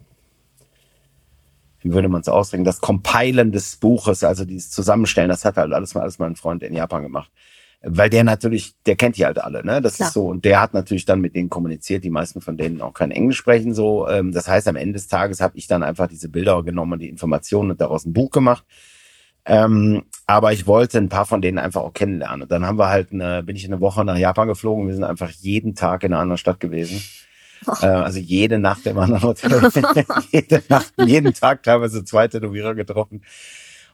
Wie 1.84 1.92
würde 1.92 2.08
man 2.08 2.22
es 2.22 2.28
ausdrücken? 2.28 2.64
Das 2.64 2.80
Compilen 2.80 3.52
des 3.52 3.76
Buches, 3.76 4.24
also 4.24 4.44
dieses 4.44 4.70
Zusammenstellen, 4.70 5.28
das 5.28 5.44
hat 5.44 5.56
halt 5.56 5.72
alles 5.72 5.94
mal 5.94 6.00
alles 6.00 6.18
mein 6.18 6.34
Freund 6.34 6.64
in 6.64 6.74
Japan 6.74 7.04
gemacht 7.04 7.30
weil 7.86 8.08
der 8.08 8.24
natürlich, 8.24 8.74
der 8.86 8.96
kennt 8.96 9.18
die 9.18 9.26
halt 9.26 9.38
alle, 9.38 9.64
ne? 9.64 9.82
Das 9.82 9.96
Klar. 9.96 10.08
ist 10.08 10.14
so 10.14 10.26
und 10.26 10.44
der 10.44 10.60
hat 10.60 10.72
natürlich 10.72 11.04
dann 11.04 11.20
mit 11.20 11.36
denen 11.36 11.50
kommuniziert, 11.50 12.02
die 12.02 12.10
meisten 12.10 12.40
von 12.40 12.56
denen 12.56 12.80
auch 12.80 12.94
kein 12.94 13.10
Englisch 13.10 13.36
sprechen 13.36 13.74
so. 13.74 14.08
Ähm, 14.08 14.32
das 14.32 14.48
heißt, 14.48 14.66
am 14.68 14.76
Ende 14.76 14.94
des 14.94 15.08
Tages 15.08 15.40
habe 15.40 15.56
ich 15.58 15.66
dann 15.66 15.82
einfach 15.82 16.08
diese 16.08 16.28
Bilder 16.28 16.62
genommen 16.62 16.94
und 16.94 16.98
die 17.00 17.08
Informationen 17.08 17.72
und 17.72 17.80
daraus 17.80 18.06
ein 18.06 18.14
Buch 18.14 18.30
gemacht. 18.30 18.64
Ähm, 19.44 20.04
aber 20.26 20.54
ich 20.54 20.66
wollte 20.66 20.96
ein 20.96 21.10
paar 21.10 21.26
von 21.26 21.42
denen 21.42 21.58
einfach 21.58 21.82
auch 21.82 21.92
kennenlernen. 21.92 22.42
Und 22.42 22.50
dann 22.50 22.64
haben 22.64 22.78
wir 22.78 22.88
halt 22.88 23.12
eine, 23.12 23.42
bin 23.42 23.56
ich 23.56 23.66
eine 23.66 23.80
Woche 23.80 24.02
nach 24.04 24.16
Japan 24.16 24.48
geflogen. 24.48 24.86
Wir 24.86 24.94
sind 24.94 25.04
einfach 25.04 25.30
jeden 25.30 25.74
Tag 25.74 26.02
in 26.04 26.14
einer 26.14 26.22
anderen 26.22 26.38
Stadt 26.38 26.60
gewesen. 26.60 27.02
Äh, 27.80 27.86
also 27.86 28.18
jede 28.18 28.58
Nacht 28.58 28.84
im 28.84 28.98
anderen 28.98 29.22
Hotel. 29.22 29.50
jede 30.30 30.62
Nacht, 30.68 30.92
jeden 30.98 31.32
Tag 31.32 31.62
teilweise 31.62 32.04
zwei 32.04 32.28
Tätowierer 32.28 32.74
getroffen. 32.74 33.22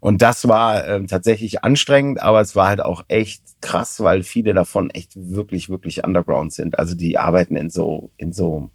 Und 0.01 0.23
das 0.23 0.49
war 0.49 0.89
ähm, 0.89 1.07
tatsächlich 1.07 1.63
anstrengend, 1.63 2.23
aber 2.23 2.41
es 2.41 2.57
war 2.57 2.69
halt 2.69 2.81
auch 2.81 3.05
echt 3.09 3.43
krass, 3.61 4.01
weil 4.01 4.23
viele 4.23 4.55
davon 4.55 4.91
echt 4.91 5.13
wirklich, 5.15 5.69
wirklich 5.69 6.03
underground 6.03 6.53
sind. 6.53 6.79
Also 6.79 6.95
die 6.95 7.19
arbeiten 7.19 7.55
in 7.55 7.69
so, 7.69 8.11
in 8.17 8.33
so, 8.33 8.71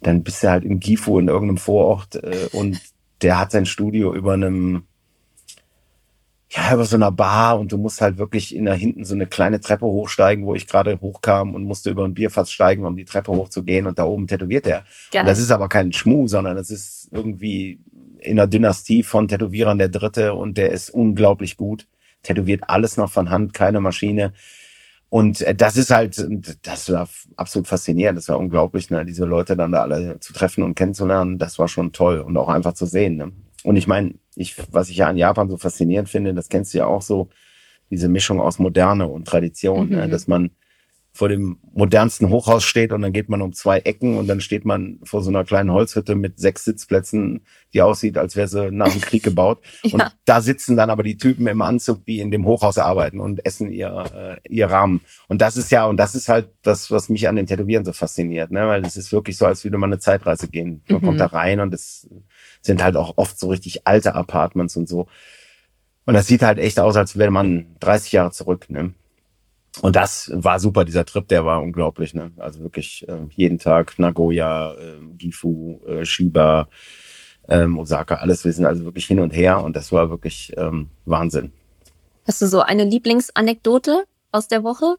dann 0.00 0.22
bist 0.22 0.42
du 0.42 0.50
halt 0.50 0.64
in 0.64 0.78
Gifu 0.78 1.18
in 1.18 1.28
irgendeinem 1.28 1.58
Vorort 1.58 2.14
äh, 2.14 2.48
und 2.52 2.80
der 3.20 3.38
hat 3.38 3.50
sein 3.50 3.66
Studio 3.66 4.14
über 4.14 4.34
einem, 4.34 4.84
ja, 6.54 6.74
über 6.74 6.84
so 6.84 6.96
einer 6.96 7.10
Bar 7.10 7.58
und 7.58 7.72
du 7.72 7.78
musst 7.78 8.02
halt 8.02 8.18
wirklich 8.18 8.54
in 8.54 8.66
da 8.66 8.74
hinten 8.74 9.04
so 9.04 9.14
eine 9.14 9.26
kleine 9.26 9.60
Treppe 9.60 9.86
hochsteigen, 9.86 10.44
wo 10.44 10.54
ich 10.54 10.66
gerade 10.66 11.00
hochkam 11.00 11.54
und 11.54 11.64
musste 11.64 11.90
über 11.90 12.04
ein 12.04 12.12
Bierfass 12.12 12.52
steigen, 12.52 12.84
um 12.84 12.94
die 12.94 13.06
Treppe 13.06 13.32
hochzugehen 13.32 13.86
und 13.86 13.98
da 13.98 14.04
oben 14.04 14.26
tätowiert 14.26 14.66
er. 14.66 14.84
Und 15.22 15.28
das 15.28 15.38
ist 15.38 15.50
aber 15.50 15.68
kein 15.70 15.92
Schmuh, 15.92 16.28
sondern 16.28 16.56
das 16.56 16.68
ist 16.68 17.08
irgendwie 17.10 17.80
in 18.18 18.36
der 18.36 18.46
Dynastie 18.46 19.02
von 19.02 19.28
Tätowierern 19.28 19.78
der 19.78 19.88
Dritte 19.88 20.34
und 20.34 20.58
der 20.58 20.72
ist 20.72 20.90
unglaublich 20.90 21.56
gut. 21.56 21.86
Tätowiert 22.22 22.64
alles 22.68 22.98
noch 22.98 23.10
von 23.10 23.30
Hand, 23.30 23.54
keine 23.54 23.80
Maschine. 23.80 24.34
Und 25.08 25.40
äh, 25.40 25.54
das 25.54 25.76
ist 25.78 25.90
halt, 25.90 26.22
das 26.62 26.92
war 26.92 27.08
absolut 27.36 27.66
faszinierend. 27.66 28.18
Das 28.18 28.28
war 28.28 28.38
unglaublich, 28.38 28.90
ne? 28.90 29.06
diese 29.06 29.24
Leute 29.24 29.56
dann 29.56 29.72
da 29.72 29.82
alle 29.82 30.20
zu 30.20 30.34
treffen 30.34 30.62
und 30.62 30.74
kennenzulernen. 30.74 31.38
Das 31.38 31.58
war 31.58 31.68
schon 31.68 31.92
toll 31.92 32.20
und 32.20 32.36
auch 32.36 32.48
einfach 32.48 32.74
zu 32.74 32.84
sehen. 32.84 33.16
Ne? 33.16 33.32
Und 33.64 33.76
ich 33.76 33.86
meine, 33.86 34.14
ich, 34.34 34.56
was 34.70 34.88
ich 34.88 34.96
ja 34.96 35.08
an 35.08 35.16
Japan 35.16 35.48
so 35.48 35.56
faszinierend 35.56 36.08
finde, 36.08 36.34
das 36.34 36.48
kennst 36.48 36.74
du 36.74 36.78
ja 36.78 36.86
auch 36.86 37.02
so, 37.02 37.28
diese 37.92 38.08
Mischung 38.08 38.40
aus 38.40 38.58
Moderne 38.58 39.06
und 39.06 39.28
Tradition, 39.28 39.90
ne? 39.90 39.96
mhm. 39.96 40.02
ne? 40.02 40.08
dass 40.08 40.26
man 40.26 40.50
vor 41.14 41.28
dem 41.28 41.58
modernsten 41.74 42.30
Hochhaus 42.30 42.64
steht 42.64 42.90
und 42.90 43.02
dann 43.02 43.12
geht 43.12 43.28
man 43.28 43.42
um 43.42 43.52
zwei 43.52 43.80
Ecken 43.80 44.16
und 44.16 44.28
dann 44.28 44.40
steht 44.40 44.64
man 44.64 44.98
vor 45.02 45.22
so 45.22 45.28
einer 45.28 45.44
kleinen 45.44 45.70
Holzhütte 45.70 46.14
mit 46.14 46.40
sechs 46.40 46.64
Sitzplätzen, 46.64 47.42
die 47.74 47.82
aussieht, 47.82 48.16
als 48.16 48.34
wäre 48.34 48.48
sie 48.48 48.70
nach 48.70 48.90
dem 48.90 49.00
Krieg 49.02 49.22
gebaut. 49.22 49.60
ja. 49.82 49.92
Und 49.92 50.16
da 50.24 50.40
sitzen 50.40 50.74
dann 50.74 50.88
aber 50.88 51.02
die 51.02 51.18
Typen 51.18 51.46
im 51.48 51.60
Anzug, 51.60 52.06
die 52.06 52.20
in 52.20 52.30
dem 52.30 52.46
Hochhaus 52.46 52.78
arbeiten 52.78 53.20
und 53.20 53.44
essen 53.44 53.70
ihr, 53.70 54.40
äh, 54.42 54.48
ihr 54.48 54.70
Rahmen. 54.70 55.02
Und 55.28 55.42
das 55.42 55.58
ist 55.58 55.70
ja, 55.70 55.84
und 55.84 55.98
das 55.98 56.14
ist 56.14 56.30
halt 56.30 56.48
das, 56.62 56.90
was 56.90 57.10
mich 57.10 57.28
an 57.28 57.36
den 57.36 57.46
Tätowieren 57.46 57.84
so 57.84 57.92
fasziniert, 57.92 58.50
ne? 58.50 58.66
weil 58.66 58.82
es 58.86 58.96
ist 58.96 59.12
wirklich 59.12 59.36
so, 59.36 59.44
als 59.44 59.64
würde 59.64 59.76
man 59.76 59.92
eine 59.92 60.00
Zeitreise 60.00 60.48
gehen. 60.48 60.82
Man 60.88 61.02
mhm. 61.02 61.04
kommt 61.04 61.20
da 61.20 61.26
rein 61.26 61.60
und 61.60 61.74
es 61.74 62.08
sind 62.62 62.82
halt 62.82 62.96
auch 62.96 63.14
oft 63.16 63.38
so 63.38 63.48
richtig 63.48 63.86
alte 63.86 64.14
Apartments 64.14 64.76
und 64.76 64.88
so. 64.88 65.08
Und 66.06 66.14
das 66.14 66.26
sieht 66.26 66.42
halt 66.42 66.58
echt 66.58 66.80
aus, 66.80 66.96
als 66.96 67.18
wäre 67.18 67.30
man 67.30 67.76
30 67.80 68.12
Jahre 68.12 68.30
zurück. 68.30 68.70
Ne? 68.70 68.94
Und 69.80 69.96
das 69.96 70.30
war 70.34 70.58
super, 70.58 70.84
dieser 70.84 71.04
Trip, 71.04 71.26
der 71.28 71.44
war 71.44 71.62
unglaublich. 71.62 72.14
Ne? 72.14 72.32
Also 72.38 72.60
wirklich 72.60 73.06
äh, 73.08 73.20
jeden 73.30 73.58
Tag 73.58 73.98
Nagoya, 73.98 74.74
äh, 74.74 74.98
Gifu, 75.16 75.80
äh, 75.86 76.04
Shiba, 76.04 76.68
ähm, 77.48 77.78
Osaka, 77.78 78.16
alles. 78.16 78.44
Wir 78.44 78.52
sind 78.52 78.66
also 78.66 78.84
wirklich 78.84 79.06
hin 79.06 79.20
und 79.20 79.30
her 79.30 79.62
und 79.62 79.76
das 79.76 79.92
war 79.92 80.10
wirklich 80.10 80.52
ähm, 80.56 80.90
Wahnsinn. 81.04 81.52
Hast 82.26 82.42
du 82.42 82.46
so 82.46 82.60
eine 82.60 82.84
Lieblingsanekdote 82.84 84.04
aus 84.30 84.48
der 84.48 84.62
Woche? 84.62 84.96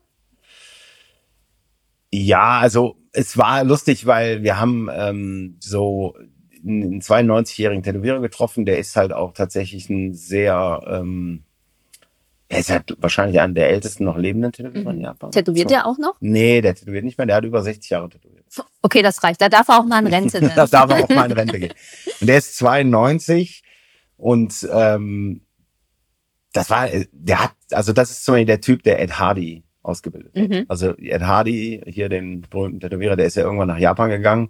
Ja, 2.12 2.60
also 2.60 2.98
es 3.12 3.38
war 3.38 3.64
lustig, 3.64 4.06
weil 4.06 4.44
wir 4.44 4.60
haben 4.60 4.90
ähm, 4.92 5.58
so 5.60 6.16
einen 6.66 7.02
92-jährigen 7.02 7.84
Tätowierer 7.84 8.22
getroffen, 8.22 8.66
der 8.66 8.78
ist 8.78 8.96
halt 8.96 9.14
auch 9.14 9.34
tatsächlich 9.34 9.90
ein 9.90 10.14
sehr 10.14 10.82
ähm, 10.88 11.44
er 12.54 12.60
ist 12.60 12.70
halt 12.70 12.96
wahrscheinlich 13.00 13.40
einer 13.40 13.54
der 13.54 13.70
ältesten 13.70 14.04
noch 14.04 14.18
lebenden 14.18 14.52
Tätowierer 14.52 14.92
mhm. 14.92 15.00
in 15.00 15.02
Japan. 15.02 15.32
Tätowiert 15.32 15.70
so. 15.70 15.76
er 15.76 15.88
auch 15.88 15.98
noch? 15.98 16.16
Nee, 16.20 16.62
der 16.62 16.76
tätowiert 16.76 17.04
nicht 17.04 17.18
mehr. 17.18 17.26
Der 17.26 17.38
hat 17.38 17.46
über 17.46 17.64
60 17.64 17.90
Jahre 17.90 18.10
tätowiert. 18.10 18.46
Okay, 18.84 19.02
das 19.02 19.24
reicht. 19.24 19.42
Da 19.42 19.50
darf 19.50 19.68
er 19.70 19.80
auch 19.80 19.86
mal 19.86 20.06
in 20.06 20.14
Rente. 20.14 20.40
da 20.56 20.68
darf 20.68 20.92
er 20.92 21.04
auch 21.04 21.10
mal 21.10 21.26
in 21.26 21.32
Rente 21.32 21.60
gehen. 21.60 21.74
Und 22.22 22.28
der 22.28 22.38
ist 22.38 22.56
92 22.58 23.64
und 24.18 24.68
ähm, 24.72 25.42
das 26.54 26.70
war, 26.70 26.88
der 27.12 27.44
hat, 27.44 27.54
also 27.72 27.94
das 27.94 28.12
ist 28.12 28.24
zum 28.24 28.34
Beispiel 28.34 28.46
der 28.46 28.62
Typ, 28.62 28.84
der 28.84 29.02
Ed 29.02 29.18
Hardy 29.18 29.64
ausgebildet 29.82 30.36
hat. 30.36 30.50
Mhm. 30.50 30.66
Also 30.68 30.96
Ed 30.98 31.24
Hardy, 31.24 31.82
hier 31.88 32.10
den 32.10 32.42
berühmten 32.42 32.80
Tätowierer, 32.80 33.16
der 33.16 33.26
ist 33.26 33.36
ja 33.36 33.44
irgendwann 33.44 33.70
nach 33.70 33.80
Japan 33.80 34.12
gegangen 34.12 34.50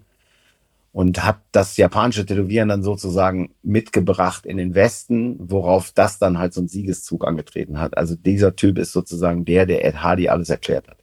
und 0.93 1.23
hat 1.25 1.41
das 1.51 1.75
japanische 1.75 2.25
Tätowieren 2.25 2.69
dann 2.69 2.83
sozusagen 2.83 3.55
mitgebracht 3.63 4.45
in 4.45 4.57
den 4.57 4.75
Westen, 4.75 5.37
worauf 5.39 5.91
das 5.91 6.19
dann 6.19 6.37
halt 6.37 6.53
so 6.53 6.61
einen 6.61 6.67
Siegeszug 6.67 7.27
angetreten 7.27 7.79
hat. 7.79 7.97
Also 7.97 8.15
dieser 8.15 8.55
Typ 8.55 8.77
ist 8.77 8.91
sozusagen 8.91 9.43
der, 9.43 9.65
der 9.65 9.83
Ed 9.83 10.03
Hardy 10.03 10.29
alles 10.29 10.51
erklärt 10.51 10.87
hat. 10.87 10.97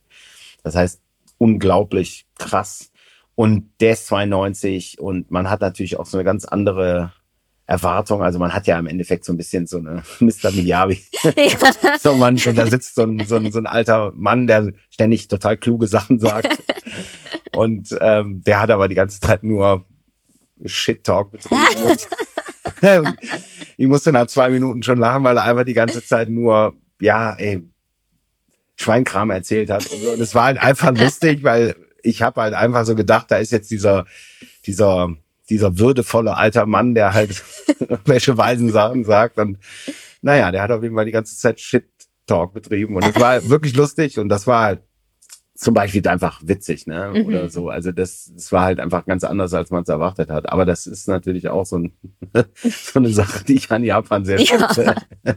Das 0.62 0.76
heißt, 0.76 1.03
unglaublich 1.38 2.26
krass. 2.38 2.92
Und 3.35 3.70
der 3.81 3.94
ist 3.94 4.07
92 4.07 5.00
und 5.00 5.33
man 5.33 5.50
hat 5.50 5.61
natürlich 5.61 5.98
auch 5.98 6.07
so 6.07 6.18
eine 6.18 6.24
ganz 6.24 6.44
andere 6.44 7.12
Erwartung. 7.66 8.22
Also 8.22 8.38
man 8.38 8.53
hat 8.53 8.68
ja 8.68 8.79
im 8.79 8.87
Endeffekt 8.87 9.24
so 9.24 9.33
ein 9.33 9.37
bisschen 9.37 9.66
so 9.66 9.79
eine 9.79 10.05
Mr. 10.20 10.53
Miyabi. 10.53 11.03
Ja. 11.37 11.98
so 12.00 12.14
man, 12.14 12.35
und 12.35 12.57
da 12.57 12.66
sitzt 12.66 12.94
so 12.94 13.03
ein, 13.03 13.24
so, 13.26 13.37
ein, 13.37 13.50
so 13.50 13.59
ein 13.59 13.66
alter 13.66 14.12
Mann, 14.14 14.46
der 14.46 14.72
ständig 14.90 15.26
total 15.26 15.57
kluge 15.57 15.88
Sachen 15.88 16.20
sagt. 16.20 16.48
Und 17.55 17.97
ähm, 18.01 18.43
der 18.45 18.61
hat 18.61 18.71
aber 18.71 18.89
die 18.89 18.95
ganze 18.95 19.21
Zeit 19.21 19.43
nur 19.43 19.85
Shit-Talk 20.65 21.33
betrieben. 21.33 21.97
ich 23.77 23.87
musste 23.87 24.13
nach 24.13 24.27
zwei 24.27 24.51
Minuten 24.51 24.83
schon 24.83 24.99
lachen, 24.99 25.25
weil 25.25 25.37
er 25.37 25.45
einfach 25.45 25.65
die 25.65 25.75
ganze 25.75 26.05
Zeit 26.05 26.29
nur, 26.29 26.75
ja, 27.01 27.35
ey, 27.35 27.63
Schweinkram 28.77 29.31
erzählt 29.31 29.71
hat. 29.71 29.87
Und, 29.87 30.01
so. 30.03 30.11
und 30.13 30.21
es 30.21 30.35
war 30.35 30.45
halt 30.45 30.59
einfach 30.59 30.97
lustig, 30.97 31.45
weil 31.45 31.77
ich 32.03 32.23
habe 32.23 32.41
halt 32.41 32.55
einfach 32.55 32.85
so 32.87 32.95
gedacht, 32.95 33.31
da 33.31 33.37
ist 33.37 33.53
jetzt 33.53 33.71
dieser, 33.71 34.07
dieser, 34.67 35.15
dieser 35.51 35.79
würdevolle 35.79 36.37
alter 36.37 36.67
Mann, 36.67 36.95
der 36.95 37.13
halt 37.13 37.43
welche 38.07 38.37
weisen 38.39 38.71
Sachen 38.71 39.05
sagt. 39.05 39.39
Und 39.39 39.59
naja, 40.23 40.51
der 40.51 40.63
hat 40.63 40.71
auf 40.71 40.83
jeden 40.83 40.95
Fall 40.95 41.05
die 41.05 41.13
ganze 41.13 41.37
Zeit 41.37 41.61
Shit-Talk 41.61 42.55
betrieben. 42.55 42.97
Und 42.97 43.05
es 43.05 43.21
war 43.21 43.49
wirklich 43.49 43.77
lustig 43.77 44.19
und 44.19 44.29
das 44.29 44.47
war 44.47 44.65
halt 44.65 44.81
zum 45.61 45.75
Beispiel 45.75 46.07
einfach 46.09 46.40
witzig, 46.42 46.87
ne? 46.87 47.12
Mhm. 47.14 47.27
Oder 47.27 47.51
so. 47.51 47.68
Also 47.68 47.92
das, 47.92 48.33
das 48.35 48.51
war 48.51 48.64
halt 48.64 48.81
einfach 48.81 49.05
ganz 49.05 49.25
anders, 49.25 49.53
als 49.53 49.70
man 49.70 49.83
es 49.83 49.90
erwartet 49.90 50.31
hat. 50.31 50.51
Aber 50.51 50.64
das 50.64 50.87
ist 50.87 51.07
natürlich 51.07 51.51
auch 51.51 51.66
so, 51.66 51.77
ein, 51.77 51.92
so 52.62 52.99
eine 52.99 53.11
Sache, 53.11 53.44
die 53.44 53.57
ich 53.57 53.70
an 53.70 53.85
Japan 53.85 54.25
sehr 54.25 54.38
schätze. 54.38 54.94
Ja. 55.23 55.33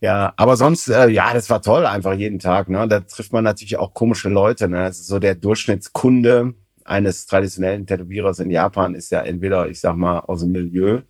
ja, 0.00 0.32
aber 0.36 0.58
sonst, 0.58 0.88
äh, 0.88 1.08
ja, 1.08 1.32
das 1.32 1.48
war 1.48 1.62
toll, 1.62 1.86
einfach 1.86 2.12
jeden 2.12 2.38
Tag. 2.38 2.68
Ne? 2.68 2.86
Da 2.88 3.00
trifft 3.00 3.32
man 3.32 3.42
natürlich 3.42 3.78
auch 3.78 3.94
komische 3.94 4.28
Leute. 4.28 4.68
Ne? 4.68 4.82
Also 4.82 5.02
so 5.02 5.18
der 5.18 5.34
Durchschnittskunde 5.34 6.52
eines 6.84 7.24
traditionellen 7.24 7.86
Tätowierers 7.86 8.38
in 8.40 8.50
Japan 8.50 8.94
ist 8.94 9.10
ja 9.12 9.22
entweder, 9.22 9.70
ich 9.70 9.80
sag 9.80 9.96
mal, 9.96 10.18
aus 10.18 10.40
dem 10.40 10.52
Milieu 10.52 11.00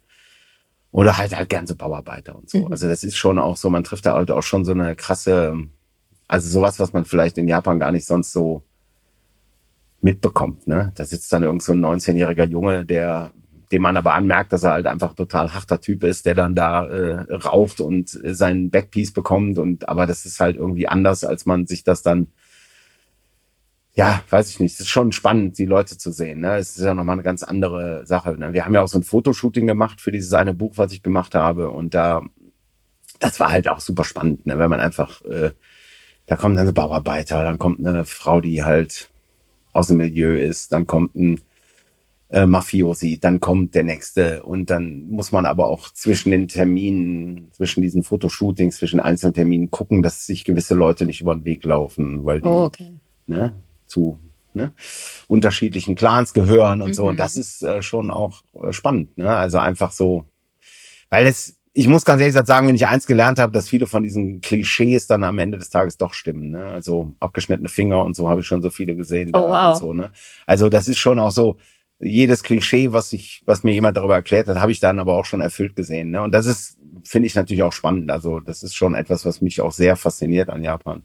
oder 0.92 1.18
halt 1.18 1.37
halt 1.37 1.49
gern 1.49 1.66
so 1.66 1.75
Bauarbeiter 1.75 2.37
und 2.37 2.49
so. 2.49 2.66
Mhm. 2.66 2.70
Also 2.70 2.87
das 2.87 3.03
ist 3.03 3.16
schon 3.16 3.40
auch 3.40 3.57
so, 3.57 3.68
man 3.68 3.83
trifft 3.83 4.07
da 4.07 4.14
halt 4.14 4.31
auch 4.31 4.44
schon 4.44 4.64
so 4.64 4.70
eine 4.70 4.94
krasse 4.94 5.66
also 6.31 6.49
sowas, 6.49 6.79
was 6.79 6.93
man 6.93 7.05
vielleicht 7.05 7.38
in 7.38 7.49
Japan 7.49 7.81
gar 7.81 7.90
nicht 7.90 8.07
sonst 8.07 8.33
so 8.33 8.62
mitbekommt. 10.01 10.69
Ne? 10.69 10.93
Da 10.95 11.05
sitzt 11.05 11.33
dann 11.33 11.43
irgend 11.43 11.62
so 11.62 11.73
ein 11.73 11.85
19-jähriger 11.85 12.47
Junge, 12.47 12.85
der 12.85 13.33
dem 13.73 13.83
man 13.83 13.97
aber 13.97 14.14
anmerkt, 14.14 14.53
dass 14.53 14.64
er 14.64 14.73
halt 14.73 14.87
einfach 14.87 15.14
total 15.14 15.55
harter 15.55 15.81
Typ 15.81 16.03
ist, 16.05 16.27
der 16.27 16.35
dann 16.35 16.55
da 16.55 16.87
äh, 16.87 17.33
raucht 17.33 17.81
und 17.81 18.09
seinen 18.09 18.71
Backpiece 18.71 19.12
bekommt. 19.12 19.59
Und 19.59 19.88
aber 19.88 20.07
das 20.07 20.25
ist 20.25 20.40
halt 20.40 20.57
irgendwie 20.57 20.88
anders, 20.88 21.25
als 21.25 21.47
man 21.47 21.66
sich 21.66 21.85
das 21.85 22.03
dann 22.03 22.29
ja, 23.95 24.23
weiß 24.31 24.51
ich 24.51 24.61
nicht. 24.61 24.75
Es 24.75 24.81
ist 24.81 24.88
schon 24.88 25.11
spannend, 25.11 25.59
die 25.59 25.66
Leute 25.66 25.99
zu 25.99 26.12
sehen. 26.12 26.40
Ne? 26.40 26.57
Es 26.57 26.77
ist 26.77 26.85
ja 26.85 26.95
nochmal 26.95 27.14
eine 27.14 27.25
ganz 27.25 27.43
andere 27.43 28.07
Sache. 28.07 28.33
Ne? 28.38 28.53
Wir 28.53 28.64
haben 28.64 28.75
ja 28.75 28.83
auch 28.83 28.88
so 28.88 28.99
ein 28.99 29.03
Fotoshooting 29.03 29.66
gemacht 29.66 30.01
für 30.01 30.12
dieses 30.12 30.33
eine 30.33 30.55
Buch, 30.55 30.75
was 30.77 30.93
ich 30.93 31.03
gemacht 31.03 31.35
habe. 31.35 31.71
Und 31.71 31.93
da, 31.93 32.23
das 33.19 33.40
war 33.40 33.51
halt 33.51 33.69
auch 33.69 33.81
super 33.81 34.05
spannend, 34.05 34.47
ne? 34.47 34.59
wenn 34.59 34.71
man 34.71 34.81
einfach 34.81 35.23
äh, 35.25 35.51
da 36.31 36.37
kommt 36.37 36.57
dann 36.57 36.69
ein 36.69 36.75
Bauarbeiter, 36.75 37.43
dann 37.43 37.59
kommt 37.59 37.85
eine 37.85 38.05
Frau, 38.05 38.40
die 38.40 38.62
halt 38.62 39.11
aus 39.73 39.88
dem 39.88 39.97
Milieu 39.97 40.38
ist, 40.38 40.73
dann 40.73 40.87
kommt 40.87 41.16
ein 41.16 41.40
äh, 42.29 42.47
Mafiosi, 42.47 43.19
dann 43.19 43.40
kommt 43.40 43.75
der 43.75 43.83
nächste 43.83 44.45
und 44.45 44.71
dann 44.71 45.09
muss 45.09 45.33
man 45.33 45.45
aber 45.45 45.66
auch 45.66 45.90
zwischen 45.93 46.31
den 46.31 46.47
Terminen, 46.47 47.49
zwischen 47.51 47.83
diesen 47.83 48.05
Fotoshootings, 48.05 48.77
zwischen 48.77 49.01
einzelnen 49.01 49.35
Terminen 49.35 49.73
gucken, 49.73 50.05
dass 50.05 50.25
sich 50.25 50.45
gewisse 50.45 50.77
Leute 50.77 51.05
nicht 51.05 51.21
über 51.21 51.35
den 51.35 51.45
Weg 51.45 51.64
laufen, 51.64 52.25
weil 52.25 52.40
die 52.40 52.47
oh, 52.47 52.66
okay. 52.66 52.93
ne, 53.27 53.53
zu 53.87 54.21
ne, 54.55 54.73
unterschiedlichen 55.27 55.97
Clans 55.97 56.33
gehören 56.33 56.81
und 56.81 56.90
mhm. 56.90 56.95
so. 56.95 57.09
Und 57.09 57.19
das 57.19 57.35
ist 57.35 57.64
äh, 57.64 57.83
schon 57.83 58.12
auch 58.12 58.45
äh, 58.55 58.73
spannend. 58.73 59.19
Ne? 59.19 59.29
Also 59.29 59.59
einfach 59.59 59.90
so, 59.90 60.27
weil 61.09 61.27
es 61.27 61.60
ich 61.72 61.87
muss 61.87 62.04
ganz 62.04 62.20
ehrlich 62.20 62.37
sagen, 62.46 62.66
wenn 62.66 62.74
ich 62.74 62.87
eins 62.87 63.06
gelernt 63.06 63.38
habe, 63.38 63.52
dass 63.52 63.68
viele 63.68 63.87
von 63.87 64.02
diesen 64.02 64.40
Klischees 64.40 65.06
dann 65.06 65.22
am 65.22 65.38
Ende 65.38 65.59
des 65.59 65.70
Tages 65.70 65.96
doch 65.96 66.14
stimmen. 66.14 66.50
Ne? 66.50 66.64
Also 66.64 67.14
abgeschnittene 67.20 67.68
Finger 67.68 68.04
und 68.04 68.16
so 68.16 68.28
habe 68.28 68.40
ich 68.40 68.46
schon 68.46 68.62
so 68.62 68.70
viele 68.70 68.96
gesehen. 68.96 69.30
Oh, 69.35 69.48
wow. 69.48 69.78
so, 69.78 69.92
ne? 69.92 70.11
Also 70.46 70.68
das 70.68 70.88
ist 70.88 70.98
schon 70.98 71.18
auch 71.18 71.30
so, 71.30 71.56
jedes 72.00 72.42
Klischee, 72.42 72.92
was 72.92 73.12
ich, 73.12 73.42
was 73.44 73.62
mir 73.62 73.72
jemand 73.72 73.96
darüber 73.96 74.14
erklärt 74.14 74.48
hat, 74.48 74.59
habe 74.59 74.72
ich 74.72 74.80
dann 74.80 74.98
aber 74.98 75.14
auch 75.14 75.26
schon 75.26 75.42
erfüllt 75.42 75.76
gesehen. 75.76 76.11
Ne? 76.11 76.22
Und 76.22 76.33
das 76.33 76.46
ist, 76.46 76.78
finde 77.04 77.26
ich 77.26 77.35
natürlich 77.35 77.62
auch 77.62 77.72
spannend. 77.72 78.11
Also 78.11 78.40
das 78.40 78.62
ist 78.62 78.74
schon 78.74 78.94
etwas, 78.94 79.26
was 79.26 79.40
mich 79.40 79.61
auch 79.61 79.72
sehr 79.72 79.96
fasziniert 79.96 80.48
an 80.48 80.64
Japan. 80.64 81.02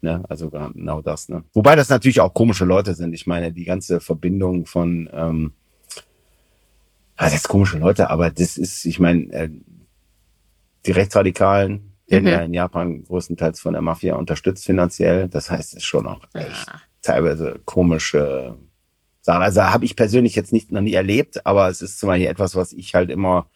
Ne? 0.00 0.24
Also 0.28 0.50
genau 0.50 1.00
das. 1.02 1.28
Ne? 1.28 1.44
Wobei 1.52 1.76
das 1.76 1.88
natürlich 1.88 2.20
auch 2.20 2.34
komische 2.34 2.64
Leute 2.64 2.94
sind. 2.94 3.14
Ich 3.14 3.26
meine, 3.26 3.52
die 3.52 3.64
ganze 3.64 4.00
Verbindung 4.00 4.66
von, 4.66 5.08
ähm, 5.12 5.52
also 7.16 7.34
jetzt 7.34 7.48
komische 7.48 7.78
Leute, 7.78 8.10
aber 8.10 8.30
das 8.30 8.58
ist, 8.58 8.84
ich 8.86 8.98
meine, 8.98 9.32
äh, 9.32 9.50
die 10.86 10.92
Rechtsradikalen 10.92 11.92
werden 12.06 12.24
Mhm. 12.24 12.28
ja 12.30 12.40
in 12.42 12.54
Japan 12.54 13.02
größtenteils 13.04 13.60
von 13.60 13.72
der 13.72 13.82
Mafia 13.82 14.16
unterstützt 14.16 14.64
finanziell. 14.66 15.28
Das 15.28 15.50
heißt, 15.50 15.72
es 15.72 15.78
ist 15.78 15.84
schon 15.84 16.06
auch 16.06 16.22
echt 16.34 16.68
Ah. 16.68 16.80
teilweise 17.02 17.60
komische 17.64 18.56
Sachen. 19.22 19.42
Also 19.42 19.62
habe 19.62 19.84
ich 19.86 19.96
persönlich 19.96 20.34
jetzt 20.34 20.52
nicht 20.52 20.70
noch 20.70 20.82
nie 20.82 20.92
erlebt, 20.94 21.46
aber 21.46 21.68
es 21.68 21.80
ist 21.82 21.98
zum 21.98 22.08
Beispiel 22.08 22.28
etwas, 22.28 22.54
was 22.56 22.72
ich 22.74 22.94
halt 22.94 23.08
immer, 23.10 23.46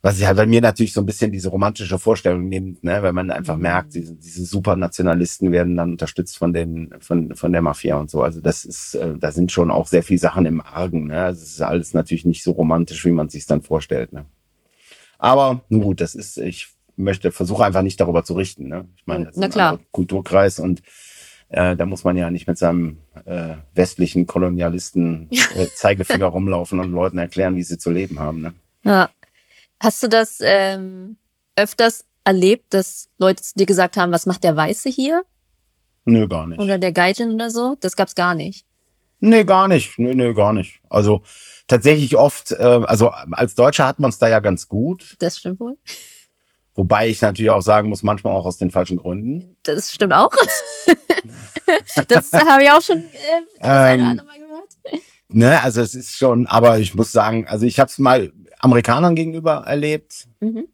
was 0.00 0.18
ich 0.18 0.26
halt 0.26 0.36
bei 0.38 0.46
mir 0.46 0.60
natürlich 0.62 0.92
so 0.94 1.00
ein 1.00 1.06
bisschen 1.06 1.32
diese 1.32 1.50
romantische 1.50 1.98
Vorstellung 1.98 2.48
nimmt, 2.48 2.82
ne, 2.84 3.02
weil 3.02 3.12
man 3.12 3.30
einfach 3.30 3.56
merkt, 3.58 3.94
diese, 3.94 4.14
diese 4.14 4.44
Supernationalisten 4.46 5.52
werden 5.52 5.76
dann 5.76 5.90
unterstützt 5.92 6.38
von 6.38 6.52
den, 6.54 6.94
von, 7.00 7.34
von 7.34 7.52
der 7.52 7.60
Mafia 7.62 7.96
und 7.96 8.08
so. 8.08 8.22
Also 8.22 8.40
das 8.40 8.64
ist, 8.64 8.94
äh, 8.94 9.18
da 9.18 9.32
sind 9.32 9.52
schon 9.52 9.70
auch 9.70 9.86
sehr 9.88 10.02
viele 10.02 10.20
Sachen 10.20 10.46
im 10.46 10.60
Argen. 10.62 11.08
Ne? 11.08 11.20
Also 11.20 11.42
es 11.42 11.50
ist 11.50 11.60
alles 11.62 11.92
natürlich 11.94 12.24
nicht 12.24 12.42
so 12.42 12.52
romantisch, 12.52 13.04
wie 13.04 13.10
man 13.12 13.28
sich 13.28 13.44
dann 13.44 13.60
vorstellt. 13.60 14.12
Ne? 14.12 14.24
Aber 15.18 15.62
nun 15.68 15.82
gut, 15.82 16.00
das 16.00 16.14
ist, 16.14 16.38
ich 16.38 16.68
möchte, 16.96 17.32
versuche 17.32 17.64
einfach 17.64 17.82
nicht 17.82 18.00
darüber 18.00 18.24
zu 18.24 18.34
richten. 18.34 18.68
Ne? 18.68 18.88
Ich 18.96 19.06
meine, 19.06 19.26
das 19.26 19.34
ist 19.34 19.40
Na 19.40 19.46
ein 19.46 19.52
klar. 19.52 19.68
anderer 19.70 19.86
Kulturkreis 19.92 20.58
und 20.58 20.82
äh, 21.48 21.76
da 21.76 21.86
muss 21.86 22.04
man 22.04 22.16
ja 22.16 22.30
nicht 22.30 22.46
mit 22.46 22.58
seinem 22.58 22.98
äh, 23.24 23.54
westlichen 23.74 24.26
Kolonialisten 24.26 25.28
äh, 25.30 25.66
Zeigefinger 25.74 26.26
rumlaufen 26.26 26.78
und 26.78 26.92
Leuten 26.92 27.18
erklären, 27.18 27.56
wie 27.56 27.62
sie 27.62 27.78
zu 27.78 27.90
leben 27.90 28.18
haben. 28.18 28.42
Ne? 28.42 28.54
Ja. 28.84 29.10
Hast 29.80 30.02
du 30.02 30.08
das 30.08 30.38
ähm, 30.42 31.16
öfters 31.56 32.04
erlebt, 32.24 32.74
dass 32.74 33.08
Leute 33.18 33.42
zu 33.42 33.54
dir 33.56 33.66
gesagt 33.66 33.96
haben, 33.96 34.12
was 34.12 34.26
macht 34.26 34.44
der 34.44 34.56
Weiße 34.56 34.88
hier? 34.88 35.22
Nö, 36.04 36.26
gar 36.26 36.46
nicht. 36.46 36.58
Oder 36.58 36.78
der 36.78 36.92
Gaijin 36.92 37.32
oder 37.32 37.50
so? 37.50 37.76
Das 37.80 37.96
gab's 37.96 38.14
gar 38.14 38.34
nicht. 38.34 38.66
Nee, 39.20 39.44
gar 39.44 39.68
nicht. 39.68 39.98
Nee, 39.98 40.14
nee, 40.14 40.32
gar 40.34 40.52
nicht. 40.52 40.80
Also 40.88 41.22
tatsächlich 41.66 42.16
oft, 42.16 42.52
äh, 42.52 42.56
also 42.62 43.08
als 43.10 43.54
Deutscher 43.54 43.86
hat 43.86 43.98
man 43.98 44.10
es 44.10 44.18
da 44.18 44.28
ja 44.28 44.40
ganz 44.40 44.68
gut. 44.68 45.16
Das 45.18 45.38
stimmt 45.38 45.60
wohl. 45.60 45.76
Wobei 46.74 47.08
ich 47.08 47.20
natürlich 47.20 47.50
auch 47.50 47.62
sagen 47.62 47.88
muss, 47.88 48.04
manchmal 48.04 48.34
auch 48.34 48.46
aus 48.46 48.56
den 48.58 48.70
falschen 48.70 48.98
Gründen. 48.98 49.56
Das 49.64 49.92
stimmt 49.92 50.12
auch. 50.12 50.30
das 52.08 52.32
habe 52.32 52.62
ich 52.62 52.70
auch 52.70 52.82
schon 52.82 52.98
äh, 53.60 53.94
Ähm, 53.94 54.00
Mal 54.16 54.38
gehört. 54.38 55.02
Ne, 55.28 55.60
also 55.62 55.80
es 55.82 55.94
ist 55.94 56.16
schon, 56.16 56.46
aber 56.46 56.78
ich 56.78 56.94
muss 56.94 57.12
sagen, 57.12 57.46
also 57.48 57.66
ich 57.66 57.80
habe 57.80 57.90
es 57.90 57.98
mal 57.98 58.32
Amerikanern 58.60 59.14
gegenüber 59.14 59.64
erlebt 59.66 60.26
Mhm. 60.40 60.68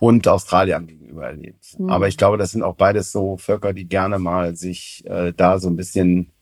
und 0.00 0.26
Australiern 0.26 0.86
gegenüber 0.86 1.26
erlebt. 1.26 1.78
Mhm. 1.78 1.90
Aber 1.90 2.08
ich 2.08 2.16
glaube, 2.16 2.38
das 2.38 2.50
sind 2.52 2.62
auch 2.62 2.74
beides 2.74 3.12
so 3.12 3.36
Völker, 3.36 3.72
die 3.72 3.86
gerne 3.86 4.18
mal 4.18 4.56
sich 4.56 5.04
äh, 5.06 5.32
da 5.36 5.58
so 5.58 5.68
ein 5.68 5.76
bisschen 5.76 6.32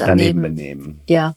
daneben, 0.00 0.42
Daneben. 0.42 0.56
benehmen. 0.56 1.00
Ja. 1.08 1.36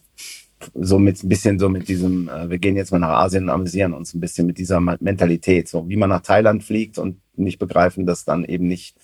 So 0.73 0.97
mit 0.97 1.21
ein 1.23 1.29
bisschen 1.29 1.59
so 1.59 1.69
mit 1.69 1.87
diesem, 1.89 2.29
äh, 2.29 2.49
wir 2.49 2.57
gehen 2.57 2.75
jetzt 2.75 2.91
mal 2.91 2.99
nach 2.99 3.09
Asien 3.09 3.43
und 3.43 3.49
amüsieren 3.49 3.93
uns 3.93 4.13
ein 4.13 4.21
bisschen 4.21 4.47
mit 4.47 4.57
dieser 4.57 4.79
Mentalität, 4.79 5.67
so 5.67 5.87
wie 5.89 5.97
man 5.97 6.09
nach 6.09 6.21
Thailand 6.21 6.63
fliegt 6.63 6.97
und 6.97 7.19
nicht 7.35 7.59
begreifen, 7.59 8.05
dass 8.05 8.23
dann 8.25 8.45
eben 8.45 8.67
nicht, 8.67 8.95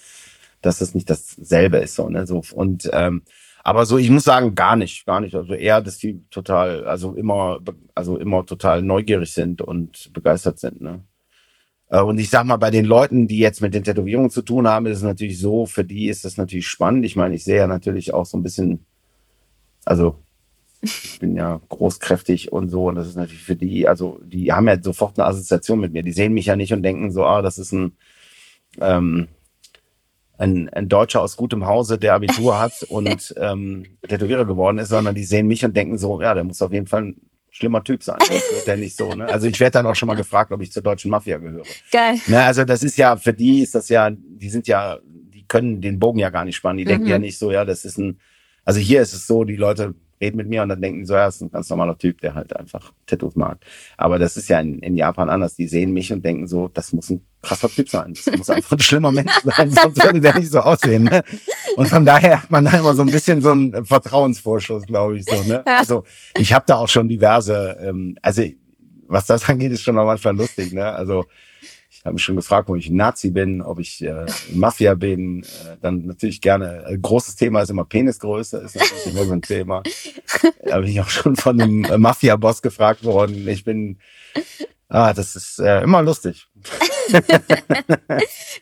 dass 0.62 0.82
es 0.82 0.96
nicht 0.96 1.10
dasselbe 1.10 1.78
ist, 1.78 1.96
so 1.96 2.08
ne, 2.10 2.26
so 2.26 2.42
und 2.54 2.90
ähm, 2.94 3.24
aber 3.64 3.86
so, 3.86 3.98
ich 3.98 4.10
muss 4.10 4.24
sagen, 4.24 4.56
gar 4.56 4.76
nicht, 4.76 5.06
gar 5.06 5.20
nicht. 5.20 5.36
Also 5.36 5.54
eher, 5.54 5.82
dass 5.82 5.98
die 5.98 6.24
total, 6.30 6.86
also 6.86 7.14
immer, 7.14 7.60
also 7.94 8.18
immer 8.18 8.46
total 8.46 8.82
neugierig 8.82 9.34
sind 9.34 9.62
und 9.62 10.12
begeistert 10.14 10.60
sind. 10.60 10.82
Ne? 10.82 11.04
Äh, 11.90 12.02
Und 12.02 12.20
ich 12.20 12.30
sag 12.30 12.46
mal, 12.46 12.58
bei 12.58 12.72
den 12.72 12.86
Leuten, 12.86 13.28
die 13.28 13.38
jetzt 13.40 13.62
mit 13.62 13.74
den 13.74 13.84
Tätowierungen 13.84 14.30
zu 14.30 14.42
tun 14.42 14.68
haben, 14.68 14.86
ist 14.86 14.98
es 15.00 15.04
natürlich 15.04 15.40
so, 15.40 15.66
für 15.66 15.84
die 15.84 16.08
ist 16.08 16.26
das 16.26 16.38
natürlich 16.38 16.68
spannend. 16.68 17.06
Ich 17.06 17.16
meine, 17.16 17.36
ich 17.36 17.44
sehe 17.44 17.58
ja 17.58 17.68
natürlich 17.68 18.14
auch 18.14 18.26
so 18.26 18.38
ein 18.38 18.44
bisschen, 18.44 18.86
also 19.90 20.20
ich 20.82 21.20
bin 21.20 21.36
ja 21.36 21.60
großkräftig 21.68 22.52
und 22.54 22.70
so, 22.70 22.86
und 22.86 22.96
das 22.96 23.08
ist 23.08 23.16
natürlich 23.16 23.44
für 23.44 23.56
die, 23.56 23.88
also 23.88 24.20
die 24.24 24.54
haben 24.54 24.68
ja 24.68 24.82
sofort 24.82 25.20
eine 25.20 25.28
Assoziation 25.28 25.80
mit 25.80 25.92
mir. 25.92 26.04
Die 26.04 26.14
sehen 26.14 26.34
mich 26.34 26.46
ja 26.46 26.56
nicht 26.56 26.72
und 26.72 26.84
denken 26.84 27.12
so, 27.12 27.26
ah, 27.26 27.42
das 27.42 27.58
ist 27.58 27.74
ein, 27.74 27.98
ähm, 28.80 29.28
ein, 30.38 30.70
ein 30.70 30.88
Deutscher 30.88 31.22
aus 31.22 31.36
gutem 31.36 31.66
Hause, 31.66 31.98
der 31.98 32.14
Abitur 32.14 32.60
hat 32.60 32.84
und 32.90 33.34
ähm, 33.38 33.86
Tätowierer 34.08 34.46
geworden 34.46 34.78
ist, 34.78 34.90
sondern 34.90 35.16
die 35.16 35.26
sehen 35.26 35.48
mich 35.48 35.66
und 35.66 35.76
denken 35.76 35.98
so, 35.98 36.22
ja, 36.22 36.34
der 36.34 36.46
muss 36.46 36.62
auf 36.62 36.72
jeden 36.72 36.88
Fall 36.88 37.04
ein 37.04 37.22
schlimmer 37.50 37.84
Typ 37.84 38.04
sein. 38.04 38.20
Das 38.20 38.30
wird 38.30 38.68
der 38.68 38.78
nicht 38.78 38.96
so. 38.96 39.14
Ne? 39.14 39.26
Also 39.26 39.48
ich 39.48 39.60
werde 39.60 39.74
dann 39.74 39.88
auch 39.88 39.96
schon 39.96 40.08
mal 40.08 40.16
gefragt, 40.16 40.52
ob 40.52 40.62
ich 40.62 40.72
zur 40.72 40.84
deutschen 40.84 41.12
Mafia 41.12 41.40
gehöre. 41.40 41.66
Geil. 41.92 42.20
Ne, 42.28 42.42
also 42.44 42.64
das 42.64 42.84
ist 42.84 42.98
ja, 42.98 43.18
für 43.18 43.34
die 43.34 43.64
ist 43.64 43.76
das 43.76 43.90
ja, 43.90 44.12
die 44.12 44.50
sind 44.50 44.68
ja, 44.68 45.00
die 45.04 45.46
können 45.46 45.82
den 45.82 46.00
Bogen 46.00 46.20
ja 46.20 46.30
gar 46.30 46.46
nicht 46.46 46.56
spannen. 46.56 46.78
Die 46.78 46.86
denken 46.86 47.06
Mhm. 47.06 47.10
ja 47.10 47.20
nicht 47.20 47.38
so, 47.40 47.52
ja, 47.52 47.66
das 47.66 47.84
ist 47.84 47.98
ein, 47.98 48.20
also 48.70 48.82
hier 48.82 49.02
ist 49.02 49.14
es 49.14 49.26
so, 49.26 49.46
die 49.46 49.56
Leute 49.56 49.96
reden 50.22 50.38
mit 50.38 50.48
mir 50.48 50.62
und 50.62 50.70
dann 50.70 50.80
denken 50.80 51.04
so, 51.04 51.16
ja, 51.16 51.26
ist 51.26 51.42
ein 51.42 51.50
ganz 51.50 51.72
normaler 51.72 51.98
Typ, 51.98 52.22
der 52.22 52.36
halt 52.36 52.56
einfach 52.56 52.94
Tattoos 53.08 53.36
mag. 53.36 53.58
Aber 53.98 54.20
das 54.20 54.38
ist 54.38 54.48
ja 54.48 54.60
in, 54.60 54.78
in 54.78 54.96
Japan 54.96 55.28
anders. 55.28 55.56
Die 55.56 55.68
sehen 55.68 55.92
mich 55.92 56.14
und 56.14 56.24
denken 56.24 56.46
so, 56.46 56.68
das 56.68 56.94
muss 56.94 57.10
ein 57.10 57.26
krasser 57.42 57.68
Typ 57.68 57.90
sein. 57.90 58.14
Das 58.14 58.38
muss 58.38 58.48
einfach 58.52 58.74
ein 58.74 58.80
schlimmer 58.80 59.12
Mensch 59.12 59.32
sein, 59.44 59.72
sonst 59.72 60.04
würde 60.04 60.22
der 60.22 60.38
nicht 60.38 60.52
so 60.52 60.60
aussehen. 60.60 61.06
Ne? 61.06 61.24
Und 61.78 61.88
von 61.88 62.06
daher 62.06 62.44
hat 62.44 62.52
man 62.52 62.64
da 62.64 62.78
immer 62.78 62.94
so 62.94 63.02
ein 63.02 63.10
bisschen 63.10 63.42
so 63.42 63.50
einen 63.50 63.86
Vertrauensvorschuss, 63.86 64.86
glaube 64.86 65.18
ich. 65.18 65.26
So, 65.26 65.42
ne? 65.46 65.66
Also 65.66 66.04
ich 66.38 66.54
habe 66.54 66.66
da 66.68 66.76
auch 66.76 66.90
schon 66.90 67.10
diverse, 67.10 67.76
ähm, 67.82 68.18
also 68.22 68.44
was 69.08 69.26
das 69.26 69.50
angeht, 69.50 69.72
ist 69.72 69.82
schon 69.82 69.98
auch 69.98 70.06
manchmal 70.06 70.38
lustig. 70.38 70.74
Ne? 70.74 70.86
Also 70.86 71.26
habe 72.10 72.16
mich 72.16 72.24
schon 72.24 72.36
gefragt, 72.36 72.70
ob 72.70 72.76
ich 72.76 72.90
ein 72.90 72.96
Nazi 72.96 73.30
bin, 73.30 73.62
ob 73.62 73.80
ich 73.80 74.04
äh, 74.04 74.26
Mafia 74.52 74.96
bin. 74.96 75.44
Äh, 75.44 75.78
dann 75.82 76.06
natürlich 76.06 76.42
gerne. 76.42 76.86
Ein 76.88 77.02
großes 77.02 77.36
Thema 77.36 77.62
ist 77.62 77.70
immer 77.70 77.86
Penisgröße, 77.86 78.58
ist 78.58 78.76
natürlich 78.76 79.08
immer 79.08 79.26
so 79.26 79.34
ein 79.34 79.42
Thema. 79.42 79.84
Da 80.66 80.80
bin 80.80 80.90
ich 80.90 81.00
auch 81.00 81.10
schon 81.10 81.36
von 81.36 81.62
einem 81.62 81.84
äh, 81.86 81.98
Mafia-Boss 81.98 82.62
gefragt 82.62 83.04
worden. 83.04 83.48
Ich 83.48 83.64
bin, 83.64 84.00
ah, 84.90 85.14
das 85.14 85.36
ist 85.36 85.60
äh, 85.60 85.84
immer 85.84 86.02
lustig. 86.02 86.48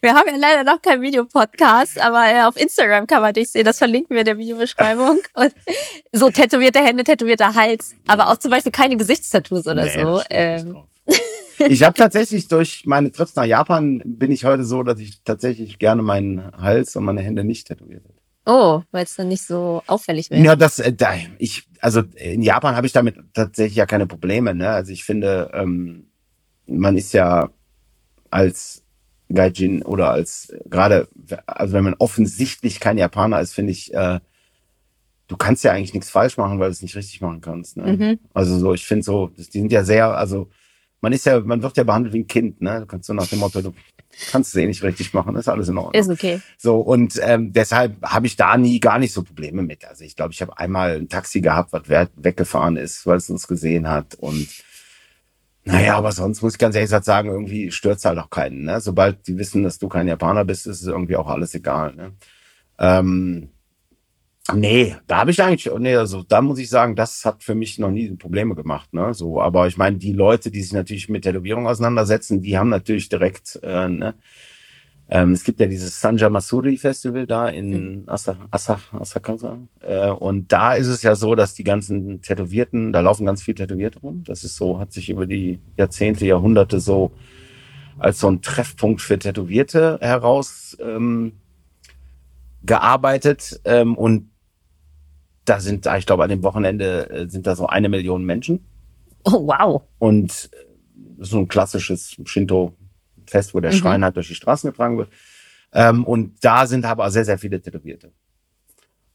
Wir 0.01 0.13
haben 0.13 0.27
ja 0.27 0.36
leider 0.38 0.63
noch 0.63 0.81
keinen 0.81 1.01
Videopodcast, 1.01 1.99
aber 1.99 2.25
äh, 2.27 2.43
auf 2.43 2.57
Instagram 2.57 3.07
kann 3.07 3.21
man 3.21 3.33
dich 3.33 3.49
sehen. 3.49 3.65
Das 3.65 3.77
verlinken 3.77 4.13
wir 4.13 4.19
in 4.19 4.25
der 4.25 4.38
Videobeschreibung. 4.38 5.19
Und 5.33 5.53
so 6.12 6.29
tätowierte 6.29 6.79
Hände, 6.79 7.03
tätowierter 7.03 7.55
Hals, 7.55 7.95
aber 8.07 8.29
auch 8.29 8.38
zum 8.38 8.51
Beispiel 8.51 8.71
keine 8.71 8.97
Gesichtstattoos 8.97 9.67
oder 9.67 9.86
Nee, 9.86 10.01
so. 10.01 10.21
Ähm. 10.29 10.83
Ich 11.59 11.83
habe 11.83 11.93
tatsächlich 11.93 12.47
durch 12.47 12.85
meine 12.85 13.11
Trips 13.11 13.35
nach 13.35 13.45
Japan 13.45 14.01
bin 14.05 14.31
ich 14.31 14.45
heute 14.45 14.63
so, 14.63 14.83
dass 14.83 14.99
ich 14.99 15.23
tatsächlich 15.23 15.79
gerne 15.79 16.01
meinen 16.01 16.51
Hals 16.57 16.95
und 16.95 17.03
meine 17.05 17.21
Hände 17.21 17.43
nicht 17.43 17.67
tätowiert 17.67 18.03
hätte. 18.03 18.21
oh, 18.45 18.81
weil 18.91 19.03
es 19.03 19.15
dann 19.15 19.27
nicht 19.27 19.43
so 19.43 19.83
auffällig 19.87 20.29
wäre. 20.29 20.43
Ja, 20.43 20.55
das, 20.55 20.79
äh, 20.79 20.93
da, 20.93 21.13
ich, 21.37 21.67
also 21.81 22.03
in 22.15 22.41
Japan 22.41 22.75
habe 22.75 22.87
ich 22.87 22.93
damit 22.93 23.15
tatsächlich 23.33 23.75
ja 23.75 23.85
keine 23.85 24.07
Probleme. 24.07 24.55
Ne? 24.55 24.69
Also 24.69 24.91
ich 24.91 25.03
finde, 25.03 25.51
ähm, 25.53 26.07
man 26.65 26.97
ist 26.97 27.13
ja 27.13 27.49
als 28.29 28.83
Gaijin 29.29 29.83
oder 29.83 30.11
als 30.11 30.53
gerade, 30.65 31.07
also 31.45 31.73
wenn 31.73 31.83
man 31.83 31.95
offensichtlich 31.95 32.79
kein 32.79 32.97
Japaner 32.97 33.41
ist, 33.41 33.53
finde 33.53 33.71
ich, 33.71 33.93
äh, 33.93 34.19
du 35.27 35.37
kannst 35.37 35.63
ja 35.63 35.71
eigentlich 35.73 35.93
nichts 35.93 36.09
falsch 36.09 36.37
machen, 36.37 36.59
weil 36.59 36.69
du 36.69 36.71
es 36.71 36.81
nicht 36.81 36.95
richtig 36.95 37.21
machen 37.21 37.41
kannst. 37.41 37.77
Ne? 37.77 37.97
Mhm. 37.97 38.19
Also 38.33 38.57
so, 38.57 38.73
ich 38.73 38.85
finde 38.85 39.03
so, 39.03 39.27
die 39.27 39.43
sind 39.43 39.71
ja 39.71 39.83
sehr, 39.83 40.17
also 40.17 40.49
man 41.01 41.13
ist 41.13 41.25
ja, 41.25 41.39
man 41.39 41.62
wird 41.62 41.77
ja 41.77 41.83
behandelt 41.83 42.13
wie 42.13 42.19
ein 42.19 42.27
Kind, 42.27 42.62
ne? 42.62 42.79
Du 42.81 42.86
kannst 42.86 43.07
so 43.07 43.13
nach 43.13 43.27
dem 43.27 43.39
Motto, 43.39 43.62
du 43.62 43.73
kannst 44.31 44.55
es 44.55 44.62
eh 44.62 44.65
nicht 44.65 44.83
richtig 44.83 45.13
machen, 45.13 45.36
ist 45.36 45.47
alles 45.47 45.69
in 45.69 45.77
Ordnung. 45.77 46.01
Ist 46.01 46.10
okay. 46.10 46.41
So, 46.57 46.77
und 46.79 47.19
ähm, 47.21 47.53
deshalb 47.53 48.01
habe 48.01 48.25
ich 48.27 48.36
da 48.36 48.57
nie 48.57 48.79
gar 48.79 48.97
nicht 48.99 49.13
so 49.13 49.23
Probleme 49.23 49.62
mit. 49.62 49.86
Also 49.86 50.03
ich 50.03 50.15
glaube, 50.15 50.33
ich 50.33 50.41
habe 50.41 50.57
einmal 50.57 50.95
ein 50.95 51.10
Taxi 51.10 51.41
gehabt, 51.41 51.71
was 51.73 51.88
we- 51.88 52.10
weggefahren 52.15 52.77
ist, 52.77 53.05
weil 53.05 53.17
es 53.17 53.29
uns 53.29 53.47
gesehen 53.47 53.88
hat. 53.88 54.15
Und 54.15 54.47
naja, 55.65 55.97
aber 55.97 56.13
sonst 56.13 56.41
muss 56.41 56.53
ich 56.53 56.60
ganz 56.60 56.75
ehrlich 56.75 56.88
gesagt 56.88 57.05
sagen, 57.05 57.29
irgendwie 57.29 57.71
stört's 57.71 58.05
halt 58.05 58.17
auch 58.17 58.29
keinen. 58.29 58.63
Ne? 58.63 58.79
Sobald 58.81 59.27
die 59.27 59.38
wissen, 59.38 59.63
dass 59.63 59.77
du 59.77 59.89
kein 59.89 60.07
Japaner 60.07 60.45
bist, 60.45 60.65
ist 60.65 60.81
es 60.81 60.88
irgendwie 60.88 61.17
auch 61.17 61.27
alles 61.27 61.53
egal. 61.53 61.93
Ne? 61.93 62.13
Ähm, 62.79 63.49
nee, 64.53 64.95
da 65.07 65.17
habe 65.17 65.31
ich 65.31 65.41
eigentlich, 65.41 65.73
nee, 65.79 65.95
also 65.95 66.23
da 66.23 66.41
muss 66.41 66.60
ich 66.60 66.69
sagen, 66.69 66.95
das 66.95 67.25
hat 67.25 67.43
für 67.43 67.55
mich 67.55 67.79
noch 67.79 67.91
nie 67.91 68.10
Probleme 68.15 68.55
gemacht. 68.55 68.93
Ne? 68.93 69.13
So, 69.13 69.41
aber 69.41 69.67
ich 69.67 69.77
meine, 69.77 69.97
die 69.97 70.13
Leute, 70.13 70.51
die 70.51 70.62
sich 70.62 70.73
natürlich 70.73 71.10
mit 71.10 71.23
Tätowierung 71.23 71.67
auseinandersetzen, 71.67 72.41
die 72.41 72.58
haben 72.58 72.69
natürlich 72.69 73.10
direkt, 73.10 73.60
äh, 73.63 73.87
ne? 73.87 74.15
Ähm, 75.10 75.31
es 75.31 75.45
gibt 75.45 75.60
ja 75.62 75.67
dieses 75.67 76.02
Sanja 76.02 76.29
Masuri 76.29 76.75
Festival 76.75 77.25
da 77.25 77.48
in 77.48 78.04
Asa, 78.08 78.35
Asa, 78.52 78.77
Asakasa. 78.91 79.58
Äh, 79.79 80.10
und 80.10 80.52
da 80.52 80.73
ist 80.73 80.87
es 80.87 81.02
ja 81.02 81.15
so, 81.15 81.33
dass 81.33 81.54
die 81.54 81.63
ganzen 81.63 82.21
Tätowierten, 82.21 82.91
da 82.91 83.00
laufen 83.00 83.25
ganz 83.25 83.41
viele 83.41 83.56
Tätowierte 83.56 84.00
rum. 84.00 84.23
Das 84.25 84.43
ist 84.43 84.58
so, 84.58 84.79
hat 84.79 84.91
sich 84.91 85.10
über 85.10 85.25
die 85.25 85.60
Jahrzehnte, 85.77 86.25
Jahrhunderte 86.25 86.81
so 86.81 87.12
als 87.98 88.19
so 88.19 88.27
ein 88.29 88.41
Treffpunkt 88.41 89.02
für 89.02 89.17
Tätowierte 89.17 89.98
heraus 90.02 90.77
ähm, 90.81 91.33
gearbeitet. 92.63 93.62
Ähm, 93.63 93.95
und 93.95 94.29
da 95.48 95.62
sind, 95.62 95.87
ich 95.98 96.06
glaube, 96.06 96.23
an 96.23 96.29
dem 96.29 96.43
Wochenende 96.43 97.10
äh, 97.10 97.29
sind 97.29 97.48
da 97.48 97.56
so 97.56 97.67
eine 97.67 97.87
Million 97.87 98.25
Menschen. 98.25 98.65
Oh, 99.23 99.48
wow. 99.48 99.81
Und 99.98 100.50
äh, 100.52 100.58
so 101.19 101.39
ein 101.39 101.48
klassisches 101.48 102.17
Shinto-Fest, 102.25 103.54
wo 103.54 103.62
der 103.62 103.71
Mhm. 103.71 103.77
Schrein 103.77 104.04
halt 104.04 104.17
durch 104.17 104.27
die 104.27 104.35
Straßen 104.35 104.69
getragen 104.69 104.98
wird. 104.98 105.10
Ähm, 105.73 106.04
und 106.04 106.43
da 106.43 106.67
sind 106.67 106.83
aber 106.85 107.10
sehr, 107.12 107.23
sehr 107.23 107.37
viele 107.37 107.62
Tätowierte. 107.62 108.12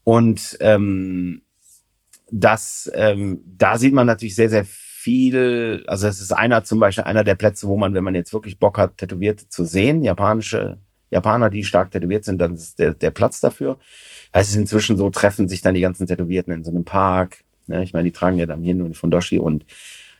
Und 0.03 0.57
ähm, 0.59 1.43
das, 2.31 2.91
ähm, 2.95 3.41
da 3.45 3.77
sieht 3.77 3.93
man 3.93 4.07
natürlich 4.07 4.35
sehr, 4.35 4.49
sehr 4.49 4.65
viel. 4.65 5.83
Also 5.85 6.07
es 6.07 6.19
ist 6.19 6.31
einer 6.31 6.63
zum 6.63 6.79
Beispiel 6.79 7.03
einer 7.03 7.23
der 7.23 7.35
Plätze, 7.35 7.67
wo 7.67 7.77
man, 7.77 7.93
wenn 7.93 8.03
man 8.03 8.15
jetzt 8.15 8.33
wirklich 8.33 8.57
Bock 8.57 8.79
hat, 8.79 8.97
Tätowierte 8.97 9.49
zu 9.49 9.65
sehen, 9.65 10.01
japanische 10.01 10.79
Japaner, 11.11 11.51
die 11.51 11.63
stark 11.63 11.91
tätowiert 11.91 12.25
sind, 12.25 12.39
dann 12.39 12.55
ist 12.55 12.79
der, 12.79 12.95
der 12.95 13.11
Platz 13.11 13.39
dafür. 13.39 13.77
Es 14.33 14.49
ist 14.49 14.55
inzwischen 14.55 14.97
so, 14.97 15.09
treffen 15.09 15.47
sich 15.47 15.61
dann 15.61 15.75
die 15.75 15.81
ganzen 15.81 16.07
Tätowierten 16.07 16.53
in 16.53 16.63
so 16.63 16.71
einem 16.71 16.83
Park. 16.83 17.43
Ne? 17.67 17.83
Ich 17.83 17.93
meine, 17.93 18.05
die 18.05 18.11
tragen 18.11 18.37
ja 18.37 18.45
dann 18.45 18.61
hier 18.61 18.75
nur 18.75 18.93
von 18.93 19.11
Doshi 19.11 19.39
und 19.39 19.65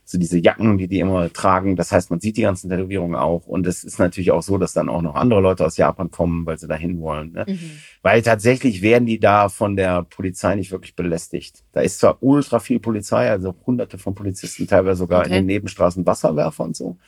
so 0.06 0.18
diese 0.18 0.38
Jacken, 0.38 0.76
die 0.76 0.86
die 0.86 1.00
immer 1.00 1.32
tragen. 1.32 1.76
Das 1.76 1.90
heißt, 1.90 2.10
man 2.10 2.20
sieht 2.20 2.36
die 2.36 2.42
ganzen 2.42 2.68
Tätowierungen 2.68 3.16
auch. 3.16 3.46
Und 3.46 3.66
es 3.66 3.84
ist 3.84 3.98
natürlich 3.98 4.32
auch 4.32 4.42
so, 4.42 4.58
dass 4.58 4.74
dann 4.74 4.88
auch 4.88 5.00
noch 5.00 5.14
andere 5.14 5.40
Leute 5.40 5.64
aus 5.64 5.78
Japan 5.78 6.10
kommen, 6.10 6.44
weil 6.44 6.58
sie 6.58 6.68
dahin 6.68 7.00
wollen. 7.00 7.32
Ne? 7.32 7.46
Mhm. 7.48 7.70
Weil 8.02 8.20
tatsächlich 8.22 8.82
werden 8.82 9.06
die 9.06 9.18
da 9.18 9.48
von 9.48 9.76
der 9.76 10.02
Polizei 10.02 10.56
nicht 10.56 10.70
wirklich 10.72 10.94
belästigt. 10.94 11.64
Da 11.72 11.80
ist 11.80 12.00
zwar 12.00 12.22
ultra 12.22 12.58
viel 12.58 12.80
Polizei, 12.80 13.30
also 13.30 13.54
hunderte 13.66 13.96
von 13.96 14.14
Polizisten, 14.14 14.66
teilweise 14.66 14.98
sogar 14.98 15.20
okay. 15.20 15.28
in 15.28 15.34
den 15.34 15.46
Nebenstraßen 15.46 16.04
Wasserwerfer 16.04 16.64
und 16.64 16.76
so. 16.76 16.98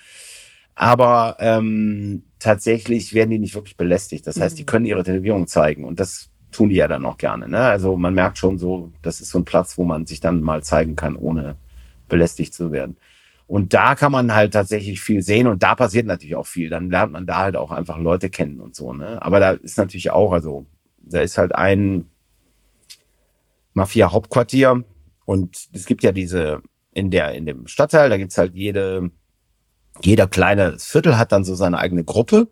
Aber 0.74 1.36
ähm, 1.40 2.24
tatsächlich 2.38 3.12
werden 3.12 3.30
die 3.30 3.38
nicht 3.38 3.54
wirklich 3.54 3.76
belästigt. 3.76 4.26
Das 4.26 4.40
heißt, 4.40 4.54
mhm. 4.54 4.59
die 4.59 4.66
können 4.66 4.86
ihre 4.86 5.04
Tätowierung 5.04 5.46
zeigen. 5.46 5.84
Und 5.84 6.00
das 6.00 6.30
tun 6.57 6.70
die 6.70 6.76
ja 6.76 6.88
dann 6.88 7.04
auch 7.04 7.18
gerne. 7.18 7.48
Ne? 7.48 7.59
Also 7.59 7.96
man 7.96 8.14
merkt 8.14 8.38
schon 8.38 8.59
so, 8.59 8.90
das 9.02 9.20
ist 9.20 9.30
so 9.30 9.38
ein 9.38 9.44
Platz, 9.44 9.76
wo 9.78 9.84
man 9.84 10.07
sich 10.07 10.20
dann 10.20 10.40
mal 10.40 10.62
zeigen 10.62 10.96
kann, 10.96 11.16
ohne 11.16 11.57
belästigt 12.09 12.54
zu 12.54 12.72
werden. 12.72 12.96
Und 13.46 13.74
da 13.74 13.94
kann 13.94 14.11
man 14.11 14.34
halt 14.34 14.54
tatsächlich 14.54 15.00
viel 15.00 15.22
sehen 15.22 15.46
und 15.46 15.62
da 15.62 15.74
passiert 15.74 16.07
natürlich 16.07 16.34
auch 16.34 16.46
viel. 16.46 16.68
Dann 16.68 16.90
lernt 16.90 17.12
man 17.12 17.26
da 17.26 17.38
halt 17.38 17.57
auch 17.57 17.70
einfach 17.70 17.98
Leute 17.98 18.28
kennen 18.30 18.61
und 18.61 18.74
so. 18.74 18.92
Ne? 18.92 19.22
Aber 19.22 19.38
da 19.38 19.52
ist 19.52 19.78
natürlich 19.78 20.11
auch, 20.11 20.32
also 20.32 20.66
da 20.98 21.20
ist 21.20 21.38
halt 21.38 21.54
ein 21.54 22.07
Mafia-Hauptquartier 23.74 24.82
und 25.26 25.68
es 25.72 25.86
gibt 25.86 26.02
ja 26.02 26.12
diese 26.12 26.62
in 26.92 27.11
der 27.11 27.34
in 27.34 27.44
dem 27.44 27.66
Stadtteil, 27.66 28.09
da 28.09 28.16
gibt's 28.16 28.38
halt 28.38 28.54
jede 28.54 29.11
jeder 30.02 30.26
kleine 30.26 30.78
Viertel 30.78 31.18
hat 31.18 31.30
dann 31.30 31.44
so 31.44 31.54
seine 31.54 31.78
eigene 31.78 32.04
Gruppe 32.04 32.48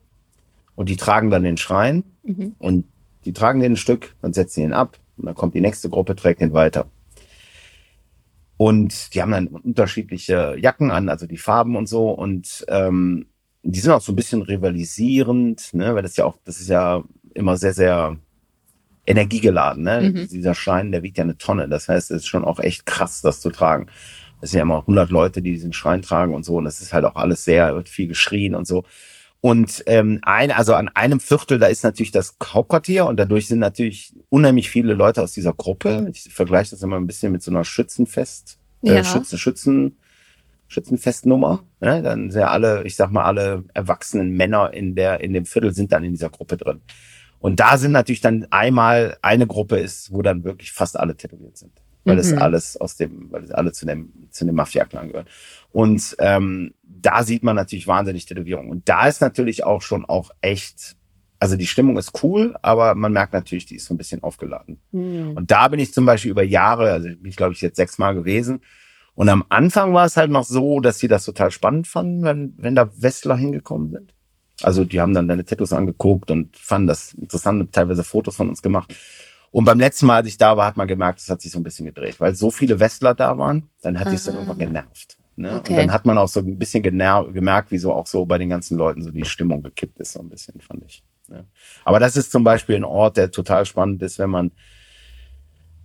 und 0.75 0.89
die 0.89 0.97
tragen 0.97 1.31
dann 1.31 1.43
den 1.43 1.57
Schrein 1.57 2.05
mhm. 2.23 2.55
und 2.59 2.85
die 3.25 3.33
tragen 3.33 3.61
den 3.61 3.73
ein 3.73 3.77
Stück, 3.77 4.15
dann 4.23 4.33
setzen 4.33 4.55
sie 4.55 4.63
ihn 4.63 4.73
ab 4.73 4.99
und 5.17 5.27
dann 5.27 5.35
kommt 5.35 5.55
die 5.55 5.61
nächste 5.61 5.89
Gruppe, 5.89 6.17
trägt 6.17 6.41
ihn 6.41 6.53
weiter. 6.53 6.87
Und 8.57 9.15
die 9.15 9.23
haben 9.23 9.33
dann 9.33 9.49
unterschiedliche 9.49 10.57
Jacken 10.59 10.91
an, 10.91 11.09
also 11.09 11.27
die 11.27 11.39
Farben 11.39 11.77
und 11.77 11.89
so. 11.89 12.11
Und 12.11 12.65
ähm, 12.69 13.27
die 13.63 13.81
sind 13.81 13.93
auch 13.93 14.01
so 14.01 14.13
ein 14.13 14.17
bisschen 14.17 14.43
rivalisierend, 14.43 15.75
ne? 15.75 15.95
weil 15.95 16.03
das 16.03 16.17
ja 16.17 16.25
auch, 16.25 16.37
das 16.45 16.61
ist 16.61 16.69
ja 16.69 17.03
immer 17.35 17.57
sehr, 17.57 17.73
sehr 17.73 18.17
energiegeladen. 19.07 19.83
Ne? 19.83 20.13
Mhm. 20.15 20.29
Dieser 20.29 20.55
Schein, 20.55 20.93
der 20.93 21.03
wiegt 21.03 21.19
ja 21.19 21.25
eine 21.25 21.37
Tonne. 21.37 21.69
Das 21.69 21.89
heißt, 21.89 22.11
es 22.11 22.19
ist 22.19 22.27
schon 22.27 22.45
auch 22.45 22.61
echt 22.61 22.87
krass, 22.87 23.23
das 23.23 23.41
zu 23.41 23.51
tragen. 23.51 23.89
Es 24.41 24.51
sind 24.51 24.59
ja 24.59 24.63
immer 24.63 24.81
100 24.81 25.11
Leute, 25.11 25.43
die 25.43 25.53
diesen 25.53 25.73
Schrein 25.73 26.03
tragen 26.03 26.35
und 26.35 26.45
so. 26.45 26.57
Und 26.57 26.65
das 26.65 26.81
ist 26.81 26.93
halt 26.93 27.05
auch 27.05 27.17
alles 27.17 27.45
sehr, 27.45 27.75
wird 27.75 27.89
viel 27.89 28.07
geschrien 28.07 28.55
und 28.55 28.67
so. 28.67 28.85
Und 29.45 29.83
ähm, 29.89 30.21
ein, 30.23 30.51
also 30.51 30.73
an 30.73 30.89
einem 30.89 31.21
Viertel, 31.21 31.59
da 31.59 31.67
ist 31.67 31.85
natürlich 31.85 32.13
das 32.13 32.35
Hauptquartier 32.43 33.05
und 33.05 33.19
dadurch 33.19 33.47
sind 33.47 33.59
natürlich 33.59 34.15
unheimlich 34.31 34.71
viele 34.71 34.95
Leute 34.95 35.21
aus 35.21 35.33
dieser 35.33 35.53
Gruppe. 35.53 36.09
Ich 36.11 36.33
vergleiche 36.33 36.71
das 36.71 36.83
immer 36.83 36.97
ein 36.97 37.07
bisschen 37.07 37.31
mit 37.31 37.43
so 37.43 37.51
einer 37.51 37.63
Schützenfest, 37.63 38.59
äh, 38.85 38.95
ja. 38.95 39.05
Schützen, 39.05 39.37
Schützen, 39.37 39.99
Schützenfestnummer. 40.69 41.63
Ne? 41.81 42.03
Dann 42.03 42.31
sind 42.31 42.41
ja 42.41 42.49
alle, 42.49 42.85
ich 42.85 42.97
sag 42.97 43.11
mal, 43.11 43.25
alle 43.25 43.65
erwachsenen 43.75 44.31
Männer 44.31 44.73
in 44.73 44.95
der, 44.95 45.21
in 45.21 45.35
dem 45.35 45.45
Viertel 45.45 45.75
sind 45.75 45.93
dann 45.93 46.05
in 46.05 46.13
dieser 46.13 46.31
Gruppe 46.31 46.57
drin. 46.57 46.81
Und 47.39 47.61
da 47.61 47.77
sind 47.77 47.93
natürlich 47.93 48.23
dann 48.23 48.47
einmal 48.49 49.19
eine 49.21 49.47
Gruppe 49.47 49.77
ist, 49.77 50.11
wo 50.11 50.23
dann 50.23 50.45
wirklich 50.45 50.73
fast 50.73 50.99
alle 50.99 51.17
tätowiert 51.17 51.59
sind. 51.59 51.73
Weil 52.05 52.15
mhm. 52.15 52.19
das 52.19 52.33
alles 52.33 52.77
aus 52.79 52.97
dem, 52.97 53.31
weil 53.31 53.43
das 53.43 53.51
alle 53.51 53.73
zu 53.73 53.85
dem, 53.85 54.11
zu 54.31 54.47
dem 54.47 54.55
Mafia-Clan 54.55 55.09
gehören. 55.09 55.27
Und 55.71 56.17
ähm, 56.19 56.73
da 57.05 57.23
sieht 57.23 57.43
man 57.43 57.57
natürlich 57.57 57.87
wahnsinnig 57.87 58.27
Tätowierungen. 58.27 58.71
Und 58.71 58.89
da 58.89 59.07
ist 59.07 59.21
natürlich 59.21 59.65
auch 59.65 59.83
schon 59.83 60.05
auch 60.05 60.31
echt, 60.41 60.97
also 61.39 61.57
die 61.57 61.67
Stimmung 61.67 61.99
ist 61.99 62.23
cool, 62.23 62.57
aber 62.63 62.95
man 62.95 63.13
merkt 63.13 63.35
natürlich, 63.35 63.67
die 63.67 63.77
ist 63.77 63.87
so 63.87 63.95
ein 63.95 63.99
bisschen 63.99 64.23
aufgeladen. 64.23 64.81
Mhm. 64.93 65.33
Und 65.33 65.51
da 65.51 65.69
bin 65.69 65.81
ich 65.81 65.93
zum 65.93 66.07
Beispiel 66.07 66.31
über 66.31 66.43
Jahre, 66.43 66.93
also 66.93 67.09
bin 67.09 67.27
ich 67.27 67.37
glaube 67.37 67.53
ich 67.53 67.61
jetzt 67.61 67.77
sechsmal 67.77 68.15
gewesen. 68.15 68.61
Und 69.15 69.29
am 69.29 69.45
Anfang 69.49 69.93
war 69.93 70.07
es 70.07 70.17
halt 70.17 70.31
noch 70.31 70.45
so, 70.45 70.81
dass 70.81 70.99
sie 70.99 71.09
das 71.09 71.25
total 71.25 71.51
spannend 71.51 71.87
fanden, 71.87 72.25
wenn, 72.25 72.55
wenn 72.57 72.75
da 72.75 72.91
Westler 72.97 73.37
hingekommen 73.37 73.91
sind. 73.91 74.15
Also 74.63 74.85
die 74.85 75.01
haben 75.01 75.15
dann 75.15 75.29
deine 75.29 75.45
Tattoos 75.45 75.73
angeguckt 75.73 76.31
und 76.31 76.57
fanden 76.57 76.89
das 76.89 77.13
interessant, 77.15 77.73
teilweise 77.73 78.03
Fotos 78.03 78.37
von 78.37 78.49
uns 78.49 78.63
gemacht. 78.63 78.95
Und 79.51 79.67
beim 79.67 79.79
letzten 79.79 80.07
Mal, 80.07 80.17
als 80.17 80.29
ich 80.29 80.39
da 80.39 80.57
war, 80.57 80.67
hat 80.67 80.77
man 80.77 80.89
gemerkt, 80.89 81.21
es 81.21 81.29
hat 81.29 81.43
sich 81.43 81.53
so 81.53 81.61
ein 81.61 81.63
bisschen 81.63 81.87
gedreht, 81.87 82.19
weil 82.19 82.35
so 82.35 82.51
viele 82.51 82.81
Westler 82.81 83.15
da 83.15 83.39
waren, 83.39 83.69
dann 83.83 84.01
hat 84.01 84.09
es 84.09 84.25
dann 84.25 84.35
irgendwann 84.35 84.59
genervt. 84.59 85.17
Ne? 85.37 85.57
Okay. 85.57 85.73
Und 85.73 85.79
dann 85.79 85.93
hat 85.93 86.07
man 86.07 86.19
auch 86.19 86.29
so 86.29 86.41
ein 86.41 86.59
bisschen 86.59 86.83
gemerkt, 86.83 87.71
wie 87.71 87.79
so 87.79 87.93
auch 87.93 88.07
so 88.07 88.25
bei 88.25 88.39
den 88.39 88.49
ganzen 88.49 88.79
Leuten 88.79 89.03
so 89.03 89.11
die 89.11 89.25
Stimmung 89.25 89.63
gekippt 89.63 89.99
ist, 89.99 90.13
so 90.13 90.21
ein 90.21 90.29
bisschen, 90.29 90.61
fand 90.61 90.85
ich. 90.85 91.03
Ne? 91.29 91.45
Aber 91.85 91.99
das 91.99 92.17
ist 92.17 92.31
zum 92.31 92.45
Beispiel 92.45 92.77
ein 92.77 92.85
Ort, 92.85 93.17
der 93.17 93.31
total 93.31 93.67
spannend 93.67 94.03
ist, 94.03 94.19
wenn 94.19 94.31
man 94.31 94.53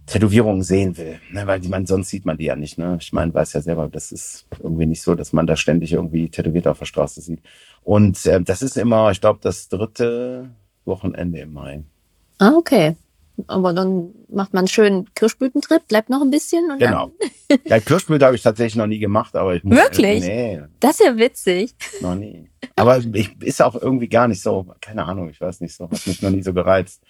Tätowierungen 0.06 0.64
sehen 0.64 0.98
will, 0.98 1.20
ne? 1.32 1.46
weil 1.46 1.60
die 1.60 1.68
man 1.68 1.86
sonst 1.86 2.10
sieht 2.10 2.26
man 2.26 2.38
die 2.38 2.46
ja 2.46 2.56
nicht. 2.56 2.78
Ne? 2.78 2.98
Ich 3.00 3.14
meine, 3.14 3.34
weiß 3.34 3.54
ja 3.54 3.62
selber, 3.62 3.88
das 3.90 4.12
ist 4.12 4.48
irgendwie 4.60 4.88
nicht 4.88 5.02
so, 5.02 5.16
dass 5.16 5.34
man 5.34 5.46
da 5.46 5.56
ständig 5.56 5.94
irgendwie 5.94 6.30
tätowiert 6.30 6.68
auf 6.68 6.80
der 6.80 6.86
Straße 6.86 7.22
sieht. 7.22 7.42
Und 7.84 8.26
äh, 8.26 8.42
das 8.42 8.62
ist 8.62 8.78
immer, 8.78 9.12
ich 9.12 9.22
glaube, 9.22 9.40
das 9.42 9.70
dritte 9.70 10.50
Wochenende 10.86 11.40
im 11.40 11.54
Mai. 11.54 11.84
Ah, 12.40 12.54
okay. 12.56 12.96
Aber 13.48 13.74
dann 13.74 14.14
macht 14.30 14.54
man 14.54 14.62
einen 14.62 14.68
schönen 14.68 15.14
Kirschblütentrip, 15.14 15.88
bleibt 15.88 16.10
noch 16.10 16.22
ein 16.22 16.32
bisschen. 16.32 16.72
Und 16.72 16.80
genau. 16.80 17.12
ja, 17.66 17.80
Kirschblüte 17.80 18.26
habe 18.26 18.36
ich 18.36 18.44
tatsächlich 18.44 18.76
noch 18.76 18.88
nie 18.88 19.00
gemacht, 19.00 19.36
aber 19.36 19.56
ich 19.56 19.64
muss. 19.64 19.78
Wirklich? 19.78 20.24
Nee. 20.24 20.62
Das 20.80 21.00
ist 21.00 21.06
ja 21.06 21.18
witzig. 21.18 21.76
Noch 22.02 22.16
nie. 22.16 22.50
Aber 22.76 23.00
ich 23.14 23.42
ist 23.42 23.62
auch 23.62 23.76
irgendwie 23.76 24.10
gar 24.10 24.28
nicht 24.28 24.42
so, 24.42 24.68
keine 24.82 25.06
Ahnung, 25.06 25.30
ich 25.30 25.40
weiß 25.40 25.62
nicht 25.62 25.76
so, 25.76 25.90
hat 25.90 26.08
mich 26.08 26.22
noch 26.22 26.30
nie 26.30 26.44
so 26.44 26.54
gereizt. 26.54 27.04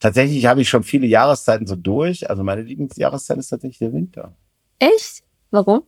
Tatsächlich 0.00 0.44
habe 0.46 0.60
ich 0.60 0.68
schon 0.68 0.82
viele 0.82 1.06
Jahreszeiten 1.06 1.66
so 1.66 1.76
durch. 1.76 2.28
Also 2.28 2.42
meine 2.42 2.62
Lieblingsjahreszeit 2.62 3.38
ist 3.38 3.48
tatsächlich 3.48 3.78
der 3.78 3.92
Winter. 3.92 4.36
Echt? 4.78 5.22
Warum? 5.50 5.84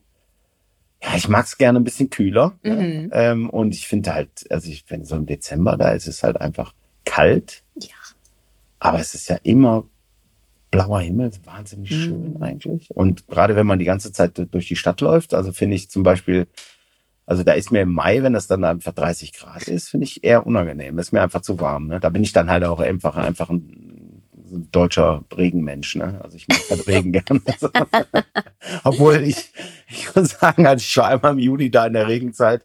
Ja, 1.03 1.15
ich 1.15 1.29
mag 1.29 1.45
es 1.45 1.59
gerne 1.59 1.79
ein 1.79 1.85
bisschen 1.85 2.11
kühler. 2.11 2.59
Mhm. 2.63 3.11
Ähm, 3.13 3.51
und 3.51 3.75
ich 3.75 3.87
finde 3.87 4.15
halt, 4.15 4.51
also 4.51 4.71
ich, 4.71 4.85
wenn 4.89 5.05
so 5.05 5.17
im 5.17 5.27
Dezember 5.27 5.77
da 5.77 5.93
ist, 5.93 6.09
ist 6.09 6.17
es 6.17 6.23
halt 6.23 6.41
einfach 6.41 6.75
kalt. 7.05 7.63
Ja. 7.81 7.89
Aber 8.79 9.01
es 9.01 9.15
ist 9.15 9.29
ja 9.29 9.37
immer 9.43 9.85
blauer 10.71 11.01
Himmel, 11.01 11.31
wahnsinnig 11.45 11.91
mhm. 11.91 11.95
schön 11.95 12.43
eigentlich. 12.43 12.91
Und 12.91 13.27
gerade 13.29 13.57
wenn 13.57 13.67
man 13.67 13.79
die 13.79 13.85
ganze 13.85 14.13
Zeit 14.13 14.41
durch 14.53 14.69
die 14.69 14.77
Stadt 14.77 15.01
läuft, 15.01 15.35
also 15.35 15.53
finde 15.53 15.77
ich 15.77 15.91
zum 15.91 16.03
Beispiel, 16.03 16.47
also 17.27 17.43
da 17.43 17.53
ist 17.53 17.73
mir 17.73 17.83
im 17.83 17.93
Mai, 17.93 18.23
wenn 18.23 18.33
das 18.33 18.47
dann 18.47 18.65
einfach 18.65 18.93
30 18.93 19.33
Grad 19.33 19.69
ist, 19.69 19.89
finde 19.89 20.05
ich 20.05 20.25
eher 20.25 20.47
unangenehm. 20.47 20.97
Das 20.97 21.09
ist 21.09 21.13
mir 21.13 21.23
einfach 21.23 21.43
zu 21.43 21.61
warm. 21.61 21.89
Ne? 21.89 22.01
Da 22.01 22.09
bin 22.09 22.23
ich 22.23 22.33
dann 22.33 22.51
halt 22.51 22.65
auch 22.65 22.81
einfach, 22.81 23.17
einfach 23.17 23.51
ein, 23.51 24.23
ein 24.51 24.69
deutscher 24.73 25.25
Regenmensch. 25.37 25.97
Ne? 25.97 26.21
Also 26.23 26.37
ich 26.37 26.49
mag 26.49 26.61
halt 26.71 26.87
Regen 26.87 27.13
gerne. 27.25 27.41
Obwohl 28.85 29.17
ich, 29.17 29.53
ich 29.91 30.15
muss 30.15 30.31
sagen, 30.31 30.67
als 30.67 30.83
ich 30.83 30.91
schon 30.91 31.05
einmal 31.05 31.33
im 31.33 31.39
Juli 31.39 31.71
da 31.71 31.87
in 31.87 31.95
der 31.95 32.09
Regenzeit 32.09 32.65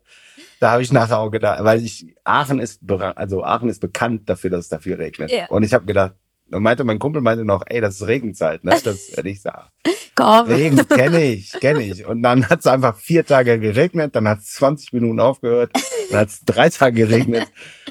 da 0.64 0.72
habe 0.72 0.82
ich 0.82 0.94
nachher 0.94 1.20
auch 1.20 1.30
gedacht, 1.30 1.62
weil 1.64 1.84
ich, 1.84 2.16
Aachen 2.24 2.60
ist, 2.60 2.82
also 3.16 3.44
Aachen 3.44 3.68
ist 3.68 3.80
bekannt 3.80 4.30
dafür, 4.30 4.50
dass 4.50 4.62
es 4.62 4.70
da 4.70 4.80
viel 4.80 4.94
regnet. 4.96 5.30
Ja. 5.30 5.48
Und 5.48 5.64
ich 5.64 5.74
habe 5.74 5.86
gedacht, 5.86 6.14
und 6.52 6.64
meinte 6.64 6.86
mein 6.86 7.00
Kumpel 7.00 7.22
meinte 7.22 7.44
noch, 7.44 7.64
ey, 7.66 7.82
das 7.82 7.96
ist 7.96 8.08
Regenzeit, 8.08 8.64
ne? 8.64 8.72
Das 8.82 9.12
werde 9.16 9.30
ich 9.30 9.42
sagen. 9.42 9.68
Komm. 10.16 10.48
Regen 10.48 10.88
kenne 10.88 11.22
ich, 11.24 11.52
kenne 11.60 11.84
ich. 11.84 12.06
Und 12.06 12.22
dann 12.24 12.48
hat 12.50 12.60
es 12.62 12.68
einfach 12.68 12.96
vier 12.96 13.26
Tage 13.26 13.60
geregnet, 13.60 14.16
dann 14.16 14.26
hat 14.28 14.40
es 14.40 14.54
20 14.54 14.94
Minuten 14.94 15.20
aufgehört, 15.20 15.72
dann 16.12 16.22
hat 16.22 16.30
es 16.30 16.42
drei 16.46 16.70
Tage 16.70 17.08
geregnet 17.08 17.48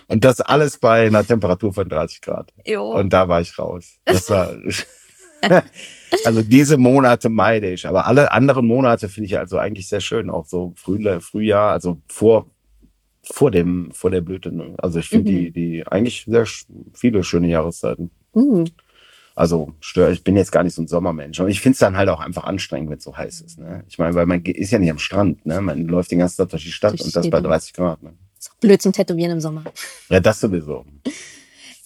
und 0.08 0.24
das 0.24 0.40
alles 0.40 0.78
bei 0.78 1.06
einer 1.06 1.26
Temperatur 1.26 1.74
von 1.74 1.88
30 1.88 2.22
Grad. 2.22 2.52
Jo. 2.64 2.90
Und 2.92 3.12
da 3.12 3.28
war 3.28 3.42
ich 3.42 3.58
raus. 3.58 3.98
Das 4.06 4.30
war 4.30 4.54
also 6.24 6.42
diese 6.42 6.78
Monate 6.78 7.28
meide 7.28 7.70
ich, 7.70 7.86
aber 7.86 8.06
alle 8.06 8.32
anderen 8.32 8.66
Monate 8.66 9.10
finde 9.10 9.26
ich 9.26 9.38
also 9.38 9.58
eigentlich 9.58 9.88
sehr 9.88 10.00
schön, 10.00 10.30
auch 10.30 10.46
so 10.46 10.72
Frühjahr, 10.76 11.20
Frühjahr, 11.20 11.72
also 11.72 12.00
vor 12.06 12.51
vor 13.22 13.50
dem, 13.50 13.90
vor 13.92 14.10
der 14.10 14.20
Blüte. 14.20 14.52
Ne? 14.52 14.74
Also 14.78 14.98
ich 14.98 15.08
finde 15.08 15.30
mhm. 15.30 15.36
die, 15.36 15.50
die 15.52 15.86
eigentlich 15.86 16.24
sehr 16.26 16.46
viele 16.92 17.22
schöne 17.24 17.48
Jahreszeiten. 17.48 18.10
Mhm. 18.34 18.66
Also 19.34 19.72
stör, 19.80 20.10
ich 20.10 20.24
bin 20.24 20.36
jetzt 20.36 20.52
gar 20.52 20.62
nicht 20.62 20.74
so 20.74 20.82
ein 20.82 20.88
Sommermensch. 20.88 21.40
Und 21.40 21.48
ich 21.48 21.60
finde 21.60 21.74
es 21.74 21.78
dann 21.78 21.96
halt 21.96 22.08
auch 22.08 22.20
einfach 22.20 22.44
anstrengend, 22.44 22.90
wenn 22.90 22.98
es 22.98 23.04
so 23.04 23.16
heiß 23.16 23.40
ist. 23.40 23.58
Ne? 23.58 23.84
Ich 23.88 23.98
meine, 23.98 24.14
weil 24.14 24.26
man 24.26 24.42
ist 24.44 24.70
ja 24.70 24.78
nicht 24.78 24.90
am 24.90 24.98
Strand, 24.98 25.46
ne? 25.46 25.60
Man 25.60 25.86
läuft 25.86 26.10
den 26.10 26.18
ganzen 26.18 26.36
Tag 26.36 26.50
durch 26.50 26.64
die 26.64 26.72
Stadt 26.72 26.92
durch 26.92 27.02
und 27.02 27.16
das 27.16 27.30
bei 27.30 27.40
30 27.40 27.72
Grad. 27.72 28.02
Ne? 28.02 28.12
Ist 28.38 28.50
auch 28.50 28.56
blöd 28.56 28.82
zum 28.82 28.92
Tätowieren 28.92 29.32
im 29.32 29.40
Sommer. 29.40 29.64
Ja, 30.10 30.20
das 30.20 30.40
sowieso. 30.40 30.84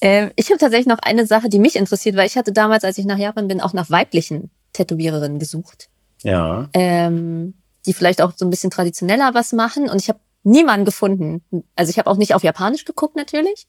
Ähm, 0.01 0.31
ich 0.37 0.51
habe 0.51 0.59
tatsächlich 0.59 0.89
noch 0.89 0.99
eine 1.03 1.27
Sache, 1.27 1.49
die 1.49 1.59
mich 1.59 1.77
interessiert, 1.77 2.17
weil 2.17 2.27
ich 2.27 2.37
hatte 2.37 2.53
damals, 2.53 2.85
als 2.85 2.99
ich 2.99 3.05
nach 3.05 3.19
Japan 3.19 3.47
bin, 3.47 3.61
auch 3.61 3.73
nach 3.73 3.91
weiblichen 3.91 4.51
Tätowiererinnen 4.73 5.39
gesucht. 5.39 5.89
Ja. 6.23 6.69
Ähm, 6.73 7.55
die 7.87 7.93
vielleicht 7.93 8.21
auch 8.21 8.33
so 8.35 8.45
ein 8.45 8.51
bisschen 8.51 8.71
traditioneller 8.71 9.35
was 9.35 9.53
machen. 9.53 9.89
Und 9.89 10.03
ich 10.03 10.09
habe 10.09 10.19
niemanden 10.47 10.85
gefunden. 10.85 11.43
Also 11.75 11.91
ich 11.91 11.99
habe 11.99 12.09
auch 12.09 12.17
nicht 12.17 12.35
auf 12.35 12.43
Japanisch 12.45 12.85
geguckt 12.85 13.17
natürlich. 13.17 13.67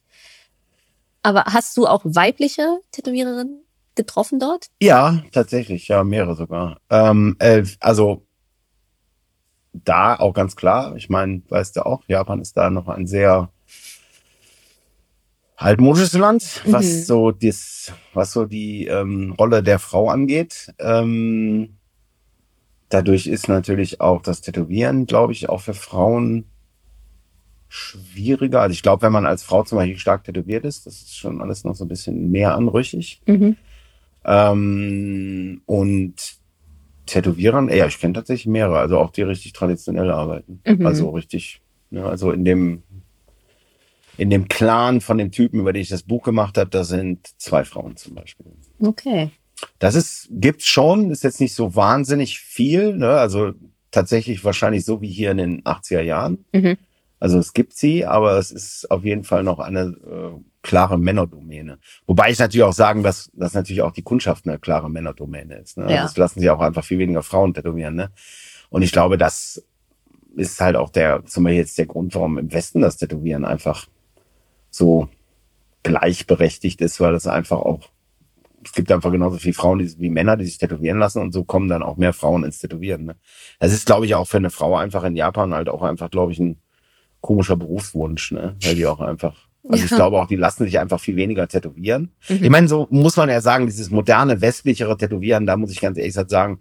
Aber 1.24 1.46
hast 1.46 1.76
du 1.76 1.88
auch 1.88 2.04
weibliche 2.06 2.80
Tätowiererinnen 2.92 3.66
getroffen 3.96 4.40
dort? 4.40 4.68
Ja, 4.80 5.24
tatsächlich, 5.32 5.88
ja, 5.88 6.04
mehrere 6.04 6.36
sogar. 6.36 6.80
Ähm, 6.90 7.36
äh, 7.40 7.64
also 7.80 8.26
da 9.74 10.16
auch 10.16 10.34
ganz 10.34 10.56
klar, 10.56 10.96
ich 10.96 11.10
meine, 11.10 11.42
weißt 11.50 11.76
du 11.76 11.86
auch, 11.86 12.04
Japan 12.08 12.42
ist 12.42 12.56
da 12.56 12.70
noch 12.70 12.88
ein 12.88 13.08
sehr 13.08 13.52
altmodisches 15.56 16.14
Land, 16.14 16.62
was 16.66 16.86
Mhm. 16.86 17.04
so 17.04 17.32
das, 17.32 17.92
was 18.14 18.32
so 18.32 18.46
die 18.46 18.86
ähm, 18.86 19.34
Rolle 19.38 19.64
der 19.64 19.80
Frau 19.80 20.10
angeht. 20.10 20.72
Ähm, 20.78 21.78
dadurch 22.90 23.26
ist 23.26 23.48
natürlich 23.48 24.00
auch 24.00 24.22
das 24.22 24.42
Tätowieren, 24.42 25.08
glaube 25.08 25.34
ich, 25.34 25.50
auch 25.50 25.62
für 25.62 25.74
Frauen 25.74 26.46
schwieriger. 27.70 28.62
Also 28.62 28.74
ich 28.74 28.82
glaube, 28.82 29.02
wenn 29.02 29.12
man 29.12 29.26
als 29.26 29.44
Frau 29.44 29.64
zum 29.64 29.78
Beispiel 29.78 29.98
stark 29.98 30.24
tätowiert 30.24 30.66
ist, 30.66 30.86
das 30.86 30.96
ist 30.96 31.18
schon 31.18 31.42
alles 31.42 31.64
noch 31.64 31.76
so 31.76 31.86
ein 31.86 31.90
bisschen 31.90 32.32
mehr 32.32 32.56
anrüchig. 32.56 33.22
Mhm. 33.26 33.58
Ähm, 34.26 35.62
und 35.66 36.16
Tätowierern, 37.06 37.70
ja, 37.70 37.88
ich 37.88 38.00
kenne 38.00 38.14
tatsächlich 38.14 38.48
mehrere, 38.48 38.80
also 38.80 38.98
auch 38.98 39.12
die 39.12 39.22
richtig 39.22 39.54
traditionell 39.54 40.12
arbeiten. 40.12 40.62
Mhm. 40.66 40.86
Also 40.86 41.10
richtig, 41.10 41.62
ne, 41.90 42.06
also 42.06 42.32
in 42.32 42.46
dem 42.46 42.84
in 44.18 44.32
dem 44.32 44.48
Clan 44.48 45.00
von 45.00 45.18
dem 45.18 45.32
Typen, 45.32 45.60
über 45.60 45.74
den 45.74 45.84
ich 45.84 45.90
das 45.90 46.04
Buch 46.04 46.24
gemacht 46.24 46.58
habe, 46.58 46.70
da 46.70 46.84
sind 46.84 47.28
zwei 47.38 47.64
Frauen 47.64 47.96
zum 47.98 48.16
Beispiel. 48.16 48.48
Okay. 48.80 49.30
Das 49.80 49.96
ist, 49.96 50.28
gibt's 50.32 50.66
schon, 50.66 51.12
ist 51.12 51.24
jetzt 51.24 51.40
nicht 51.40 51.54
so 51.54 51.76
wahnsinnig 51.76 52.40
viel, 52.40 52.96
ne? 52.96 53.12
Also 53.12 53.54
tatsächlich 53.92 54.44
wahrscheinlich 54.44 54.86
so 54.86 55.02
wie 55.02 55.10
hier 55.10 55.32
in 55.32 55.38
den 55.38 55.64
80er 55.64 56.02
Jahren. 56.02 56.46
Mhm. 56.52 56.78
Also 57.20 57.40
es 57.40 57.54
gibt 57.54 57.74
sie, 57.74 58.06
aber 58.06 58.38
es 58.38 58.52
ist 58.52 58.92
auf 58.92 59.04
jeden 59.04 59.24
Fall 59.24 59.44
noch 59.44 59.60
eine 59.60 59.82
äh, 59.82 60.40
klare 60.62 61.00
Männerdomäne. 61.00 61.80
Wobei 62.06 62.30
ich 62.30 62.40
natürlich 62.40 62.64
auch 62.64 62.74
sagen, 62.74 63.02
dass, 63.02 63.32
dass 63.34 63.54
natürlich 63.54 63.82
auch 63.82 63.92
die 63.92 64.04
Kundschaft 64.04 64.48
eine 64.48 64.60
klare 64.60 64.90
Männerdomäne 64.90 65.56
ist. 65.56 65.78
Ne? 65.78 65.86
Ja. 65.92 66.02
Also 66.02 66.12
es 66.12 66.18
lassen 66.18 66.40
sich 66.40 66.50
auch 66.50 66.60
einfach 66.60 66.84
viel 66.84 67.00
weniger 67.00 67.24
Frauen 67.24 67.54
tätowieren. 67.54 67.96
Ne? 67.96 68.12
Und 68.70 68.84
ich 68.84 68.92
glaube, 68.92 69.18
das 69.18 69.64
ist 70.36 70.62
halt 70.62 70.76
auch 70.76 70.90
der, 70.90 71.26
zum 71.26 71.46
Beispiel 71.46 71.60
jetzt 71.60 71.78
der 71.78 71.88
Grund, 71.88 72.14
warum 72.14 72.38
im 72.38 72.52
Westen 72.52 72.82
das 72.82 72.98
Tätowieren 72.98 73.46
einfach 73.46 73.88
so 74.70 75.10
gleichberechtigt 75.82 76.82
ist, 76.82 77.00
weil 77.00 77.16
es 77.16 77.26
einfach 77.26 77.58
auch, 77.58 77.90
es 78.64 78.74
gibt 78.74 78.92
einfach 78.92 79.12
genauso 79.12 79.38
viele 79.38 79.54
Frauen 79.54 79.80
die, 79.80 79.98
wie 80.00 80.10
Männer, 80.10 80.38
die 80.38 80.46
sich 80.46 80.58
tätowieren 80.60 81.00
lassen 81.00 81.22
und 81.22 81.32
so 81.32 81.44
kommen 81.44 81.70
dann 81.70 81.82
auch 81.82 81.98
mehr 81.98 82.14
Frauen 82.14 82.44
ins 82.44 82.60
Tätowieren. 82.60 83.06
Ne? 83.06 83.16
Das 83.60 83.74
ist, 83.74 83.88
glaube 83.88 84.06
ich, 84.06 84.14
auch 84.14 84.28
für 84.28 84.38
eine 84.38 84.52
Frau 84.52 84.76
einfach 84.76 85.04
in 85.04 85.16
Japan 85.16 85.54
halt 85.54 85.70
auch 85.70 85.82
einfach, 85.82 86.12
glaube 86.12 86.34
ich, 86.34 86.40
ein 86.40 86.62
komischer 87.22 87.56
Berufswunsch, 87.56 88.32
ne? 88.32 88.56
Weil 88.64 88.76
die 88.76 88.86
auch 88.86 89.00
einfach, 89.00 89.36
also 89.68 89.84
ich 89.84 89.92
Ja. 89.92 89.98
glaube 89.98 90.22
auch, 90.22 90.28
die 90.28 90.36
lassen 90.36 90.64
sich 90.66 90.80
einfach 90.80 91.00
viel 91.00 91.16
weniger 91.16 91.48
tätowieren. 91.48 92.12
Mhm. 92.30 92.44
Ich 92.44 92.50
meine, 92.50 92.68
so 92.68 92.88
muss 92.90 93.18
man 93.18 93.30
ja 93.30 93.42
sagen, 93.42 93.66
dieses 93.66 93.90
moderne, 93.92 94.42
westlichere 94.42 94.98
Tätowieren, 94.98 95.46
da 95.46 95.58
muss 95.58 95.72
ich 95.72 95.82
ganz 95.82 95.98
ehrlich 95.98 96.14
sagen, 96.14 96.60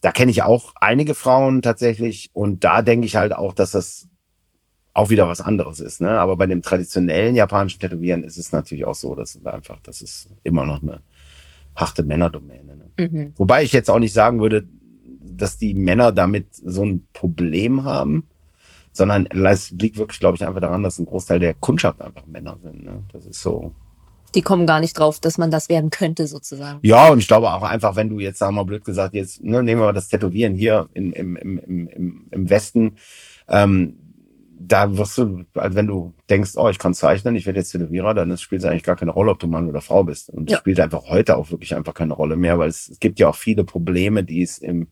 da 0.00 0.10
kenne 0.10 0.30
ich 0.32 0.42
auch 0.42 0.74
einige 0.80 1.14
Frauen 1.14 1.62
tatsächlich 1.62 2.30
und 2.32 2.64
da 2.64 2.82
denke 2.82 3.06
ich 3.06 3.16
halt 3.16 3.32
auch, 3.32 3.54
dass 3.54 3.70
das 3.70 4.08
auch 4.94 5.10
wieder 5.10 5.28
was 5.28 5.40
anderes 5.40 5.80
ist. 5.80 6.00
Ne? 6.00 6.10
Aber 6.10 6.36
bei 6.36 6.46
dem 6.46 6.60
traditionellen 6.60 7.34
japanischen 7.34 7.80
Tätowieren 7.80 8.24
ist 8.24 8.36
es 8.36 8.52
natürlich 8.52 8.84
auch 8.84 8.94
so, 8.94 9.14
dass 9.14 9.36
es 9.36 9.46
einfach, 9.46 9.78
das 9.82 10.02
ist 10.02 10.28
immer 10.42 10.66
noch 10.66 10.82
eine 10.82 11.00
harte 11.74 12.02
Männerdomäne. 12.02 12.76
Ne? 12.76 13.08
Mhm. 13.08 13.32
Wobei 13.36 13.62
ich 13.62 13.72
jetzt 13.72 13.88
auch 13.90 14.00
nicht 14.00 14.12
sagen 14.12 14.40
würde, 14.40 14.66
dass 15.20 15.56
die 15.56 15.72
Männer 15.74 16.12
damit 16.12 16.48
so 16.52 16.84
ein 16.84 17.06
Problem 17.14 17.84
haben, 17.84 18.24
sondern 18.92 19.26
es 19.26 19.70
liegt 19.70 19.96
wirklich, 19.96 20.20
glaube 20.20 20.36
ich, 20.36 20.46
einfach 20.46 20.60
daran, 20.60 20.82
dass 20.82 20.98
ein 20.98 21.06
Großteil 21.06 21.38
der 21.38 21.54
Kundschaft 21.54 22.00
einfach 22.00 22.26
Männer 22.26 22.58
sind. 22.62 22.84
Ne? 22.84 23.02
Das 23.12 23.26
ist 23.26 23.40
so. 23.40 23.72
Die 24.34 24.42
kommen 24.42 24.66
gar 24.66 24.80
nicht 24.80 24.98
drauf, 24.98 25.20
dass 25.20 25.36
man 25.36 25.50
das 25.50 25.68
werden 25.68 25.90
könnte, 25.90 26.26
sozusagen. 26.26 26.78
Ja, 26.82 27.10
und 27.10 27.18
ich 27.18 27.28
glaube 27.28 27.50
auch 27.52 27.62
einfach, 27.62 27.96
wenn 27.96 28.08
du 28.08 28.18
jetzt, 28.18 28.38
sagen 28.38 28.54
wir 28.54 28.62
mal 28.62 28.66
blöd 28.66 28.84
gesagt, 28.84 29.14
jetzt 29.14 29.42
ne, 29.42 29.62
nehmen 29.62 29.80
wir 29.80 29.86
mal 29.86 29.92
das 29.92 30.08
Tätowieren 30.08 30.54
hier 30.54 30.88
im, 30.94 31.12
im, 31.12 31.36
im, 31.36 31.58
im, 31.58 32.26
im 32.30 32.50
Westen, 32.50 32.96
ähm, 33.48 33.98
da 34.58 34.96
wirst 34.96 35.18
du, 35.18 35.44
also 35.54 35.76
wenn 35.76 35.86
du 35.88 36.14
denkst, 36.30 36.52
oh, 36.56 36.68
ich 36.68 36.78
kann 36.78 36.94
zeichnen, 36.94 37.34
ich 37.34 37.46
werde 37.46 37.58
jetzt 37.58 37.72
Tätowierer, 37.72 38.14
dann 38.14 38.36
spielt 38.38 38.62
es 38.62 38.68
eigentlich 38.68 38.84
gar 38.84 38.96
keine 38.96 39.10
Rolle, 39.10 39.32
ob 39.32 39.38
du 39.40 39.48
Mann 39.48 39.68
oder 39.68 39.80
Frau 39.80 40.04
bist. 40.04 40.30
Und 40.30 40.48
es 40.48 40.52
Ja. 40.52 40.58
spielt 40.60 40.78
einfach 40.80 41.02
heute 41.08 41.36
auch 41.36 41.50
wirklich 41.50 41.74
einfach 41.74 41.94
keine 41.94 42.14
Rolle 42.14 42.36
mehr, 42.36 42.58
weil 42.58 42.68
es, 42.68 42.88
es 42.88 43.00
gibt 43.00 43.18
ja 43.18 43.28
auch 43.28 43.34
viele 43.34 43.64
Probleme, 43.64 44.22
die 44.24 44.42
es 44.42 44.58
im, 44.58 44.86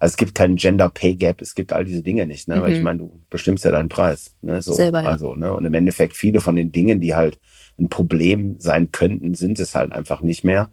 also 0.00 0.12
es 0.14 0.16
gibt 0.16 0.34
keinen 0.34 0.56
Gender 0.56 0.88
Pay 0.88 1.14
Gap, 1.14 1.40
es 1.40 1.54
gibt 1.54 1.72
all 1.72 1.84
diese 1.84 2.02
Dinge 2.02 2.26
nicht, 2.26 2.48
ne? 2.48 2.60
Weil 2.60 2.70
Mhm. 2.70 2.76
ich 2.76 2.82
meine, 2.82 2.98
du 2.98 3.20
bestimmst 3.30 3.64
ja 3.64 3.70
deinen 3.70 3.88
Preis. 3.88 4.34
Ne? 4.42 4.60
So, 4.62 4.72
Selber, 4.72 5.02
ja. 5.02 5.08
Also, 5.10 5.34
ne? 5.36 5.52
Und 5.54 5.64
im 5.64 5.74
Endeffekt 5.74 6.16
viele 6.16 6.40
von 6.40 6.56
den 6.56 6.72
Dingen, 6.72 7.00
die 7.00 7.14
halt 7.14 7.38
ein 7.78 7.88
Problem 7.88 8.56
sein 8.58 8.90
könnten, 8.90 9.34
sind 9.34 9.60
es 9.60 9.74
halt 9.76 9.92
einfach 9.92 10.20
nicht 10.22 10.42
mehr. 10.42 10.70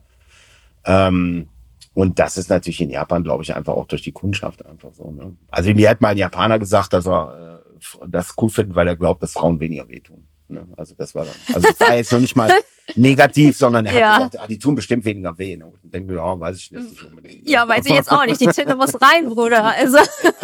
Ähm, 0.86 1.48
und 1.94 2.20
das 2.20 2.38
ist 2.38 2.50
natürlich 2.50 2.80
in 2.82 2.90
Japan, 2.90 3.24
glaube 3.24 3.44
ich, 3.44 3.56
einfach 3.56 3.74
auch 3.74 3.88
durch 3.88 4.02
die 4.04 4.12
Kundschaft 4.12 4.66
einfach 4.66 4.94
so. 4.94 5.12
Ne? 5.12 5.36
Also 5.50 5.74
mir 5.74 5.90
hat 5.90 6.00
mal 6.02 6.10
ein 6.10 6.18
Japaner 6.18 6.60
gesagt, 6.60 6.94
dass 6.94 7.08
er 7.08 7.62
äh, 8.02 8.08
das 8.08 8.34
cool 8.42 8.50
findet, 8.50 8.76
weil 8.76 8.88
er 8.88 8.96
glaubt, 8.96 9.22
dass 9.24 9.34
Frauen 9.34 9.60
weniger 9.60 9.88
wehtun. 9.90 10.28
Ne? 10.48 10.68
Also 10.78 10.96
das 10.96 11.14
war 11.16 11.26
dann, 11.26 11.36
also 11.56 11.68
das 11.68 11.80
war 11.80 11.96
jetzt 11.96 12.12
noch 12.12 12.20
nicht 12.20 12.36
mal 12.36 12.50
negativ, 12.96 13.58
sondern 13.58 13.86
er 13.86 13.92
hat 13.94 14.00
Ja. 14.00 14.16
gesagt, 14.18 14.40
ah, 14.40 14.48
die 14.48 14.58
tun 14.60 14.76
bestimmt 14.76 15.04
weniger 15.06 15.38
weh. 15.38 15.58
Ne? 15.58 15.66
Und 15.66 15.76
ich 15.84 15.92
denke 15.92 16.16
ja, 16.16 16.40
weiß 16.40 16.58
ich 16.58 16.72
jetzt 16.72 16.84
nicht. 17.24 17.48
Ja, 17.50 17.68
weiß 17.68 17.86
ich 17.86 17.92
jetzt 17.94 18.12
auch 18.12 18.26
nicht. 18.26 18.40
Die 18.40 18.48
Tinte 18.48 18.76
muss 18.76 18.94
rein, 19.02 19.28
Bruder. 19.28 19.66
Also, 19.66 19.98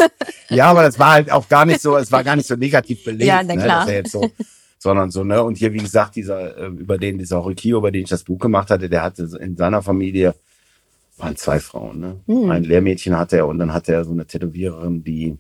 Ja, 0.50 0.66
aber 0.70 0.84
das 0.84 1.00
war 1.00 1.12
halt 1.14 1.32
auch 1.32 1.48
gar 1.48 1.66
nicht 1.66 1.82
so, 1.82 1.96
es 1.98 2.12
war 2.12 2.24
gar 2.24 2.36
nicht 2.36 2.48
so 2.48 2.56
negativ 2.56 3.04
belegt, 3.04 3.24
Ja, 3.28 3.42
na 3.44 3.56
ne, 3.56 3.64
klar. 3.64 3.90
jetzt 3.92 4.12
so, 4.12 4.30
sondern 4.78 5.10
so, 5.10 5.24
ne, 5.24 5.42
und 5.42 5.58
hier, 5.58 5.72
wie 5.74 5.78
gesagt, 5.80 6.16
dieser, 6.16 6.58
äh, 6.58 6.68
über 6.68 6.98
den, 6.98 7.18
dieser 7.18 7.42
Horikio, 7.44 7.78
über 7.78 7.92
den 7.92 8.04
ich 8.04 8.10
das 8.10 8.24
Buch 8.24 8.38
gemacht 8.40 8.70
hatte, 8.70 8.90
der 8.90 9.02
hatte 9.04 9.30
in 9.40 9.56
seiner 9.56 9.82
Familie, 9.82 10.36
waren 11.18 11.36
zwei 11.38 11.60
Frauen, 11.60 12.00
ne, 12.02 12.20
Hm. 12.28 12.52
ein 12.52 12.64
Lehrmädchen 12.66 13.18
hatte 13.18 13.38
er 13.38 13.48
und 13.48 13.58
dann 13.60 13.74
hatte 13.74 13.94
er 13.94 14.04
so 14.04 14.12
eine 14.12 14.26
Tätowiererin, 14.28 15.04
die 15.04 15.38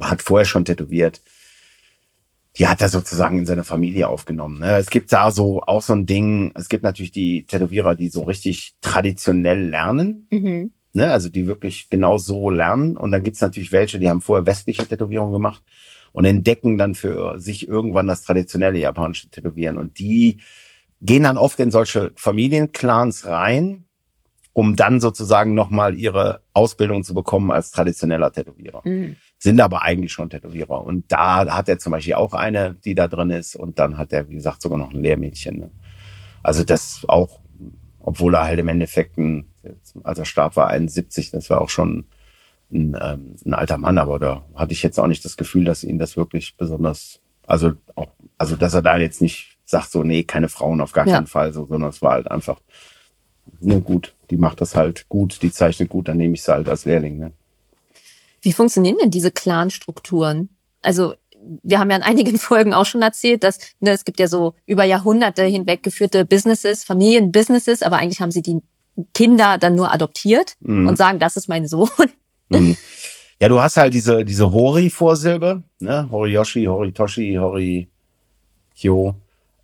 hat 0.00 0.20
vorher 0.22 0.44
schon 0.46 0.64
tätowiert, 0.64 1.20
die 2.60 2.68
hat 2.68 2.82
er 2.82 2.90
sozusagen 2.90 3.38
in 3.38 3.46
seine 3.46 3.64
Familie 3.64 4.08
aufgenommen. 4.08 4.60
Ne? 4.60 4.76
Es 4.76 4.90
gibt 4.90 5.10
da 5.14 5.30
so 5.30 5.62
auch 5.62 5.80
so 5.80 5.94
ein 5.94 6.04
Ding, 6.04 6.52
es 6.54 6.68
gibt 6.68 6.84
natürlich 6.84 7.10
die 7.10 7.46
Tätowierer, 7.46 7.94
die 7.94 8.10
so 8.10 8.24
richtig 8.24 8.74
traditionell 8.82 9.70
lernen, 9.70 10.28
mhm. 10.30 10.70
ne, 10.92 11.10
also 11.10 11.30
die 11.30 11.46
wirklich 11.46 11.88
genau 11.88 12.18
so 12.18 12.50
lernen. 12.50 12.98
Und 12.98 13.12
dann 13.12 13.22
gibt's 13.22 13.40
natürlich 13.40 13.72
welche, 13.72 13.98
die 13.98 14.10
haben 14.10 14.20
vorher 14.20 14.44
westliche 14.44 14.86
Tätowierungen 14.86 15.32
gemacht 15.32 15.62
und 16.12 16.26
entdecken 16.26 16.76
dann 16.76 16.94
für 16.94 17.38
sich 17.38 17.66
irgendwann 17.66 18.06
das 18.06 18.24
traditionelle 18.24 18.78
japanische 18.78 19.30
Tätowieren. 19.30 19.78
Und 19.78 19.98
die 19.98 20.42
gehen 21.00 21.22
dann 21.22 21.38
oft 21.38 21.58
in 21.60 21.70
solche 21.70 22.12
Familienclans 22.16 23.24
rein, 23.24 23.86
um 24.52 24.76
dann 24.76 25.00
sozusagen 25.00 25.54
nochmal 25.54 25.94
ihre 25.94 26.42
Ausbildung 26.52 27.04
zu 27.04 27.14
bekommen 27.14 27.50
als 27.52 27.70
traditioneller 27.70 28.30
Tätowierer. 28.30 28.82
Mhm. 28.84 29.16
Sind 29.42 29.58
aber 29.60 29.82
eigentlich 29.82 30.12
schon 30.12 30.28
Tätowierer. 30.28 30.84
Und 30.84 31.10
da 31.10 31.56
hat 31.56 31.68
er 31.68 31.78
zum 31.78 31.92
Beispiel 31.92 32.14
auch 32.14 32.34
eine, 32.34 32.74
die 32.74 32.94
da 32.94 33.08
drin 33.08 33.30
ist. 33.30 33.56
Und 33.56 33.78
dann 33.78 33.96
hat 33.96 34.12
er, 34.12 34.28
wie 34.28 34.34
gesagt, 34.34 34.60
sogar 34.60 34.78
noch 34.78 34.92
ein 34.92 35.00
Lehrmädchen. 35.02 35.58
Ne? 35.58 35.70
Also 36.42 36.62
das 36.62 37.04
auch, 37.08 37.40
obwohl 38.00 38.34
er 38.34 38.44
halt 38.44 38.58
im 38.58 38.68
Endeffekt, 38.68 39.16
ein, 39.16 39.46
als 40.02 40.18
er 40.18 40.26
starb, 40.26 40.56
war 40.56 40.68
71, 40.68 41.30
das 41.30 41.48
war 41.48 41.62
auch 41.62 41.70
schon 41.70 42.04
ein, 42.70 42.94
ähm, 43.00 43.34
ein 43.44 43.54
alter 43.54 43.78
Mann, 43.78 43.96
aber 43.96 44.18
da 44.18 44.44
hatte 44.54 44.72
ich 44.72 44.82
jetzt 44.82 45.00
auch 45.00 45.06
nicht 45.06 45.24
das 45.24 45.38
Gefühl, 45.38 45.64
dass 45.64 45.84
ihn 45.84 45.98
das 45.98 46.18
wirklich 46.18 46.56
besonders, 46.56 47.20
also 47.46 47.72
auch, 47.94 48.08
also 48.38 48.56
dass 48.56 48.74
er 48.74 48.82
da 48.82 48.98
jetzt 48.98 49.22
nicht 49.22 49.58
sagt, 49.64 49.90
so, 49.90 50.04
nee, 50.04 50.22
keine 50.22 50.48
Frauen 50.48 50.80
auf 50.82 50.92
gar 50.92 51.06
Ja. 51.06 51.14
keinen 51.14 51.26
Fall, 51.26 51.52
so, 51.52 51.66
sondern 51.66 51.90
es 51.90 52.02
war 52.02 52.12
halt 52.12 52.30
einfach, 52.30 52.60
nur 53.60 53.80
gut, 53.80 54.14
die 54.30 54.36
macht 54.36 54.60
das 54.60 54.76
halt 54.76 55.08
gut, 55.08 55.42
die 55.42 55.50
zeichnet 55.50 55.88
gut, 55.88 56.08
dann 56.08 56.18
nehme 56.18 56.34
ich 56.34 56.42
sie 56.42 56.52
halt 56.52 56.68
als 56.68 56.84
Lehrling. 56.84 57.18
Ne? 57.18 57.32
Wie 58.40 58.52
funktionieren 58.52 58.96
denn 59.00 59.10
diese 59.10 59.30
Clan-Strukturen? 59.30 60.48
Also, 60.82 61.14
wir 61.62 61.78
haben 61.78 61.90
ja 61.90 61.96
in 61.96 62.02
einigen 62.02 62.38
Folgen 62.38 62.74
auch 62.74 62.86
schon 62.86 63.02
erzählt, 63.02 63.44
dass 63.44 63.58
ne, 63.80 63.90
es 63.90 64.04
gibt 64.04 64.20
ja 64.20 64.28
so 64.28 64.54
über 64.66 64.84
Jahrhunderte 64.84 65.42
hinweg 65.44 65.82
geführte 65.82 66.24
Businesses, 66.24 66.84
Familienbusinesses, 66.84 67.82
aber 67.82 67.96
eigentlich 67.98 68.20
haben 68.20 68.30
sie 68.30 68.42
die 68.42 68.60
Kinder 69.14 69.56
dann 69.58 69.76
nur 69.76 69.92
adoptiert 69.92 70.56
Mhm. 70.60 70.88
und 70.88 70.96
sagen, 70.96 71.18
das 71.18 71.36
ist 71.36 71.48
mein 71.48 71.66
Sohn. 71.66 71.88
Mhm. 72.50 72.76
Ja, 73.40 73.48
du 73.48 73.60
hast 73.60 73.76
halt 73.78 73.94
diese, 73.94 74.24
diese 74.24 74.52
Hori-Vorsilbe, 74.52 75.62
ne? 75.78 76.08
Horiyoshi, 76.10 76.64
Horitoshi, 76.66 77.36
Horikyo. 77.40 79.14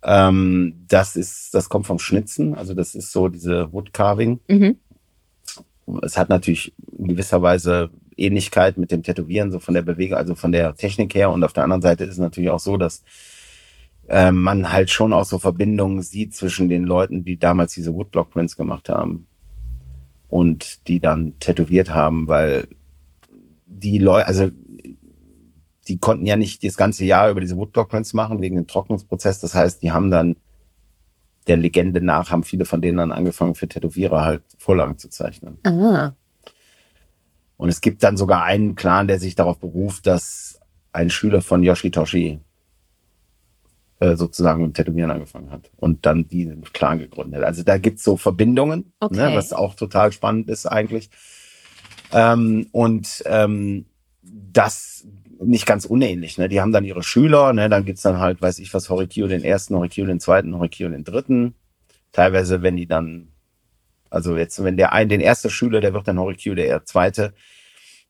Ähm, 0.03 0.85
das 0.87 1.15
ist, 1.15 1.53
das 1.53 1.69
kommt 1.69 1.85
vom 1.85 1.99
Schnitzen, 1.99 2.55
also 2.55 2.73
das 2.73 2.95
ist 2.95 3.11
so 3.11 3.27
diese 3.27 3.71
Woodcarving. 3.73 4.39
Mhm. 4.47 4.77
Es 6.01 6.17
hat 6.17 6.29
natürlich 6.29 6.73
in 6.97 7.07
gewisser 7.09 7.41
Weise 7.41 7.89
Ähnlichkeit 8.17 8.77
mit 8.77 8.91
dem 8.91 9.03
Tätowieren, 9.03 9.51
so 9.51 9.59
von 9.59 9.73
der 9.73 9.81
Bewegung, 9.81 10.17
also 10.17 10.35
von 10.35 10.51
der 10.51 10.75
Technik 10.75 11.15
her. 11.15 11.31
Und 11.31 11.43
auf 11.43 11.53
der 11.53 11.63
anderen 11.63 11.81
Seite 11.81 12.03
ist 12.03 12.11
es 12.11 12.17
natürlich 12.17 12.49
auch 12.49 12.59
so, 12.59 12.77
dass 12.77 13.03
äh, 14.07 14.31
man 14.31 14.71
halt 14.71 14.89
schon 14.89 15.13
auch 15.13 15.25
so 15.25 15.39
Verbindungen 15.39 16.01
sieht 16.01 16.35
zwischen 16.35 16.69
den 16.69 16.83
Leuten, 16.83 17.23
die 17.23 17.37
damals 17.37 17.73
diese 17.73 17.93
Woodblock 17.93 18.31
Prints 18.31 18.57
gemacht 18.57 18.89
haben 18.89 19.27
und 20.29 20.87
die 20.87 20.99
dann 20.99 21.39
tätowiert 21.39 21.93
haben, 21.93 22.27
weil 22.27 22.67
die 23.65 23.99
Leute, 23.99 24.27
also 24.27 24.49
die 25.87 25.97
konnten 25.99 26.25
ja 26.25 26.35
nicht 26.35 26.63
das 26.63 26.75
ganze 26.75 27.05
Jahr 27.05 27.29
über 27.29 27.39
diese 27.39 27.57
Woodblock 27.57 27.89
Prints 27.89 28.13
machen 28.13 28.41
wegen 28.41 28.55
dem 28.55 28.67
Trocknungsprozess. 28.67 29.39
Das 29.39 29.55
heißt, 29.55 29.81
die 29.81 29.91
haben 29.91 30.11
dann 30.11 30.35
der 31.47 31.57
Legende 31.57 32.01
nach 32.01 32.29
haben 32.29 32.43
viele 32.43 32.65
von 32.65 32.81
denen 32.81 32.97
dann 32.97 33.11
angefangen, 33.11 33.55
für 33.55 33.67
Tätowierer 33.67 34.25
halt 34.25 34.43
Vorlagen 34.57 34.97
zu 34.97 35.09
zeichnen. 35.09 35.57
Ah. 35.63 36.11
Und 37.57 37.69
es 37.69 37.81
gibt 37.81 38.03
dann 38.03 38.17
sogar 38.17 38.43
einen 38.43 38.75
Clan, 38.75 39.07
der 39.07 39.19
sich 39.19 39.35
darauf 39.35 39.59
beruft, 39.59 40.05
dass 40.07 40.59
ein 40.91 41.09
Schüler 41.09 41.41
von 41.41 41.63
Yoshitoshi 41.63 42.39
äh, 43.99 44.15
sozusagen 44.15 44.63
mit 44.63 44.75
Tätowieren 44.75 45.11
angefangen 45.11 45.49
hat 45.49 45.71
und 45.77 46.05
dann 46.05 46.27
diesen 46.27 46.61
Clan 46.61 46.99
gegründet. 46.99 47.43
Also 47.43 47.63
da 47.63 47.77
gibt's 47.77 48.03
so 48.03 48.15
Verbindungen, 48.15 48.79
ne, 48.79 48.85
Okay. 48.99 49.15
ne, 49.15 49.35
was 49.35 49.53
auch 49.53 49.73
total 49.75 50.11
spannend 50.11 50.49
ist 50.49 50.65
eigentlich. 50.67 51.09
Ähm, 52.13 52.67
und 52.71 53.23
ähm, 53.25 53.85
das 54.21 55.05
nicht 55.39 55.65
ganz 55.65 55.85
unähnlich. 55.85 56.37
Ne? 56.37 56.49
Die 56.49 56.61
haben 56.61 56.71
dann 56.71 56.83
ihre 56.83 57.03
Schüler, 57.03 57.53
ne? 57.53 57.69
dann 57.69 57.85
gibt's 57.85 58.01
dann 58.01 58.19
halt, 58.19 58.41
weiß 58.41 58.59
ich 58.59 58.73
was, 58.73 58.89
Horikyo 58.89 59.27
den 59.27 59.43
ersten, 59.43 59.75
Horikyo 59.75 60.05
den 60.05 60.19
zweiten, 60.19 60.55
Horikyo 60.55 60.89
den 60.89 61.03
dritten. 61.03 61.55
Teilweise, 62.11 62.61
wenn 62.61 62.75
die 62.75 62.87
dann, 62.87 63.29
also 64.09 64.37
jetzt, 64.37 64.63
wenn 64.63 64.77
der 64.77 64.93
ein, 64.93 65.09
den 65.09 65.21
erste 65.21 65.49
Schüler, 65.49 65.81
der 65.81 65.93
wird 65.93 66.07
dann 66.07 66.19
Horikyo 66.19 66.55
der 66.55 66.85
zweite. 66.85 67.33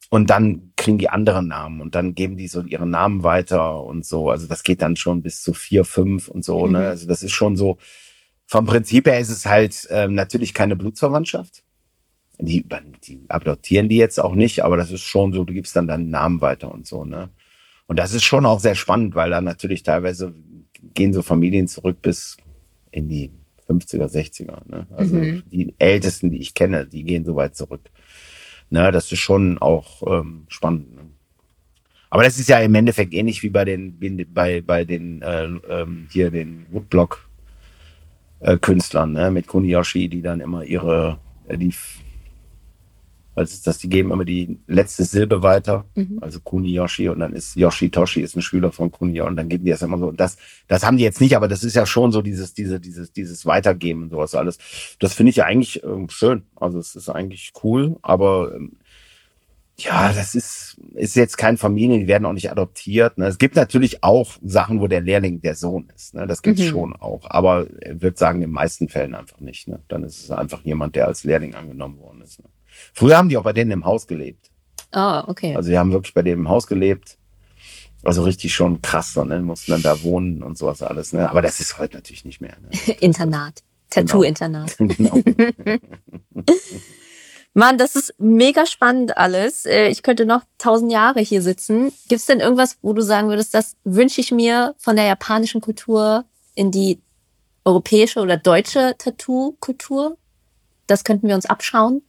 Und 0.09 0.29
dann 0.29 0.71
kriegen 0.77 0.97
die 0.97 1.09
anderen 1.09 1.47
Namen 1.47 1.81
und 1.81 1.93
dann 1.93 2.15
geben 2.15 2.37
die 2.37 2.47
so 2.47 2.61
ihre 2.61 2.87
Namen 2.87 3.23
weiter 3.23 3.83
und 3.83 4.05
so. 4.05 4.29
Also 4.29 4.47
das 4.47 4.63
geht 4.63 4.81
dann 4.81 4.95
schon 4.95 5.21
bis 5.21 5.41
zu 5.41 5.53
vier, 5.53 5.83
fünf 5.83 6.29
und 6.29 6.45
so. 6.45 6.65
Mhm. 6.65 6.73
Ne? 6.73 6.87
Also 6.87 7.07
das 7.07 7.23
ist 7.23 7.33
schon 7.33 7.57
so. 7.57 7.77
Vom 8.45 8.65
Prinzip 8.65 9.07
her 9.07 9.19
ist 9.19 9.29
es 9.29 9.45
halt 9.45 9.87
ähm, 9.89 10.15
natürlich 10.15 10.53
keine 10.53 10.77
Blutsverwandtschaft. 10.77 11.63
Die, 12.39 12.63
die 13.03 13.19
adoptieren 13.27 13.89
die 13.89 13.97
jetzt 13.97 14.19
auch 14.19 14.35
nicht, 14.35 14.63
aber 14.63 14.77
das 14.77 14.91
ist 14.91 15.01
schon 15.01 15.33
so, 15.33 15.43
du 15.43 15.53
gibst 15.53 15.75
dann 15.75 15.87
deinen 15.87 16.09
Namen 16.09 16.39
weiter 16.39 16.71
und 16.71 16.85
so, 16.85 17.03
ne? 17.03 17.29
Und 17.87 17.97
das 17.97 18.13
ist 18.13 18.23
schon 18.23 18.45
auch 18.45 18.59
sehr 18.59 18.75
spannend, 18.75 19.15
weil 19.15 19.31
da 19.31 19.41
natürlich 19.41 19.81
teilweise 19.81 20.33
gehen 20.93 21.13
so 21.13 21.21
Familien 21.21 21.67
zurück 21.67 22.01
bis 22.01 22.37
in 22.91 23.09
die 23.09 23.31
50er, 23.67 24.07
60er, 24.07 24.69
ne? 24.69 24.87
Also 24.95 25.15
Mhm. 25.15 25.43
die 25.51 25.73
ältesten, 25.79 26.31
die 26.31 26.39
ich 26.39 26.53
kenne, 26.53 26.85
die 26.85 27.03
gehen 27.03 27.25
so 27.25 27.35
weit 27.35 27.55
zurück. 27.55 27.81
Ne, 28.69 28.91
das 28.91 29.11
ist 29.11 29.19
schon 29.19 29.57
auch 29.59 30.03
ähm, 30.05 30.43
spannend. 30.49 30.93
Ne? 30.95 31.01
Aber 32.09 32.23
das 32.23 32.37
ist 32.37 32.49
ja 32.49 32.59
im 32.59 32.75
Endeffekt 32.75 33.13
ähnlich 33.13 33.41
wie 33.43 33.49
bei 33.49 33.63
den, 33.65 33.97
bei, 34.33 34.61
bei 34.61 34.83
den 34.85 35.21
äh, 35.21 35.45
ähm, 35.69 36.07
hier 36.11 36.31
den 36.31 36.65
Woodblock 36.71 37.29
äh, 38.39 38.57
Künstlern, 38.57 39.13
ne, 39.13 39.31
mit 39.31 39.47
Kuniyoshi, 39.47 40.09
die 40.09 40.21
dann 40.21 40.41
immer 40.41 40.63
ihre, 40.63 41.17
äh, 41.47 41.57
die, 41.57 41.73
was 43.37 43.53
ist 43.53 43.67
das, 43.67 43.77
die 43.77 43.87
geben 43.87 44.11
immer 44.11 44.25
die 44.25 44.57
letzte 44.67 45.03
Silbe 45.05 45.43
weiter, 45.43 45.85
Mhm. 45.95 46.17
also 46.21 46.39
Kuniyoshi 46.39 47.07
und 47.09 47.19
dann 47.19 47.33
ist 47.33 47.55
Yoshitoshi 47.55 48.21
ist 48.21 48.35
ein 48.35 48.41
Schüler 48.41 48.71
von 48.71 48.91
Kuniyoshi 48.91 49.29
und 49.29 49.35
dann 49.35 49.47
geben 49.47 49.63
die 49.63 49.69
das 49.71 49.83
immer 49.83 49.99
so. 49.99 50.07
Und 50.07 50.19
das, 50.19 50.37
das 50.67 50.83
haben 50.83 50.97
die 50.97 51.03
jetzt 51.03 51.21
nicht, 51.21 51.35
aber 51.35 51.47
das 51.47 51.63
ist 51.63 51.75
ja 51.75 51.85
schon 51.85 52.11
so 52.11 52.23
dieses, 52.23 52.55
diese, 52.55 52.79
dieses, 52.79 53.13
dieses 53.13 53.45
Weitergeben 53.45 54.03
und 54.03 54.09
sowas 54.09 54.33
alles. 54.33 54.57
Das 54.99 55.13
finde 55.13 55.29
ich 55.29 55.35
ja 55.35 55.45
eigentlich 55.45 55.83
ähm, 55.83 56.09
schön. 56.09 56.43
Also 56.55 56.79
es 56.79 56.95
ist 56.95 57.09
eigentlich 57.09 57.53
cool, 57.63 57.97
aber 58.01 58.53
ähm, 58.55 58.71
ja, 59.79 60.11
das 60.11 60.33
ist, 60.33 60.77
ist 60.95 61.15
jetzt 61.15 61.37
kein 61.37 61.57
Familien, 61.57 61.99
die 61.99 62.07
werden 62.07 62.25
auch 62.25 62.33
nicht 62.33 62.49
adoptiert. 62.51 63.19
Ne? 63.19 63.27
Es 63.27 63.37
gibt 63.37 63.55
natürlich 63.55 64.03
auch 64.03 64.31
Sachen, 64.43 64.81
wo 64.81 64.87
der 64.87 65.01
Lehrling 65.01 65.39
der 65.41 65.53
Sohn 65.53 65.91
ist. 65.95 66.15
Ne? 66.15 66.25
Das 66.25 66.41
gibt's 66.41 66.63
Mhm. 66.63 66.69
schon 66.69 66.95
auch. 66.95 67.29
Aber 67.29 67.67
ich 67.85 68.01
würde 68.01 68.17
sagen, 68.17 68.37
in 68.41 68.49
den 68.49 68.53
meisten 68.53 68.89
Fällen 68.89 69.13
einfach 69.13 69.39
nicht. 69.39 69.67
Ne? 69.67 69.79
Dann 69.87 70.03
ist 70.03 70.23
es 70.23 70.31
einfach 70.31 70.63
jemand, 70.63 70.95
der 70.95 71.05
als 71.05 71.23
Lehrling 71.23 71.53
angenommen 71.53 71.99
worden 71.99 72.21
ist. 72.23 72.39
Ne? 72.41 72.49
Früher 72.93 73.17
haben 73.17 73.29
die 73.29 73.37
auch 73.37 73.43
bei 73.43 73.53
denen 73.53 73.71
im 73.71 73.85
Haus 73.85 74.07
gelebt. 74.07 74.49
Ah, 74.91 75.25
okay. 75.27 75.55
Also 75.55 75.69
die 75.69 75.77
haben 75.77 75.91
wirklich 75.91 76.13
bei 76.13 76.21
denen 76.21 76.41
im 76.41 76.49
Haus 76.49 76.67
gelebt. 76.67 77.17
Also 78.03 78.23
richtig 78.23 78.53
schon 78.53 78.81
krass, 78.81 79.15
ne? 79.15 79.39
mussten 79.41 79.71
dann 79.71 79.81
da 79.81 80.01
wohnen 80.03 80.43
und 80.43 80.57
sowas 80.57 80.81
alles. 80.81 81.13
Ne? 81.13 81.29
Aber 81.29 81.41
das 81.41 81.59
ist 81.59 81.77
heute 81.77 81.95
natürlich 81.95 82.25
nicht 82.25 82.41
mehr. 82.41 82.55
Ne? 82.61 82.93
Internat. 82.99 83.63
Tattoo-Internat. 83.89 84.75
genau. 84.77 85.19
Mann, 87.57 87.79
das 87.79 87.95
ist 87.95 88.13
mega 88.19 88.67
spannend 88.67 89.17
alles. 89.17 89.65
Äh, 89.65 89.87
Ich 89.87 90.03
könnte 90.03 90.27
noch 90.27 90.43
tausend 90.59 90.91
Jahre 90.91 91.21
hier 91.21 91.41
sitzen. 91.41 91.91
Gibt 92.07 92.19
es 92.19 92.27
denn 92.27 92.39
irgendwas, 92.39 92.77
wo 92.83 92.93
du 92.93 93.01
sagen 93.01 93.29
würdest, 93.29 93.55
das 93.55 93.75
wünsche 93.83 94.21
ich 94.21 94.31
mir 94.31 94.75
von 94.77 94.95
der 94.95 95.05
japanischen 95.05 95.59
Kultur 95.59 96.25
in 96.53 96.69
die 96.69 97.01
europäische 97.65 98.19
oder 98.19 98.37
deutsche 98.37 98.93
Tattoo-Kultur? 98.99 100.17
Das 100.85 101.03
könnten 101.03 101.27
wir 101.27 101.33
uns 101.33 101.47
abschauen. 101.47 102.03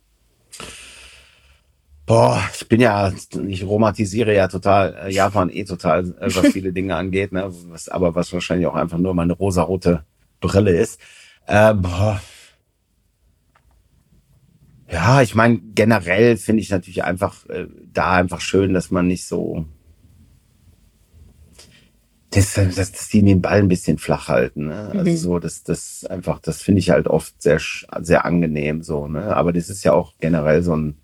Boah, 2.06 2.42
ich 2.54 2.66
bin 2.68 2.80
ja, 2.80 3.12
ich 3.48 3.64
romantisiere 3.64 4.34
ja 4.34 4.48
total 4.48 4.96
äh, 5.04 5.12
Japan 5.12 5.50
eh 5.50 5.64
total, 5.64 6.14
äh, 6.20 6.34
was 6.34 6.46
viele 6.52 6.72
Dinge 6.72 6.96
angeht, 6.96 7.32
ne? 7.32 7.52
Was, 7.68 7.90
aber 7.90 8.14
was 8.14 8.32
wahrscheinlich 8.32 8.66
auch 8.66 8.76
einfach 8.76 8.96
nur 8.96 9.12
meine 9.12 9.34
rosarote 9.34 10.04
Brille 10.40 10.74
ist. 10.74 10.98
Äh, 11.46 11.74
boah. 11.74 12.20
Ja, 14.90 15.20
ich 15.20 15.34
meine, 15.34 15.58
generell 15.74 16.38
finde 16.38 16.62
ich 16.62 16.70
natürlich 16.70 17.04
einfach 17.04 17.46
äh, 17.50 17.66
da 17.92 18.12
einfach 18.12 18.40
schön, 18.40 18.72
dass 18.72 18.90
man 18.90 19.06
nicht 19.06 19.26
so 19.26 19.66
dass, 22.30 22.54
dass, 22.54 22.74
dass 22.74 23.08
die 23.08 23.22
den 23.22 23.40
Ball 23.42 23.58
ein 23.58 23.68
bisschen 23.68 23.98
flach 23.98 24.28
halten. 24.28 24.66
Ne? 24.68 24.90
Also 24.94 25.10
Mhm. 25.10 25.16
so, 25.16 25.38
das, 25.38 25.62
das 25.62 26.04
einfach, 26.04 26.40
das 26.40 26.62
finde 26.62 26.80
ich 26.80 26.90
halt 26.90 27.06
oft 27.08 27.40
sehr, 27.40 27.58
sehr 28.00 28.24
angenehm 28.24 28.82
so. 28.82 29.08
Ne? 29.08 29.34
Aber 29.34 29.52
das 29.52 29.70
ist 29.70 29.84
ja 29.84 29.92
auch 29.92 30.12
generell 30.20 30.62
so 30.62 30.76
ein 30.76 30.96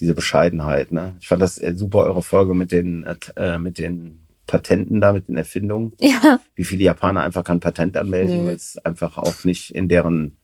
diese 0.00 0.14
Bescheidenheit. 0.14 0.92
Ne? 0.92 1.14
Ich 1.20 1.28
fand 1.28 1.42
das 1.42 1.58
äh, 1.58 1.74
super 1.76 1.98
eure 2.04 2.22
Folge 2.22 2.54
mit 2.54 2.72
den 2.72 3.04
äh, 3.04 3.16
äh, 3.36 3.58
mit 3.58 3.78
den 3.78 4.20
Patenten 4.46 5.00
da, 5.00 5.12
mit 5.12 5.28
den 5.28 5.36
Erfindungen. 5.36 5.92
Ja. 6.00 6.40
Wie 6.56 6.64
viele 6.64 6.82
Japaner 6.84 7.22
einfach 7.22 7.44
kein 7.44 7.60
Patent 7.60 7.96
anmelden, 7.96 8.42
Mhm. 8.42 8.46
weil 8.46 8.56
es 8.56 8.78
einfach 8.84 9.16
auch 9.18 9.44
nicht 9.44 9.74
in 9.74 9.88
deren 9.88 10.36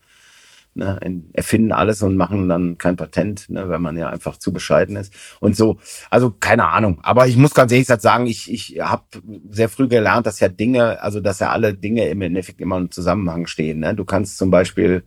ne, 0.76 0.98
in, 1.02 1.30
erfinden 1.32 1.72
alles 1.72 2.02
und 2.02 2.16
machen 2.16 2.48
dann 2.48 2.78
kein 2.78 2.96
Patent, 2.96 3.48
ne, 3.50 3.68
weil 3.68 3.78
man 3.78 3.96
ja 3.96 4.08
einfach 4.08 4.36
zu 4.36 4.52
bescheiden 4.52 4.96
ist 4.96 5.12
und 5.40 5.56
so. 5.56 5.78
Also 6.10 6.30
keine 6.30 6.68
Ahnung. 6.68 7.00
Aber 7.02 7.26
ich 7.26 7.36
muss 7.36 7.54
ganz 7.54 7.72
ehrlich 7.72 7.86
gesagt 7.86 8.02
sagen, 8.02 8.26
ich 8.26 8.52
ich 8.52 8.80
habe 8.80 9.04
sehr 9.50 9.68
früh 9.68 9.88
gelernt, 9.88 10.26
dass 10.26 10.40
ja 10.40 10.48
Dinge, 10.48 11.02
also 11.02 11.20
dass 11.20 11.40
ja 11.40 11.50
alle 11.50 11.74
Dinge 11.74 12.08
im 12.08 12.22
Endeffekt 12.22 12.60
immer 12.60 12.76
im 12.76 12.90
Zusammenhang 12.90 13.46
stehen. 13.46 13.80
Ne? 13.80 13.94
Du 13.94 14.04
kannst 14.04 14.38
zum 14.38 14.50
Beispiel 14.50 15.02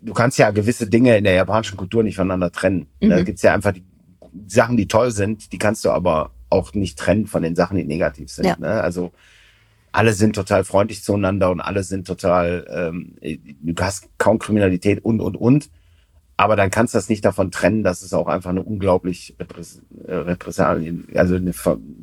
du 0.00 0.12
kannst 0.12 0.38
ja 0.38 0.50
gewisse 0.50 0.88
Dinge 0.88 1.16
in 1.16 1.24
der 1.24 1.34
japanischen 1.34 1.76
Kultur 1.76 2.02
nicht 2.02 2.16
voneinander 2.16 2.50
trennen. 2.50 2.86
Mhm. 3.00 3.10
Da 3.10 3.22
gibt's 3.22 3.42
ja 3.42 3.54
einfach 3.54 3.72
die 3.72 3.84
Sachen, 4.46 4.76
die 4.76 4.88
toll 4.88 5.10
sind, 5.10 5.52
die 5.52 5.58
kannst 5.58 5.84
du 5.84 5.90
aber 5.90 6.30
auch 6.50 6.74
nicht 6.74 6.98
trennen 6.98 7.26
von 7.26 7.42
den 7.42 7.54
Sachen, 7.54 7.76
die 7.76 7.84
negativ 7.84 8.30
sind. 8.30 8.46
Ja. 8.46 8.56
Ne? 8.58 8.68
Also 8.68 9.12
alle 9.92 10.12
sind 10.12 10.34
total 10.34 10.64
freundlich 10.64 11.02
zueinander 11.02 11.50
und 11.50 11.60
alle 11.60 11.82
sind 11.82 12.06
total, 12.06 12.66
ähm, 12.70 13.16
du 13.62 13.82
hast 13.82 14.08
kaum 14.18 14.38
Kriminalität 14.38 15.04
und, 15.04 15.20
und, 15.20 15.36
und. 15.36 15.70
Aber 16.40 16.54
dann 16.54 16.70
kannst 16.70 16.94
du 16.94 16.98
das 16.98 17.08
nicht 17.08 17.24
davon 17.24 17.50
trennen, 17.50 17.82
dass 17.82 18.02
es 18.02 18.12
auch 18.12 18.28
einfach 18.28 18.50
eine 18.50 18.62
unglaublich 18.62 19.34
Repräs 19.40 19.82
äh, 20.06 20.14
Repressalien, 20.14 21.08
also 21.14 21.34
eine, 21.34 21.52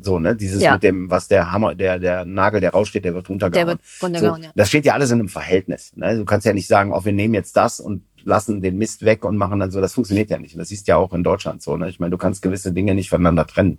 so, 0.01 0.19
ne, 0.19 0.35
dieses 0.35 0.61
Ja. 0.61 0.73
mit 0.73 0.83
dem, 0.83 1.09
was 1.09 1.29
der 1.29 1.53
Hammer, 1.53 1.73
der, 1.73 1.99
der 1.99 2.25
Nagel, 2.25 2.59
der 2.59 2.71
raussteht, 2.71 3.05
der 3.05 3.13
wird 3.13 3.27
Der 3.27 3.31
runtergehauen. 3.31 3.67
wird 3.69 3.79
runtergehauen, 4.03 4.43
ja. 4.43 4.49
Das 4.53 4.67
steht 4.67 4.83
ja 4.85 4.91
alles 4.93 5.11
in 5.11 5.19
einem 5.19 5.29
Verhältnis. 5.29 5.93
Ne? 5.95 6.17
Du 6.17 6.25
kannst 6.25 6.45
ja 6.45 6.51
nicht 6.51 6.67
sagen, 6.67 6.91
oh, 6.91 7.05
wir 7.05 7.13
nehmen 7.13 7.33
jetzt 7.33 7.55
das 7.55 7.79
und 7.79 8.03
lassen 8.25 8.61
den 8.61 8.77
Mist 8.77 9.05
weg 9.05 9.23
und 9.23 9.37
machen 9.37 9.59
dann 9.59 9.71
so. 9.71 9.79
Das 9.79 9.93
funktioniert 9.93 10.29
ja 10.29 10.37
nicht. 10.37 10.55
Und 10.55 10.59
das 10.59 10.67
du 10.67 10.85
ja 10.87 10.97
auch 10.97 11.13
in 11.13 11.23
Deutschland 11.23 11.61
so. 11.61 11.77
Ne? 11.77 11.87
Ich 11.87 12.01
meine, 12.01 12.11
du 12.11 12.17
kannst 12.17 12.41
gewisse 12.41 12.73
Dinge 12.73 12.93
nicht 12.93 13.09
voneinander 13.09 13.47
trennen. 13.47 13.77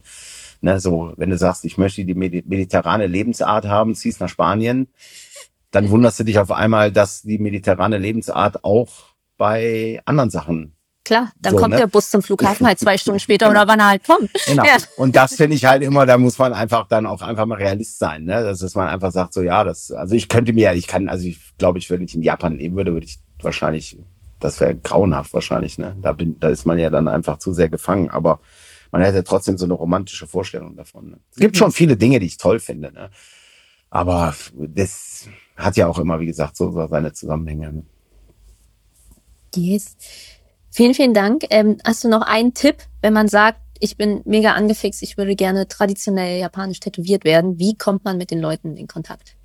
Ne? 0.61 0.81
So, 0.81 1.13
wenn 1.17 1.31
du 1.31 1.39
sagst, 1.39 1.65
ich 1.65 1.79
möchte 1.79 2.05
die 2.05 2.15
medi- 2.15 2.45
mediterrane 2.47 3.07
Lebensart 3.07 3.67
haben, 3.67 3.95
ziehst 3.95 4.21
nach 4.21 4.29
Spanien, 4.29 4.89
dann 5.71 5.91
wunderst 5.91 6.21
du 6.21 6.25
dich 6.25 6.39
auf 6.39 6.51
einmal, 6.51 6.93
dass 6.93 7.23
die 7.23 7.39
mediterrane 7.39 7.99
Lebensart 7.99 8.65
auch 8.65 8.89
bei 9.37 10.01
anderen 10.05 10.31
Sachen 10.31 10.77
Klar, 11.07 11.31
dann 11.41 11.53
So, 11.53 11.61
kommt 11.61 11.71
ne? 11.71 11.77
der 11.77 11.87
Bus 11.87 12.11
zum 12.11 12.21
Flughafen 12.21 12.67
halt 12.67 12.81
zwei 12.81 12.99
Stunden 12.99 13.21
später 13.21 13.49
oder 13.49 13.69
wann 13.69 13.79
er 13.79 13.91
halt 13.91 14.05
kommt. 14.05 14.29
Genau. 14.47 14.65
Ja. 14.65 14.77
Und 14.97 15.15
das 15.15 15.37
finde 15.37 15.55
ich 15.55 15.65
halt 15.65 15.85
immer, 15.85 16.05
da 16.05 16.19
muss 16.19 16.37
man 16.37 16.53
einfach 16.53 16.89
dann 16.89 17.07
auch 17.07 17.23
einfach 17.23 17.47
mal 17.47 17.55
Realist 17.55 18.01
sein, 18.01 18.25
ne? 18.25 18.43
Dass, 18.43 18.59
dass 18.59 18.75
man 18.75 18.89
einfach 18.89 19.13
sagt, 19.13 19.33
so 19.33 19.41
ja, 19.43 19.63
das, 19.63 19.93
also 19.93 20.17
ich 20.17 20.29
könnte 20.29 20.53
mir, 20.53 20.73
ich 20.73 20.89
kann, 20.89 21.09
also 21.09 21.25
ich 21.29 21.39
glaube, 21.59 21.79
ich, 21.79 21.89
wenn 21.91 22.03
ich 22.03 22.17
in 22.17 22.23
Japan 22.23 22.59
leben 22.59 22.75
würde, 22.75 22.93
würde 22.93 23.07
ich 23.07 23.21
wahrscheinlich, 23.41 23.97
das 24.41 24.59
wäre 24.59 24.75
grauenhaft 24.75 25.33
wahrscheinlich, 25.33 25.79
ne? 25.79 25.97
Da 26.03 26.11
bin, 26.11 26.41
da 26.41 26.49
ist 26.49 26.67
man 26.67 26.77
ja 26.77 26.91
dann 26.91 27.07
einfach 27.07 27.39
zu 27.39 27.53
sehr 27.53 27.69
gefangen, 27.69 28.11
aber 28.11 28.41
man 28.91 29.03
hätte 29.03 29.25
trotzdem 29.25 29.59
so 29.59 29.65
eine 29.65 29.75
romantische 29.75 30.27
Vorstellung 30.27 30.77
davon. 30.77 31.11
Ne? 31.11 31.21
Es 31.31 31.39
gibt 31.39 31.57
schon 31.57 31.73
viele 31.73 31.97
Dinge, 31.97 32.19
die 32.19 32.27
ich 32.27 32.37
toll 32.37 32.61
finde, 32.61 32.93
ne? 32.93 33.11
Aber 33.91 34.35
das 34.53 35.29
hat 35.57 35.77
ja 35.77 35.87
auch 35.87 35.99
immer, 35.99 36.21
wie 36.21 36.27
gesagt, 36.27 36.57
so, 36.57 36.71
so 36.71 36.87
seine 36.87 37.13
Zusammenhänge. 37.13 37.73
Ne? 37.73 37.83
Yes. 39.55 39.97
Vielen, 40.71 40.93
vielen 40.93 41.15
Dank. 41.15 41.45
Ähm, 41.51 41.79
hast 41.85 42.05
du 42.05 42.09
noch 42.09 42.23
einen 42.23 42.53
Tipp, 42.53 42.77
wenn 43.01 43.15
man 43.15 43.29
sagt, 43.29 43.61
ich 43.81 43.97
bin 43.97 44.23
mega 44.25 44.53
angefixt, 44.53 45.03
ich 45.03 45.17
würde 45.17 45.37
gerne 45.37 45.69
traditionell 45.69 46.41
japanisch 46.41 46.81
tätowiert 46.81 47.25
werden. 47.25 47.59
Wie 47.59 47.77
kommt 47.77 48.05
man 48.05 48.19
mit 48.19 48.31
den 48.31 48.41
Leuten 48.41 48.77
in 48.77 48.87
Kontakt? 48.87 49.37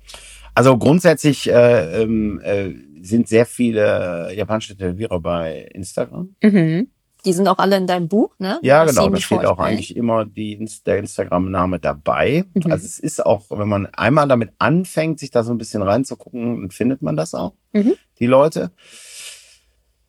Also 0.54 0.76
grundsätzlich 0.76 1.48
äh, 1.48 2.02
ähm, 2.02 2.40
äh, 2.42 2.74
sind 3.00 3.28
sehr 3.28 3.46
viele 3.46 4.32
japanische 4.34 4.76
Tätowierer 4.76 5.20
bei 5.20 5.68
Instagram. 5.72 6.34
Mhm. 6.42 6.88
Die 7.24 7.32
sind 7.32 7.46
auch 7.46 7.58
alle 7.58 7.76
in 7.76 7.86
deinem 7.86 8.08
Buch, 8.08 8.34
ne? 8.38 8.58
Ja, 8.62 8.84
genau. 8.84 9.08
Da 9.08 9.16
steht 9.18 9.44
auch 9.44 9.58
eigentlich 9.58 9.96
immer 9.96 10.24
die, 10.24 10.68
der 10.84 10.98
Instagram-Name 10.98 11.78
dabei. 11.78 12.44
Mhm. 12.54 12.72
Also 12.72 12.84
es 12.84 12.98
ist 12.98 13.24
auch, 13.24 13.44
wenn 13.50 13.68
man 13.68 13.86
einmal 13.86 14.26
damit 14.26 14.50
anfängt, 14.58 15.20
sich 15.20 15.30
da 15.30 15.44
so 15.44 15.52
ein 15.52 15.58
bisschen 15.58 15.82
reinzugucken, 15.82 16.62
dann 16.62 16.70
findet 16.70 17.00
man 17.02 17.16
das 17.16 17.34
auch, 17.34 17.54
mhm. 17.72 17.94
die 18.18 18.26
Leute. 18.26 18.72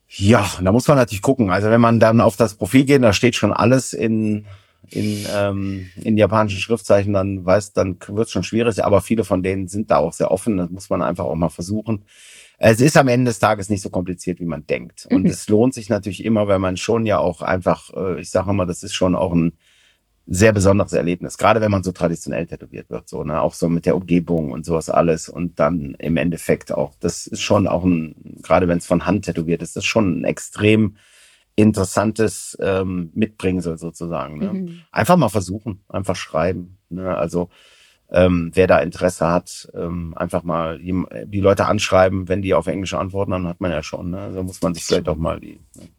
Ja, 0.08 0.50
da 0.62 0.72
muss 0.72 0.88
man 0.88 0.98
natürlich 0.98 1.22
gucken. 1.22 1.52
Also 1.52 1.70
wenn 1.70 1.82
man 1.82 2.00
dann 2.00 2.22
auf 2.22 2.36
das 2.36 2.56
Profil 2.56 2.86
geht, 2.86 3.04
da 3.04 3.14
steht 3.14 3.36
schon 3.36 3.54
alles 3.54 3.94
in 3.94 4.46
in, 4.90 5.26
ähm, 5.34 5.90
in 5.96 6.18
japanischen 6.18 6.60
Schriftzeichen, 6.60 7.14
dann 7.14 7.46
weiß, 7.46 7.74
dann 7.74 7.98
wird 8.08 8.28
es 8.28 8.32
schon 8.32 8.44
schwierig, 8.44 8.84
aber 8.84 9.02
viele 9.02 9.24
von 9.24 9.44
denen 9.44 9.68
sind 9.68 9.92
da 9.92 9.98
auch 9.98 10.14
sehr 10.14 10.32
offen. 10.32 10.58
Das 10.58 10.70
muss 10.70 10.90
man 10.90 11.02
einfach 11.02 11.26
auch 11.26 11.36
mal 11.36 11.50
versuchen. 11.50 12.04
Es 12.66 12.80
ist 12.80 12.96
am 12.96 13.10
Ende 13.10 13.30
des 13.30 13.40
Tages 13.40 13.70
nicht 13.70 13.82
so 13.82 13.90
kompliziert, 13.90 14.40
wie 14.40 14.46
man 14.46 14.66
denkt. 14.66 15.06
Und 15.12 15.24
mhm. 15.24 15.30
es 15.30 15.50
lohnt 15.50 15.74
sich 15.74 15.90
natürlich 15.90 16.24
immer, 16.24 16.48
wenn 16.48 16.62
man 16.62 16.78
schon 16.78 17.06
ja 17.06 17.18
auch 17.18 17.42
einfach, 17.42 17.94
äh, 17.94 18.22
ich 18.22 18.30
sage 18.30 18.52
immer, 18.52 18.66
das 18.66 18.84
ist 18.84 18.94
schon 18.94 19.16
auch 19.16 19.34
ein 19.34 19.58
sehr 20.28 20.54
besonderes 20.54 20.94
Erlebnis. 20.94 21.38
Gerade 21.38 21.60
wenn 21.60 21.72
man 21.72 21.84
so 21.84 21.92
traditionell 21.92 22.48
tätowiert 22.48 22.90
wird, 22.90 23.10
so, 23.10 23.26
ne, 23.26 23.42
auch 23.42 23.54
so 23.54 23.68
mit 23.68 23.86
der 23.86 23.98
Umgebung 23.98 24.52
und 24.52 24.66
sowas 24.66 24.90
alles. 24.90 25.28
Und 25.28 25.60
dann 25.60 25.96
im 26.00 26.16
Endeffekt 26.16 26.72
auch, 26.72 26.94
das 27.02 27.28
ist 27.28 27.42
schon 27.42 27.68
auch 27.68 27.84
ein, 27.84 28.40
gerade 28.42 28.70
wenn 28.70 28.78
es 28.78 28.86
von 28.86 29.06
Hand 29.06 29.26
tätowiert 29.26 29.62
ist, 29.62 29.76
das 29.76 29.84
ist 29.84 29.90
schon 29.90 30.22
ein 30.22 30.24
extrem 30.24 30.96
interessantes 31.56 32.58
ähm, 32.62 33.12
Mitbringsel 33.14 33.78
sozusagen. 33.78 34.38
Ne? 34.38 34.54
Mhm. 34.54 34.80
Einfach 34.90 35.18
mal 35.18 35.28
versuchen, 35.28 35.84
einfach 35.90 36.16
schreiben. 36.16 36.78
Ne? 36.90 37.14
Also 37.14 37.50
ähm, 38.14 38.52
wer 38.54 38.68
da 38.68 38.80
Interesse 38.80 39.28
hat, 39.28 39.70
ähm, 39.74 40.14
einfach 40.16 40.44
mal 40.44 40.80
die, 40.80 41.40
Leute 41.42 41.66
anschreiben, 41.66 42.30
wenn 42.30 42.42
die 42.42 42.54
auf 42.54 42.68
Englisch 42.68 42.94
antworten, 42.94 43.32
dann 43.32 43.48
hat 43.48 43.60
man 43.60 43.72
ja 43.72 43.82
schon. 43.82 44.12
Ne? 44.12 44.20
Also 44.20 44.44
muss 44.44 44.62
man 44.62 44.76
sich 44.76 44.86
vielleicht 44.86 45.10
auch 45.10 45.18
mal 45.18 45.40
die. 45.40 45.60
Ne? 45.76 45.90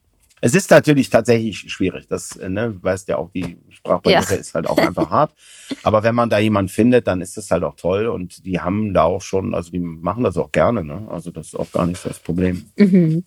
Es 0.40 0.54
ist 0.54 0.70
natürlich 0.70 1.08
tatsächlich 1.08 1.72
schwierig. 1.72 2.06
Das 2.06 2.36
äh, 2.36 2.48
ne, 2.48 2.76
weißt 2.82 3.08
ja 3.08 3.16
auch, 3.16 3.30
die 3.30 3.56
Sprachbarriere 3.70 4.34
ja. 4.34 4.36
ist 4.36 4.54
halt 4.54 4.66
auch 4.68 4.76
einfach 4.76 5.10
hart. 5.10 5.34
Aber 5.82 6.02
wenn 6.02 6.14
man 6.14 6.28
da 6.28 6.38
jemanden 6.38 6.68
findet, 6.68 7.06
dann 7.06 7.20
ist 7.20 7.36
das 7.36 7.50
halt 7.50 7.64
auch 7.64 7.76
toll. 7.76 8.06
Und 8.06 8.44
die 8.44 8.60
haben 8.60 8.92
da 8.92 9.04
auch 9.04 9.22
schon, 9.22 9.54
also 9.54 9.70
die 9.70 9.78
machen 9.78 10.22
das 10.22 10.36
auch 10.36 10.52
gerne. 10.52 10.84
Ne? 10.84 11.08
Also 11.10 11.30
das 11.30 11.46
ist 11.46 11.54
auch 11.56 11.72
gar 11.72 11.86
nicht 11.86 12.04
das 12.04 12.18
Problem. 12.18 12.66
Mhm. 12.76 13.24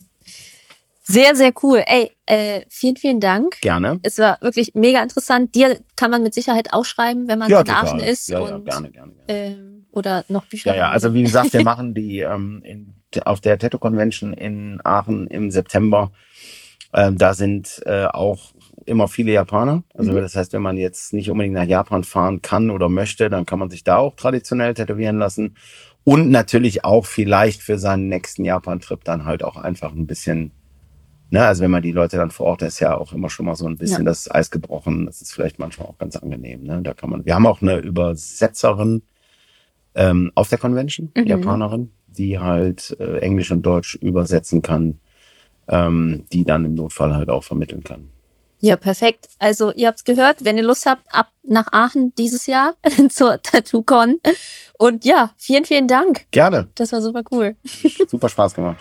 Sehr, 1.09 1.35
sehr 1.35 1.53
cool. 1.63 1.83
Ey, 1.85 2.11
äh, 2.25 2.61
vielen, 2.67 2.97
vielen 2.97 3.21
Dank. 3.21 3.61
Gerne. 3.61 3.99
Es 4.03 4.17
war 4.17 4.37
wirklich 4.41 4.75
mega 4.75 5.01
interessant. 5.01 5.55
Dir 5.55 5.79
kann 5.95 6.11
man 6.11 6.21
mit 6.21 6.33
Sicherheit 6.33 6.73
auch 6.73 6.83
schreiben, 6.83 7.29
wenn 7.29 7.39
man 7.39 7.49
ja. 7.49 7.63
Aachen 7.65 8.01
ist. 8.01 8.27
Ja, 8.27 8.41
ja, 8.41 8.57
gerne, 8.57 8.91
gerne. 8.91 8.91
gerne. 8.91 9.13
Ähm, 9.29 9.85
oder 9.91 10.25
noch 10.27 10.45
Bücher. 10.47 10.71
Ja, 10.71 10.77
ja, 10.77 10.89
also 10.89 11.13
wie 11.13 11.23
gesagt, 11.23 11.53
wir 11.53 11.63
machen 11.63 11.93
die 11.93 12.19
ähm, 12.19 12.61
in, 12.65 12.93
auf 13.23 13.39
der 13.39 13.57
Tattoo 13.57 13.79
Convention 13.79 14.33
in 14.33 14.81
Aachen 14.83 15.27
im 15.27 15.49
September. 15.49 16.11
Ähm, 16.93 17.17
da 17.17 17.33
sind 17.33 17.81
äh, 17.85 18.05
auch 18.05 18.51
immer 18.85 19.07
viele 19.07 19.31
Japaner. 19.31 19.83
Also 19.93 20.11
mhm. 20.11 20.17
das 20.17 20.35
heißt, 20.35 20.51
wenn 20.51 20.61
man 20.61 20.75
jetzt 20.75 21.13
nicht 21.13 21.31
unbedingt 21.31 21.55
nach 21.55 21.63
Japan 21.63 22.03
fahren 22.03 22.41
kann 22.41 22.69
oder 22.69 22.89
möchte, 22.89 23.29
dann 23.29 23.45
kann 23.45 23.59
man 23.59 23.69
sich 23.69 23.85
da 23.85 23.97
auch 23.97 24.15
traditionell 24.17 24.73
tätowieren 24.73 25.19
lassen. 25.19 25.55
Und 26.03 26.31
natürlich 26.31 26.83
auch 26.83 27.05
vielleicht 27.05 27.61
für 27.61 27.77
seinen 27.77 28.09
nächsten 28.09 28.43
Japan-Trip 28.43 29.03
dann 29.05 29.25
halt 29.25 29.43
auch 29.43 29.55
einfach 29.55 29.93
ein 29.93 30.07
bisschen 30.07 30.51
Ne, 31.29 31.45
also 31.45 31.63
wenn 31.63 31.71
man 31.71 31.81
die 31.81 31.91
Leute 31.91 32.15
dann 32.15 32.31
vor 32.31 32.45
Ort 32.45 32.61
ist, 32.61 32.79
ja 32.79 32.97
auch 32.97 33.11
immer 33.11 33.29
schon 33.29 33.45
mal 33.45 33.55
so 33.55 33.67
ein 33.67 33.77
bisschen 33.77 34.05
ja. 34.05 34.11
das 34.11 34.31
Eis 34.31 34.49
gebrochen. 34.49 35.05
Das 35.05 35.21
ist 35.21 35.33
vielleicht 35.33 35.59
manchmal 35.59 35.87
auch 35.87 35.97
ganz 35.97 36.15
angenehm. 36.15 36.63
Ne? 36.63 36.81
Da 36.81 36.93
kann 36.93 37.09
man. 37.09 37.25
Wir 37.25 37.35
haben 37.35 37.45
auch 37.45 37.61
eine 37.61 37.77
Übersetzerin 37.77 39.01
ähm, 39.95 40.31
auf 40.35 40.47
der 40.47 40.57
Convention, 40.57 41.11
mhm. 41.15 41.27
Japanerin, 41.27 41.91
die 42.07 42.39
halt 42.39 42.95
äh, 42.99 43.19
Englisch 43.19 43.51
und 43.51 43.63
Deutsch 43.63 43.95
übersetzen 43.95 44.61
kann, 44.61 44.99
ähm, 45.67 46.25
die 46.31 46.45
dann 46.45 46.63
im 46.63 46.75
Notfall 46.75 47.13
halt 47.13 47.29
auch 47.29 47.43
vermitteln 47.43 47.83
kann. 47.83 48.09
Ja, 48.59 48.75
perfekt. 48.75 49.27
Also 49.37 49.71
ihr 49.73 49.87
habt's 49.87 50.03
gehört, 50.03 50.43
wenn 50.43 50.57
ihr 50.57 50.63
Lust 50.63 50.85
habt, 50.85 51.03
ab 51.13 51.31
nach 51.43 51.67
Aachen 51.73 52.13
dieses 52.15 52.47
Jahr 52.47 52.75
zur 53.09 53.41
TattooCon. 53.41 54.19
Und 54.77 55.05
ja, 55.05 55.31
vielen, 55.37 55.65
vielen 55.65 55.87
Dank. 55.87 56.25
Gerne. 56.31 56.69
Das 56.75 56.91
war 56.91 57.01
super 57.01 57.23
cool. 57.31 57.55
Super 58.07 58.29
Spaß 58.29 58.55
gemacht. 58.55 58.77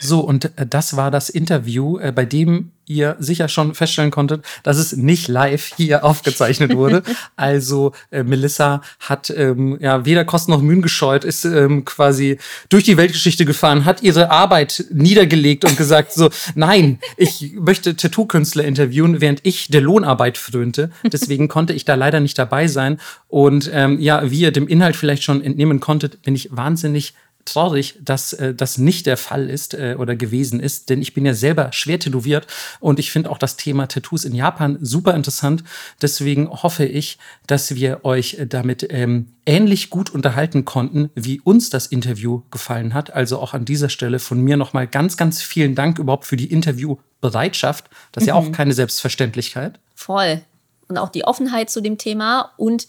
So, 0.00 0.20
und 0.20 0.46
äh, 0.56 0.66
das 0.66 0.96
war 0.96 1.10
das 1.10 1.28
Interview, 1.28 1.98
äh, 1.98 2.12
bei 2.12 2.24
dem 2.24 2.72
ihr 2.88 3.16
sicher 3.18 3.48
schon 3.48 3.74
feststellen 3.74 4.10
konntet, 4.10 4.44
dass 4.62 4.78
es 4.78 4.96
nicht 4.96 5.28
live 5.28 5.72
hier 5.76 6.04
aufgezeichnet 6.06 6.74
wurde. 6.74 7.02
also 7.36 7.92
äh, 8.10 8.22
Melissa 8.22 8.82
hat 9.00 9.30
ähm, 9.30 9.76
ja 9.80 10.04
weder 10.04 10.24
Kosten 10.24 10.50
noch 10.50 10.62
Mühen 10.62 10.82
gescheut, 10.82 11.24
ist 11.24 11.44
ähm, 11.44 11.84
quasi 11.84 12.38
durch 12.68 12.84
die 12.84 12.96
Weltgeschichte 12.96 13.44
gefahren, 13.44 13.84
hat 13.84 14.02
ihre 14.02 14.30
Arbeit 14.30 14.86
niedergelegt 14.90 15.64
und 15.64 15.76
gesagt 15.76 16.12
so, 16.12 16.30
nein, 16.54 16.98
ich 17.16 17.52
möchte 17.54 17.94
Tattoo-Künstler 17.94 18.64
interviewen, 18.64 19.20
während 19.20 19.40
ich 19.42 19.68
der 19.68 19.82
Lohnarbeit 19.82 20.38
frönte. 20.38 20.90
Deswegen 21.04 21.48
konnte 21.48 21.72
ich 21.72 21.84
da 21.84 21.94
leider 21.94 22.20
nicht 22.20 22.38
dabei 22.38 22.68
sein. 22.68 22.98
Und 23.28 23.70
ähm, 23.72 24.00
ja, 24.00 24.30
wie 24.30 24.40
ihr 24.40 24.52
dem 24.52 24.68
Inhalt 24.68 24.96
vielleicht 24.96 25.22
schon 25.22 25.42
entnehmen 25.42 25.80
konntet, 25.80 26.22
bin 26.22 26.34
ich 26.34 26.48
wahnsinnig 26.50 27.14
traurig, 27.48 27.98
dass 28.00 28.32
äh, 28.32 28.54
das 28.54 28.78
nicht 28.78 29.06
der 29.06 29.16
Fall 29.16 29.48
ist 29.50 29.74
äh, 29.74 29.96
oder 29.98 30.16
gewesen 30.16 30.60
ist, 30.60 30.90
denn 30.90 31.02
ich 31.02 31.14
bin 31.14 31.26
ja 31.26 31.34
selber 31.34 31.72
schwer 31.72 31.98
tätowiert 31.98 32.46
und 32.80 32.98
ich 32.98 33.10
finde 33.10 33.30
auch 33.30 33.38
das 33.38 33.56
Thema 33.56 33.88
Tattoos 33.88 34.24
in 34.24 34.34
Japan 34.34 34.78
super 34.80 35.14
interessant. 35.14 35.64
Deswegen 36.00 36.50
hoffe 36.50 36.84
ich, 36.84 37.18
dass 37.46 37.74
wir 37.74 38.04
euch 38.04 38.34
äh, 38.34 38.46
damit 38.46 38.86
ähm, 38.90 39.32
ähnlich 39.46 39.90
gut 39.90 40.10
unterhalten 40.10 40.64
konnten, 40.64 41.10
wie 41.14 41.40
uns 41.40 41.70
das 41.70 41.86
Interview 41.86 42.42
gefallen 42.50 42.92
hat. 42.92 43.12
Also 43.12 43.38
auch 43.38 43.54
an 43.54 43.64
dieser 43.64 43.88
Stelle 43.88 44.18
von 44.18 44.40
mir 44.40 44.56
nochmal 44.56 44.86
ganz, 44.86 45.16
ganz 45.16 45.42
vielen 45.42 45.74
Dank 45.74 45.98
überhaupt 45.98 46.26
für 46.26 46.36
die 46.36 46.52
Interviewbereitschaft. 46.52 47.88
Das 48.12 48.22
ist 48.22 48.26
mhm. 48.26 48.28
ja 48.28 48.34
auch 48.34 48.44
mhm. 48.44 48.52
keine 48.52 48.74
Selbstverständlichkeit. 48.74 49.80
Voll. 49.94 50.42
Und 50.88 50.98
auch 50.98 51.08
die 51.08 51.24
Offenheit 51.24 51.70
zu 51.70 51.80
dem 51.80 51.98
Thema. 51.98 52.52
Und 52.58 52.88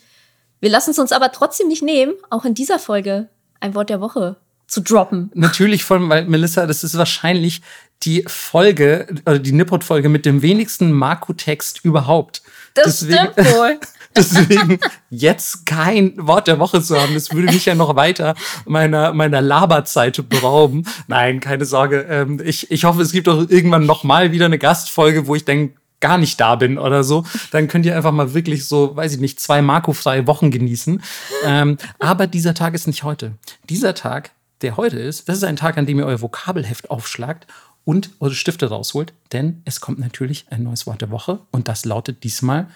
wir 0.59 0.69
lassen 0.69 0.91
es 0.91 0.99
uns 0.99 1.13
aber 1.13 1.31
trotzdem 1.31 1.69
nicht 1.69 1.81
nehmen, 1.81 2.13
auch 2.29 2.43
in 2.43 2.53
dieser 2.53 2.79
Folge 2.79 3.29
ein 3.61 3.75
Wort 3.75 3.89
der 3.89 4.01
Woche 4.01 4.35
zu 4.69 4.81
droppen. 4.81 5.31
Natürlich, 5.33 5.83
von, 5.83 6.09
weil 6.09 6.25
Melissa, 6.25 6.65
das 6.65 6.83
ist 6.83 6.97
wahrscheinlich 6.97 7.61
die 8.03 8.23
Folge, 8.27 9.07
oder 9.25 9.39
die 9.39 9.51
Nippot-Folge 9.51 10.09
mit 10.09 10.25
dem 10.25 10.41
wenigsten 10.41 10.91
Marco-Text 10.91 11.83
überhaupt. 11.83 12.41
Das 12.73 12.99
deswegen, 12.99 13.31
stimmt 13.33 13.53
wohl. 13.55 13.79
deswegen 14.15 14.79
jetzt 15.09 15.65
kein 15.65 16.13
Wort 16.17 16.47
der 16.47 16.59
Woche 16.59 16.81
zu 16.81 16.99
haben, 16.99 17.13
das 17.13 17.31
würde 17.33 17.51
mich 17.53 17.65
ja 17.65 17.75
noch 17.75 17.95
weiter 17.95 18.35
meiner, 18.65 19.13
meiner 19.13 19.41
Laberzeit 19.41 20.29
berauben. 20.29 20.85
Nein, 21.07 21.39
keine 21.39 21.65
Sorge. 21.65 22.05
Ähm, 22.09 22.41
ich, 22.43 22.71
ich 22.71 22.85
hoffe, 22.85 23.01
es 23.01 23.11
gibt 23.11 23.27
auch 23.27 23.49
irgendwann 23.49 23.85
noch 23.85 24.03
mal 24.03 24.31
wieder 24.31 24.45
eine 24.45 24.57
Gastfolge, 24.57 25.27
wo 25.27 25.35
ich 25.35 25.45
denke, 25.45 25.75
gar 25.99 26.17
nicht 26.17 26.39
da 26.39 26.55
bin 26.55 26.77
oder 26.77 27.03
so, 27.03 27.25
dann 27.51 27.67
könnt 27.67 27.85
ihr 27.85 27.95
einfach 27.95 28.13
mal 28.13 28.33
wirklich 28.33 28.65
so, 28.65 28.95
weiß 28.95 29.15
ich 29.15 29.19
nicht, 29.19 29.39
zwei 29.39 29.61
Marco-freie 29.61 30.27
Wochen 30.27 30.49
genießen. 30.49 31.01
Ähm, 31.43 31.77
aber 31.99 32.25
dieser 32.25 32.53
Tag 32.53 32.73
ist 32.73 32.87
nicht 32.87 33.03
heute. 33.03 33.33
Dieser 33.69 33.93
Tag 33.93 34.31
der 34.61 34.77
heute 34.77 34.99
ist, 34.99 35.29
das 35.29 35.37
ist 35.37 35.43
ein 35.43 35.55
Tag, 35.55 35.77
an 35.77 35.85
dem 35.85 35.99
ihr 35.99 36.05
euer 36.05 36.21
Vokabelheft 36.21 36.89
aufschlagt 36.89 37.47
und 37.85 38.11
eure 38.19 38.35
Stifte 38.35 38.67
rausholt, 38.67 39.13
denn 39.31 39.61
es 39.65 39.81
kommt 39.81 39.99
natürlich 39.99 40.45
ein 40.49 40.63
neues 40.63 40.85
Wort 40.85 41.01
der 41.01 41.11
Woche 41.11 41.39
und 41.51 41.67
das 41.67 41.85
lautet 41.85 42.23
diesmal 42.23 42.67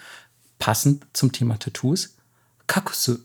passend 0.59 1.05
zum 1.13 1.31
Thema 1.31 1.59
Tattoos 1.59 2.15
Kakusu. 2.67 3.17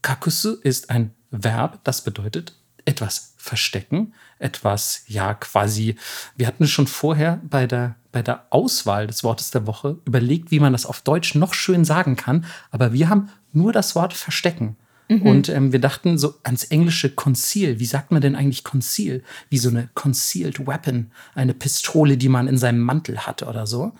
Kakusu 0.00 0.54
ist 0.62 0.90
ein 0.90 1.14
Verb, 1.30 1.80
das 1.84 2.02
bedeutet 2.02 2.54
etwas 2.84 3.34
verstecken, 3.36 4.14
etwas, 4.38 5.04
ja, 5.06 5.34
quasi, 5.34 5.96
wir 6.36 6.46
hatten 6.46 6.66
schon 6.66 6.86
vorher 6.86 7.40
bei 7.44 7.66
der, 7.66 7.96
bei 8.10 8.22
der 8.22 8.46
Auswahl 8.50 9.06
des 9.06 9.22
Wortes 9.22 9.50
der 9.50 9.66
Woche 9.66 9.98
überlegt, 10.04 10.50
wie 10.50 10.60
man 10.60 10.72
das 10.72 10.86
auf 10.86 11.00
Deutsch 11.00 11.34
noch 11.34 11.54
schön 11.54 11.84
sagen 11.84 12.16
kann, 12.16 12.44
aber 12.70 12.92
wir 12.92 13.08
haben 13.08 13.30
nur 13.52 13.72
das 13.72 13.94
Wort 13.94 14.14
verstecken. 14.14 14.76
Mhm. 15.20 15.26
Und 15.26 15.48
ähm, 15.48 15.72
wir 15.72 15.80
dachten 15.80 16.18
so 16.18 16.34
ans 16.42 16.64
englische 16.64 17.10
Conceal. 17.10 17.78
Wie 17.78 17.86
sagt 17.86 18.10
man 18.12 18.22
denn 18.22 18.36
eigentlich 18.36 18.64
Conceal? 18.64 19.22
Wie 19.50 19.58
so 19.58 19.68
eine 19.68 19.88
Concealed 19.94 20.66
Weapon, 20.66 21.10
eine 21.34 21.54
Pistole, 21.54 22.16
die 22.16 22.28
man 22.28 22.48
in 22.48 22.58
seinem 22.58 22.80
Mantel 22.80 23.18
hat 23.20 23.42
oder 23.42 23.66
so. 23.66 23.92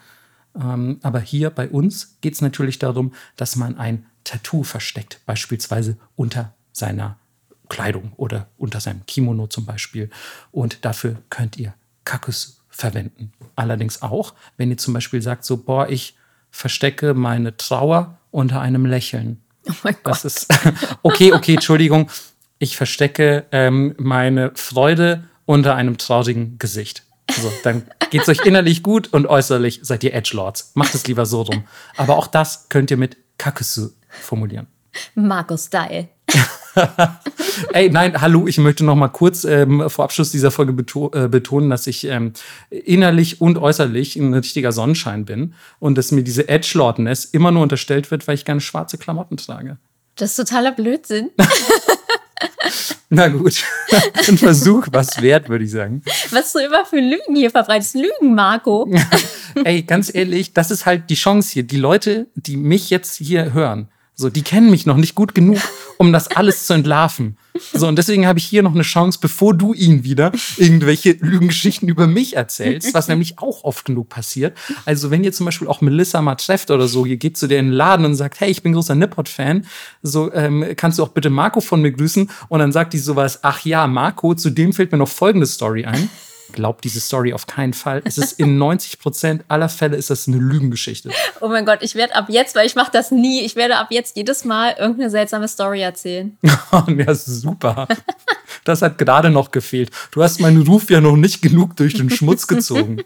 Ähm, 0.55 0.99
aber 1.03 1.21
hier 1.21 1.51
bei 1.51 1.69
uns 1.69 2.17
geht 2.21 2.35
es 2.35 2.41
natürlich 2.41 2.79
darum, 2.79 3.13
dass 3.37 3.57
man 3.57 3.79
ein 3.79 4.07
Tattoo 4.25 4.63
versteckt, 4.63 5.21
beispielsweise 5.27 5.97
unter 6.17 6.55
seiner 6.73 7.19
Kleidung 7.69 8.13
oder 8.17 8.49
unter 8.59 8.81
seinem 8.81 9.05
Kimono 9.07 9.47
zum 9.47 9.65
Beispiel. 9.65 10.11
Und 10.51 10.85
dafür 10.85 11.23
könnt 11.31 11.57
ihr 11.57 11.75
Kakus 12.05 12.63
verwenden. 12.69 13.33
Allerdings 13.57 14.03
auch, 14.03 14.35
wenn 14.57 14.71
ihr 14.71 14.79
zum 14.79 14.95
Beispiel 14.95 15.23
sagt, 15.23 15.45
so, 15.45 15.57
boah, 15.57 15.89
ich 15.89 16.17
verstecke 16.51 17.15
meine 17.15 17.57
Trauer 17.57 18.19
unter 18.31 18.61
einem 18.61 18.87
Lächeln. 18.87 19.41
Oh 19.69 19.73
mein 19.83 19.95
Gott. 20.03 20.13
Das 20.13 20.25
ist 20.25 20.47
okay, 21.03 21.33
okay, 21.33 21.55
Entschuldigung. 21.55 22.11
Ich 22.59 22.77
verstecke 22.77 23.47
ähm, 23.53 23.95
meine 23.99 24.53
Freude 24.55 25.25
unter 25.47 25.75
einem 25.75 25.99
traurigen 25.99 26.59
Gesicht. 26.59 27.05
So, 27.31 27.53
dann 27.65 27.85
geht 28.11 28.23
es 28.23 28.29
euch 28.29 28.45
innerlich 28.45 28.83
gut 28.83 29.13
und 29.13 29.27
äußerlich 29.27 29.81
seid 29.83 30.05
ihr 30.05 30.15
Edgelords. 30.15 30.73
Macht 30.75 30.95
es 30.95 31.07
lieber 31.07 31.27
so 31.27 31.43
rum. 31.43 31.65
Aber 31.97 32.17
auch 32.17 32.27
das 32.27 32.69
könnt 32.69 32.91
ihr 32.91 32.97
mit 32.97 33.17
Kakusu 33.39 33.91
formulieren. 34.09 34.67
Marco-Style. 35.15 36.09
Ey, 37.73 37.91
nein, 37.91 38.21
hallo, 38.21 38.47
ich 38.47 38.59
möchte 38.59 38.85
noch 38.85 38.95
mal 38.95 39.09
kurz 39.09 39.45
ähm, 39.45 39.89
vor 39.89 40.05
Abschluss 40.05 40.31
dieser 40.31 40.51
Folge 40.51 40.73
beto 40.73 41.11
äh, 41.15 41.29
betonen, 41.29 41.71
dass 41.71 41.87
ich 41.87 42.05
ähm, 42.05 42.33
innerlich 42.71 43.41
und 43.41 43.59
äußerlich 43.59 44.17
ein 44.17 44.35
richtiger 44.35 44.73
Sonnenschein 44.73 45.25
bin 45.25 45.55
und 45.79 45.99
dass 45.99 46.13
mir 46.13 46.23
diese 46.23 46.49
Edgelordness 46.49 47.25
immer 47.27 47.51
nur 47.51 47.63
unterstellt 47.63 48.11
wird, 48.11 48.27
weil 48.27 48.35
ich 48.35 48.45
gerne 48.45 48.61
schwarze 48.61 48.99
Klamotten 48.99 49.37
trage. 49.37 49.79
Das 50.17 50.31
ist 50.31 50.37
totaler 50.37 50.73
Blödsinn. 50.73 51.31
Na 53.11 53.29
gut, 53.29 53.63
ein 54.29 54.39
Versuch 54.39 54.87
was 54.91 55.21
wert, 55.21 55.49
würde 55.49 55.65
ich 55.65 55.71
sagen. 55.71 56.03
Was 56.31 56.53
du 56.53 56.59
immer 56.61 56.85
für 56.85 57.01
Lügen 57.01 57.37
hier 57.37 57.51
verbreitest. 57.51 57.95
Lügen, 57.95 58.35
Marco. 58.35 58.89
Ey, 59.65 59.83
ganz 59.83 60.15
ehrlich, 60.15 60.53
das 60.53 60.71
ist 60.71 60.87
halt 60.87 61.11
die 61.11 61.15
Chance 61.15 61.53
hier. 61.53 61.63
Die 61.63 61.77
Leute, 61.77 62.29
die 62.35 62.57
mich 62.57 62.91
jetzt 62.91 63.17
hier 63.17 63.53
hören, 63.53 63.89
so, 64.15 64.29
die 64.29 64.43
kennen 64.43 64.71
mich 64.71 64.85
noch 64.85 64.97
nicht 64.97 65.15
gut 65.15 65.35
genug, 65.35 65.59
um 65.99 66.13
das 66.13 66.29
alles 66.29 66.67
zu 66.67 66.75
entlarven. 66.75 67.39
So, 67.73 67.89
und 67.89 67.97
deswegen 67.97 68.27
habe 68.27 68.39
ich 68.39 68.45
hier 68.45 68.63
noch 68.63 68.75
eine 68.75 68.83
Chance, 68.83 69.19
bevor 69.21 69.55
du 69.55 69.73
ihnen 69.73 70.05
wieder 70.05 70.33
irgendwelche 70.57 71.13
Lügengeschichten 71.13 71.89
über 71.89 72.07
mich 72.07 72.37
erzählst, 72.37 72.93
was 72.95 73.09
nämlich 73.09 73.39
auch 73.39 73.65
oft 73.65 73.85
genug 73.85 74.09
passiert. 74.09 74.57
Also, 74.85 75.11
wenn 75.11 75.25
ihr 75.25 75.33
zum 75.33 75.47
Beispiel 75.47 75.69
auch 75.69 75.81
Melissa 75.81 76.21
mal 76.21 76.35
trefft 76.35 76.71
oder 76.71 76.89
so, 76.89 77.07
ihr 77.07 77.17
geht 77.17 77.37
zu 77.37 77.47
der 77.47 77.61
in 77.61 77.67
den 77.67 77.75
Laden 77.75 78.05
und 78.05 78.15
sagt, 78.15 78.41
hey, 78.41 78.51
ich 78.51 78.63
bin 78.63 78.73
großer 78.73 78.95
Nippot-Fan, 78.95 79.67
so, 80.03 80.33
ähm, 80.33 80.65
kannst 80.77 80.99
du 80.99 81.03
auch 81.03 81.09
bitte 81.09 81.31
Marco 81.31 81.61
von 81.61 81.81
mir 81.83 81.93
grüßen? 81.93 82.31
Und 82.49 82.59
dann 82.59 82.73
sagt 82.73 82.93
die 82.93 82.99
sowas, 82.99 83.41
ach 83.43 83.65
ja, 83.65 83.87
Marco, 83.87 84.35
zu 84.35 84.51
dem 84.51 84.73
fällt 84.73 84.93
mir 84.93 84.99
noch 84.99 85.09
folgende 85.09 85.47
Story 85.47 85.85
ein 85.85 86.09
glaubt 86.53 86.85
diese 86.85 87.01
Story 87.01 87.33
auf 87.33 87.47
keinen 87.47 87.73
Fall. 87.73 88.03
Es 88.05 88.19
ist 88.19 88.39
in 88.39 88.59
90 88.59 88.99
Prozent 88.99 89.45
aller 89.49 89.69
Fälle 89.69 89.97
ist 89.97 90.11
das 90.11 90.29
eine 90.29 90.39
Lügengeschichte. 90.39 91.11
Oh 91.41 91.49
mein 91.49 91.67
Gott, 91.67 91.79
ich 91.83 91.95
werde 91.95 92.15
ab 92.15 92.27
jetzt, 92.29 92.55
weil 92.55 92.67
ich 92.67 92.75
mache 92.75 92.91
das 92.93 93.11
nie, 93.11 93.41
ich 93.41 93.57
werde 93.57 93.77
ab 93.77 93.89
jetzt 93.91 94.17
jedes 94.17 94.45
Mal 94.45 94.75
irgendeine 94.79 95.11
seltsame 95.11 95.49
Story 95.49 95.81
erzählen. 95.81 96.37
ja, 96.87 97.15
super. 97.15 97.89
Das 98.65 98.83
hat 98.83 98.99
gerade 98.99 99.31
noch 99.31 99.51
gefehlt. 99.51 99.91
Du 100.13 100.23
hast 100.23 100.41
meinen 100.41 100.63
Ruf 100.63 100.91
ja 100.91 101.01
noch 101.01 101.17
nicht 101.17 101.43
genug 101.43 101.77
durch 101.77 101.95
den 101.95 102.11
Schmutz 102.11 102.47
gezogen. 102.47 103.03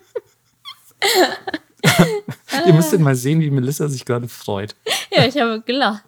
Ihr 2.66 2.72
müsst 2.72 2.98
mal 2.98 3.14
sehen, 3.14 3.40
wie 3.40 3.50
Melissa 3.50 3.88
sich 3.88 4.04
gerade 4.04 4.28
freut. 4.28 4.74
Ja, 5.10 5.24
ich 5.24 5.38
habe 5.40 5.62
gelacht. 5.64 6.02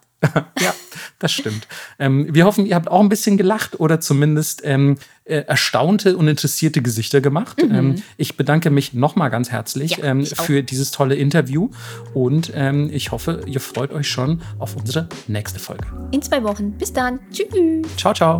ja, 0.60 0.74
das 1.20 1.32
stimmt. 1.32 1.68
Ähm, 1.98 2.34
wir 2.34 2.44
hoffen, 2.44 2.66
ihr 2.66 2.74
habt 2.74 2.88
auch 2.88 3.00
ein 3.00 3.08
bisschen 3.08 3.36
gelacht 3.36 3.78
oder 3.78 4.00
zumindest 4.00 4.62
ähm, 4.64 4.98
äh, 5.28 5.44
erstaunte 5.46 6.16
und 6.16 6.26
interessierte 6.26 6.80
Gesichter 6.80 7.20
gemacht. 7.20 7.62
Mhm. 7.62 7.74
Ähm, 7.74 7.94
ich 8.16 8.38
bedanke 8.38 8.70
mich 8.70 8.94
nochmal 8.94 9.28
ganz 9.28 9.50
herzlich 9.50 9.98
ja, 9.98 10.04
ähm, 10.04 10.24
für 10.24 10.62
dieses 10.62 10.90
tolle 10.90 11.16
Interview 11.16 11.68
und 12.14 12.50
ähm, 12.54 12.88
ich 12.90 13.12
hoffe, 13.12 13.42
ihr 13.44 13.60
freut 13.60 13.92
euch 13.92 14.08
schon 14.08 14.40
auf 14.58 14.74
unsere 14.74 15.06
nächste 15.26 15.58
Folge. 15.58 15.86
In 16.12 16.22
zwei 16.22 16.42
Wochen. 16.44 16.72
Bis 16.72 16.94
dann. 16.94 17.20
Tschüss. 17.30 17.46
Ciao, 17.98 18.14
ciao. 18.14 18.38